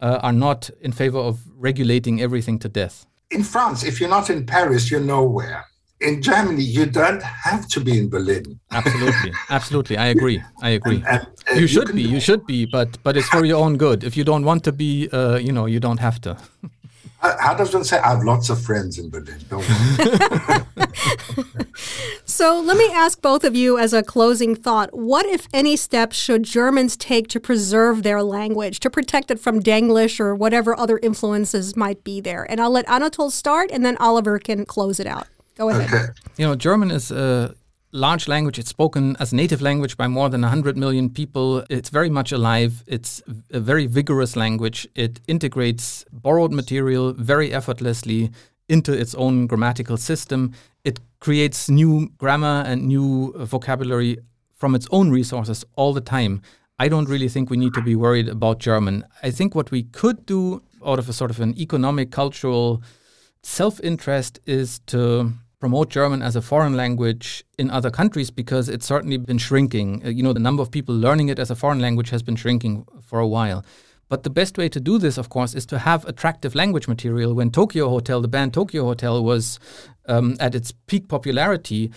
uh, 0.00 0.18
are 0.22 0.32
not 0.32 0.70
in 0.80 0.92
favor 0.92 1.18
of 1.18 1.40
regulating 1.54 2.20
everything 2.20 2.58
to 2.60 2.68
death. 2.68 3.06
In 3.30 3.42
France, 3.42 3.84
if 3.84 4.00
you're 4.00 4.10
not 4.10 4.30
in 4.30 4.46
Paris, 4.46 4.90
you're 4.90 5.00
nowhere. 5.00 5.66
In 6.00 6.20
Germany, 6.20 6.62
you 6.62 6.84
don't 6.86 7.22
have 7.22 7.66
to 7.68 7.80
be 7.80 7.98
in 7.98 8.08
Berlin. 8.08 8.60
Absolutely, 8.70 9.32
absolutely. 9.50 9.96
I 9.96 10.06
agree. 10.06 10.42
I 10.62 10.70
agree. 10.70 10.96
And, 10.96 11.26
and, 11.48 11.56
uh, 11.56 11.60
you 11.60 11.66
should 11.66 11.88
you 11.88 11.94
be. 11.94 12.02
You 12.02 12.20
should 12.20 12.46
be. 12.46 12.66
But 12.66 13.02
but 13.02 13.16
it's 13.16 13.28
for 13.28 13.44
your 13.46 13.64
own 13.64 13.78
good. 13.78 14.04
If 14.04 14.16
you 14.16 14.24
don't 14.24 14.44
want 14.44 14.62
to 14.64 14.72
be, 14.72 15.08
uh, 15.10 15.36
you 15.36 15.52
know, 15.52 15.64
you 15.66 15.80
don't 15.80 16.00
have 16.00 16.20
to. 16.22 16.36
How 17.20 17.54
does 17.54 17.74
one 17.74 17.84
say? 17.84 17.98
I 17.98 18.10
have 18.10 18.24
lots 18.24 18.50
of 18.50 18.60
friends 18.62 18.98
in 18.98 19.10
Berlin. 19.10 19.40
so 22.24 22.60
let 22.60 22.76
me 22.76 22.90
ask 22.92 23.20
both 23.20 23.42
of 23.42 23.56
you 23.56 23.78
as 23.78 23.92
a 23.92 24.02
closing 24.02 24.54
thought 24.54 24.96
what, 24.96 25.26
if 25.26 25.48
any, 25.52 25.76
steps 25.76 26.16
should 26.16 26.42
Germans 26.42 26.96
take 26.96 27.28
to 27.28 27.40
preserve 27.40 28.02
their 28.02 28.22
language, 28.22 28.80
to 28.80 28.90
protect 28.90 29.30
it 29.30 29.40
from 29.40 29.60
Denglish 29.60 30.20
or 30.20 30.34
whatever 30.34 30.78
other 30.78 30.98
influences 30.98 31.74
might 31.76 32.04
be 32.04 32.20
there? 32.20 32.44
And 32.50 32.60
I'll 32.60 32.70
let 32.70 32.86
Anatol 32.86 33.30
start 33.32 33.70
and 33.72 33.84
then 33.84 33.96
Oliver 33.96 34.38
can 34.38 34.64
close 34.64 35.00
it 35.00 35.06
out. 35.06 35.26
Go 35.56 35.70
ahead. 35.70 35.92
Okay. 35.92 36.04
You 36.36 36.46
know, 36.46 36.54
German 36.54 36.90
is 36.90 37.10
a 37.10 37.54
large 37.92 38.28
language. 38.28 38.58
It's 38.58 38.70
spoken 38.70 39.16
as 39.18 39.32
a 39.32 39.36
native 39.36 39.62
language 39.62 39.96
by 39.96 40.08
more 40.08 40.28
than 40.28 40.42
100 40.42 40.76
million 40.76 41.10
people. 41.10 41.64
It's 41.70 41.88
very 41.88 42.10
much 42.10 42.32
alive. 42.32 42.82
It's 42.86 43.22
a 43.50 43.60
very 43.60 43.86
vigorous 43.86 44.36
language. 44.36 44.86
It 44.94 45.20
integrates 45.26 46.04
borrowed 46.12 46.52
material 46.52 47.12
very 47.12 47.52
effortlessly 47.52 48.30
into 48.68 48.92
its 48.92 49.14
own 49.14 49.46
grammatical 49.46 49.96
system. 49.96 50.52
It 50.84 51.00
creates 51.20 51.68
new 51.68 52.10
grammar 52.18 52.64
and 52.66 52.86
new 52.86 53.32
vocabulary 53.36 54.18
from 54.56 54.74
its 54.74 54.86
own 54.90 55.10
resources 55.10 55.64
all 55.76 55.92
the 55.92 56.00
time. 56.00 56.42
I 56.78 56.88
don't 56.88 57.08
really 57.08 57.28
think 57.28 57.48
we 57.48 57.56
need 57.56 57.74
to 57.74 57.82
be 57.82 57.96
worried 57.96 58.28
about 58.28 58.58
German. 58.58 59.04
I 59.22 59.30
think 59.30 59.54
what 59.54 59.70
we 59.70 59.84
could 59.84 60.26
do 60.26 60.62
out 60.84 60.98
of 60.98 61.08
a 61.08 61.12
sort 61.12 61.30
of 61.30 61.40
an 61.40 61.58
economic, 61.58 62.10
cultural 62.10 62.82
self 63.42 63.80
interest 63.80 64.40
is 64.44 64.80
to 64.86 65.32
promote 65.66 65.90
German 65.90 66.22
as 66.22 66.36
a 66.36 66.40
foreign 66.40 66.76
language 66.76 67.44
in 67.58 67.72
other 67.72 67.90
countries 67.90 68.30
because 68.30 68.68
it's 68.68 68.86
certainly 68.86 69.16
been 69.16 69.38
shrinking. 69.38 70.00
Uh, 70.04 70.10
you 70.10 70.22
know, 70.22 70.32
the 70.32 70.46
number 70.48 70.62
of 70.62 70.70
people 70.70 70.94
learning 70.94 71.28
it 71.28 71.40
as 71.40 71.50
a 71.50 71.56
foreign 71.56 71.80
language 71.80 72.10
has 72.10 72.22
been 72.22 72.36
shrinking 72.36 72.86
for 73.02 73.18
a 73.18 73.26
while. 73.26 73.64
But 74.08 74.22
the 74.22 74.30
best 74.30 74.56
way 74.56 74.68
to 74.68 74.78
do 74.78 74.96
this, 74.96 75.18
of 75.18 75.28
course, 75.28 75.56
is 75.56 75.66
to 75.66 75.78
have 75.80 76.04
attractive 76.04 76.54
language 76.54 76.86
material. 76.86 77.34
When 77.34 77.50
Tokio 77.50 77.88
Hotel, 77.88 78.20
the 78.20 78.28
band 78.28 78.52
Tokio 78.52 78.84
Hotel, 78.84 79.24
was 79.24 79.58
um, 80.06 80.36
at 80.38 80.54
its 80.54 80.70
peak 80.86 81.08
popularity, 81.08 81.90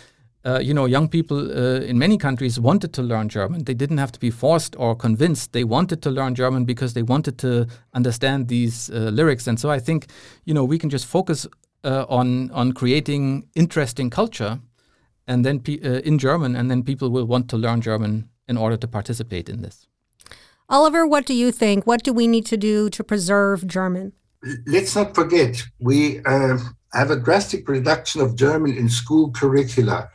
uh, 0.44 0.58
you 0.58 0.74
know, 0.74 0.86
young 0.88 1.08
people 1.08 1.38
uh, 1.38 1.82
in 1.82 2.00
many 2.00 2.18
countries 2.18 2.60
wanted 2.60 2.92
to 2.94 3.04
learn 3.04 3.30
German. 3.30 3.66
They 3.66 3.76
didn't 3.76 4.00
have 4.00 4.12
to 4.14 4.20
be 4.20 4.32
forced 4.32 4.76
or 4.80 4.96
convinced. 4.96 5.54
They 5.54 5.64
wanted 5.64 6.02
to 6.02 6.10
learn 6.10 6.34
German 6.34 6.66
because 6.66 6.94
they 6.94 7.04
wanted 7.04 7.38
to 7.38 7.68
understand 7.94 8.48
these 8.48 8.90
uh, 8.90 9.12
lyrics. 9.14 9.46
And 9.46 9.60
so 9.60 9.70
I 9.70 9.80
think, 9.80 10.08
you 10.46 10.56
know, 10.56 10.64
we 10.64 10.80
can 10.80 10.90
just 10.90 11.06
focus 11.06 11.46
uh, 11.84 12.06
on 12.10 12.52
on 12.52 12.74
creating 12.74 13.48
interesting 13.56 14.10
culture, 14.10 14.60
and 15.28 15.46
then 15.46 15.62
uh, 15.68 16.02
in 16.04 16.18
German, 16.18 16.56
and 16.56 16.70
then 16.70 16.84
people 16.84 17.10
will 17.10 17.26
want 17.26 17.50
to 17.50 17.58
learn 17.58 17.82
German 17.82 18.30
in 18.48 18.58
order 18.58 18.78
to 18.78 18.88
participate 18.88 19.50
in 19.50 19.62
this. 19.62 19.88
Oliver, 20.68 21.08
what 21.08 21.26
do 21.26 21.34
you 21.34 21.52
think? 21.52 21.88
What 21.88 22.04
do 22.04 22.14
we 22.14 22.28
need 22.28 22.46
to 22.48 22.58
do 22.58 22.90
to 22.90 23.04
preserve 23.04 23.66
German? 23.66 24.14
Let's 24.66 24.96
not 24.96 25.16
forget 25.16 25.64
we 25.80 26.20
uh, 26.26 26.58
have 26.94 27.12
a 27.12 27.16
drastic 27.16 27.68
reduction 27.68 28.22
of 28.22 28.36
German 28.36 28.78
in 28.78 28.90
school 28.90 29.32
curricula. 29.32 30.10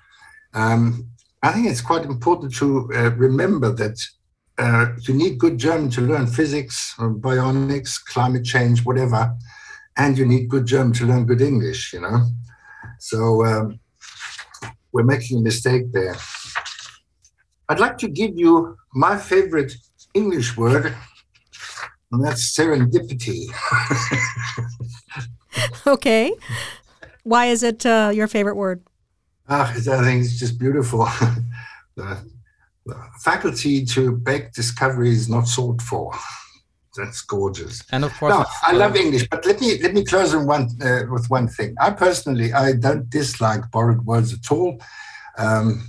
Um, 0.55 1.09
I 1.43 1.53
think 1.53 1.67
it's 1.67 1.83
quite 1.83 2.05
important 2.05 2.55
to 2.57 2.91
uh, 2.95 3.11
remember 3.11 3.71
that 3.73 4.01
uh, 4.57 4.87
you 5.07 5.15
need 5.15 5.39
good 5.39 5.59
German 5.59 5.91
to 5.91 6.01
learn 6.01 6.27
physics, 6.27 6.95
bionics, 6.99 8.03
climate 8.05 8.45
change, 8.45 8.85
whatever 8.85 9.35
and 9.97 10.19
you 10.19 10.27
need 10.27 10.49
good 10.49 10.67
German 10.67 10.93
to 10.95 11.07
learn 11.07 11.27
good 11.27 11.41
English, 11.41 11.93
you 11.93 12.01
know. 12.01 12.27
So 12.99 13.45
um, 13.45 13.81
we're 14.93 15.05
making 15.05 15.39
a 15.39 15.43
mistake 15.43 15.93
there. 15.93 16.17
I'd 17.69 17.81
like 17.81 17.99
to 17.99 18.09
give 18.09 18.37
you 18.37 18.77
my 18.95 19.17
favorite 19.17 19.73
English 20.15 20.57
word, 20.57 20.95
and 22.13 22.25
that's 22.25 22.55
serendipity. 22.57 23.47
okay. 25.87 26.33
Why 27.23 27.47
is 27.47 27.63
it 27.63 27.87
uh, 27.87 28.11
your 28.15 28.29
favorite 28.29 28.57
word? 28.57 28.83
Ah, 29.49 29.71
I 29.71 29.81
think 29.81 30.25
it's 30.25 30.39
just 30.39 30.59
beautiful. 30.59 31.05
the, 31.97 32.23
the 32.85 32.97
faculty 33.23 33.85
to 33.87 34.21
make 34.27 34.53
discoveries 34.53 35.29
not 35.29 35.47
sought 35.47 35.81
for. 35.81 36.13
That's 36.97 37.23
gorgeous. 37.23 37.83
And 37.91 38.05
of 38.05 38.13
course, 38.19 38.35
no, 38.35 38.45
I 38.63 38.73
love 38.73 38.97
English, 38.97 39.29
but 39.29 39.45
let 39.47 39.61
me 39.61 39.79
let 39.83 39.95
me 39.95 40.05
close 40.05 40.35
on 40.35 40.47
one 40.47 40.69
uh, 40.83 41.03
with 41.11 41.29
one 41.29 41.49
thing. 41.49 41.75
I 41.81 41.91
personally, 41.91 42.53
I 42.53 42.73
don't 42.73 43.11
dislike 43.11 43.71
borrowed 43.71 44.05
words 44.07 44.33
at 44.33 44.51
all. 44.53 44.81
Um, 45.37 45.89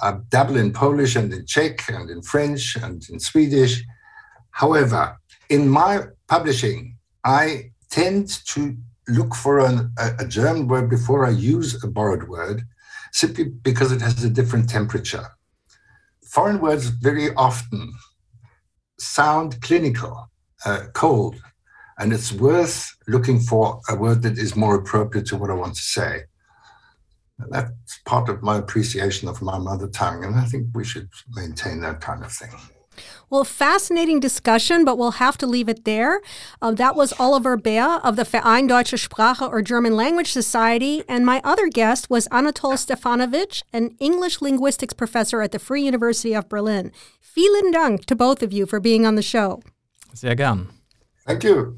I 0.00 0.18
dabble 0.28 0.56
in 0.56 0.72
Polish 0.72 1.16
and 1.16 1.32
in 1.32 1.46
Czech 1.46 1.88
and 1.88 2.10
in 2.10 2.22
French 2.22 2.76
and 2.76 3.02
in 3.08 3.18
Swedish. 3.18 3.82
However, 4.50 5.18
in 5.48 5.68
my 5.68 6.04
publishing, 6.28 6.96
I 7.24 7.72
tend 7.90 8.28
to 8.46 8.76
look 9.08 9.34
for 9.34 9.60
an, 9.60 9.92
a, 9.98 10.12
a 10.20 10.26
German 10.26 10.68
word 10.68 10.88
before 10.88 11.26
I 11.26 11.30
use 11.30 11.82
a 11.82 11.88
borrowed 11.88 12.28
word, 12.28 12.62
simply 13.12 13.44
because 13.44 13.92
it 13.92 14.00
has 14.00 14.24
a 14.24 14.30
different 14.30 14.68
temperature. 14.68 15.26
Foreign 16.24 16.60
words 16.60 16.86
very 16.86 17.34
often 17.34 17.92
sound 18.98 19.60
clinical, 19.62 20.30
uh, 20.64 20.84
cold, 20.94 21.36
and 21.98 22.12
it's 22.12 22.32
worth 22.32 22.96
looking 23.06 23.40
for 23.40 23.80
a 23.88 23.96
word 23.96 24.22
that 24.22 24.38
is 24.38 24.56
more 24.56 24.74
appropriate 24.74 25.26
to 25.26 25.36
what 25.36 25.50
I 25.50 25.54
want 25.54 25.74
to 25.76 25.82
say. 25.82 26.22
That's 27.50 28.00
part 28.04 28.28
of 28.28 28.42
my 28.42 28.58
appreciation 28.58 29.28
of 29.28 29.42
my 29.42 29.58
mother 29.58 29.88
tongue, 29.88 30.24
and 30.24 30.36
I 30.36 30.44
think 30.44 30.68
we 30.74 30.84
should 30.84 31.08
maintain 31.30 31.80
that 31.80 32.00
kind 32.00 32.24
of 32.24 32.32
thing. 32.32 32.52
Well, 33.30 33.44
fascinating 33.44 34.20
discussion, 34.20 34.84
but 34.84 34.98
we'll 34.98 35.12
have 35.12 35.38
to 35.38 35.46
leave 35.46 35.68
it 35.68 35.84
there. 35.84 36.20
Uh, 36.62 36.72
that 36.72 36.96
was 36.96 37.12
Oliver 37.18 37.56
Baer 37.56 38.00
of 38.04 38.16
the 38.16 38.24
Verein 38.24 38.66
Deutsche 38.66 38.94
Sprache 38.94 39.42
or 39.42 39.62
German 39.62 39.96
Language 39.96 40.32
Society, 40.32 41.02
and 41.08 41.24
my 41.24 41.40
other 41.44 41.68
guest 41.68 42.10
was 42.10 42.28
Anatol 42.28 42.74
Stefanowitsch, 42.74 43.62
an 43.72 43.96
English 43.98 44.40
linguistics 44.40 44.94
professor 44.94 45.42
at 45.42 45.52
the 45.52 45.58
Free 45.58 45.84
University 45.84 46.34
of 46.34 46.48
Berlin. 46.48 46.92
Vielen 47.20 47.72
Dank 47.72 48.04
to 48.06 48.14
both 48.14 48.42
of 48.42 48.52
you 48.52 48.66
for 48.66 48.78
being 48.80 49.04
on 49.06 49.16
the 49.16 49.22
show. 49.22 49.62
Sehr 50.14 50.36
gern. 50.36 50.68
Thank 51.26 51.42
you. 51.42 51.74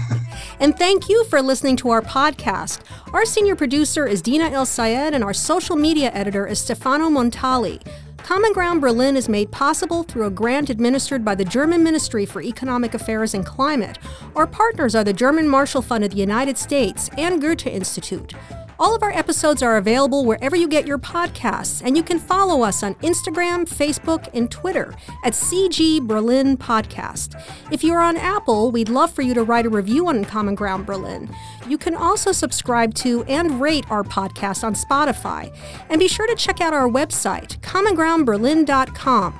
and 0.60 0.76
thank 0.76 1.08
you 1.08 1.24
for 1.24 1.40
listening 1.40 1.76
to 1.76 1.90
our 1.90 2.02
podcast. 2.02 2.80
Our 3.12 3.24
senior 3.24 3.56
producer 3.56 4.06
is 4.06 4.20
Dina 4.20 4.50
Elsayed, 4.50 5.14
and 5.14 5.24
our 5.24 5.32
social 5.32 5.74
media 5.74 6.10
editor 6.12 6.46
is 6.46 6.58
Stefano 6.58 7.08
Montali. 7.08 7.84
Common 8.24 8.52
Ground 8.52 8.80
Berlin 8.80 9.16
is 9.16 9.28
made 9.28 9.50
possible 9.50 10.02
through 10.04 10.26
a 10.26 10.30
grant 10.30 10.70
administered 10.70 11.24
by 11.24 11.34
the 11.34 11.44
German 11.44 11.82
Ministry 11.82 12.24
for 12.24 12.40
Economic 12.40 12.94
Affairs 12.94 13.34
and 13.34 13.44
Climate. 13.44 13.98
Our 14.36 14.46
partners 14.46 14.94
are 14.94 15.02
the 15.02 15.12
German 15.12 15.48
Marshall 15.48 15.82
Fund 15.82 16.04
of 16.04 16.12
the 16.12 16.18
United 16.18 16.56
States 16.56 17.10
and 17.18 17.40
Goethe 17.40 17.66
Institute. 17.66 18.34
All 18.80 18.96
of 18.96 19.02
our 19.02 19.10
episodes 19.10 19.62
are 19.62 19.76
available 19.76 20.24
wherever 20.24 20.56
you 20.56 20.66
get 20.66 20.86
your 20.86 20.96
podcasts, 20.96 21.82
and 21.84 21.98
you 21.98 22.02
can 22.02 22.18
follow 22.18 22.62
us 22.62 22.82
on 22.82 22.94
Instagram, 22.96 23.68
Facebook, 23.68 24.26
and 24.32 24.50
Twitter 24.50 24.94
at 25.22 25.34
CG 25.34 26.00
Berlin 26.00 26.56
Podcast. 26.56 27.38
If 27.70 27.84
you're 27.84 28.00
on 28.00 28.16
Apple, 28.16 28.70
we'd 28.70 28.88
love 28.88 29.12
for 29.12 29.20
you 29.20 29.34
to 29.34 29.44
write 29.44 29.66
a 29.66 29.68
review 29.68 30.08
on 30.08 30.24
Common 30.24 30.54
Ground 30.54 30.86
Berlin. 30.86 31.28
You 31.68 31.76
can 31.76 31.94
also 31.94 32.32
subscribe 32.32 32.94
to 32.94 33.22
and 33.24 33.60
rate 33.60 33.84
our 33.90 34.02
podcast 34.02 34.64
on 34.64 34.72
Spotify. 34.72 35.54
And 35.90 35.98
be 35.98 36.08
sure 36.08 36.26
to 36.26 36.34
check 36.34 36.62
out 36.62 36.72
our 36.72 36.88
website, 36.88 37.60
commongroundberlin.com. 37.60 39.38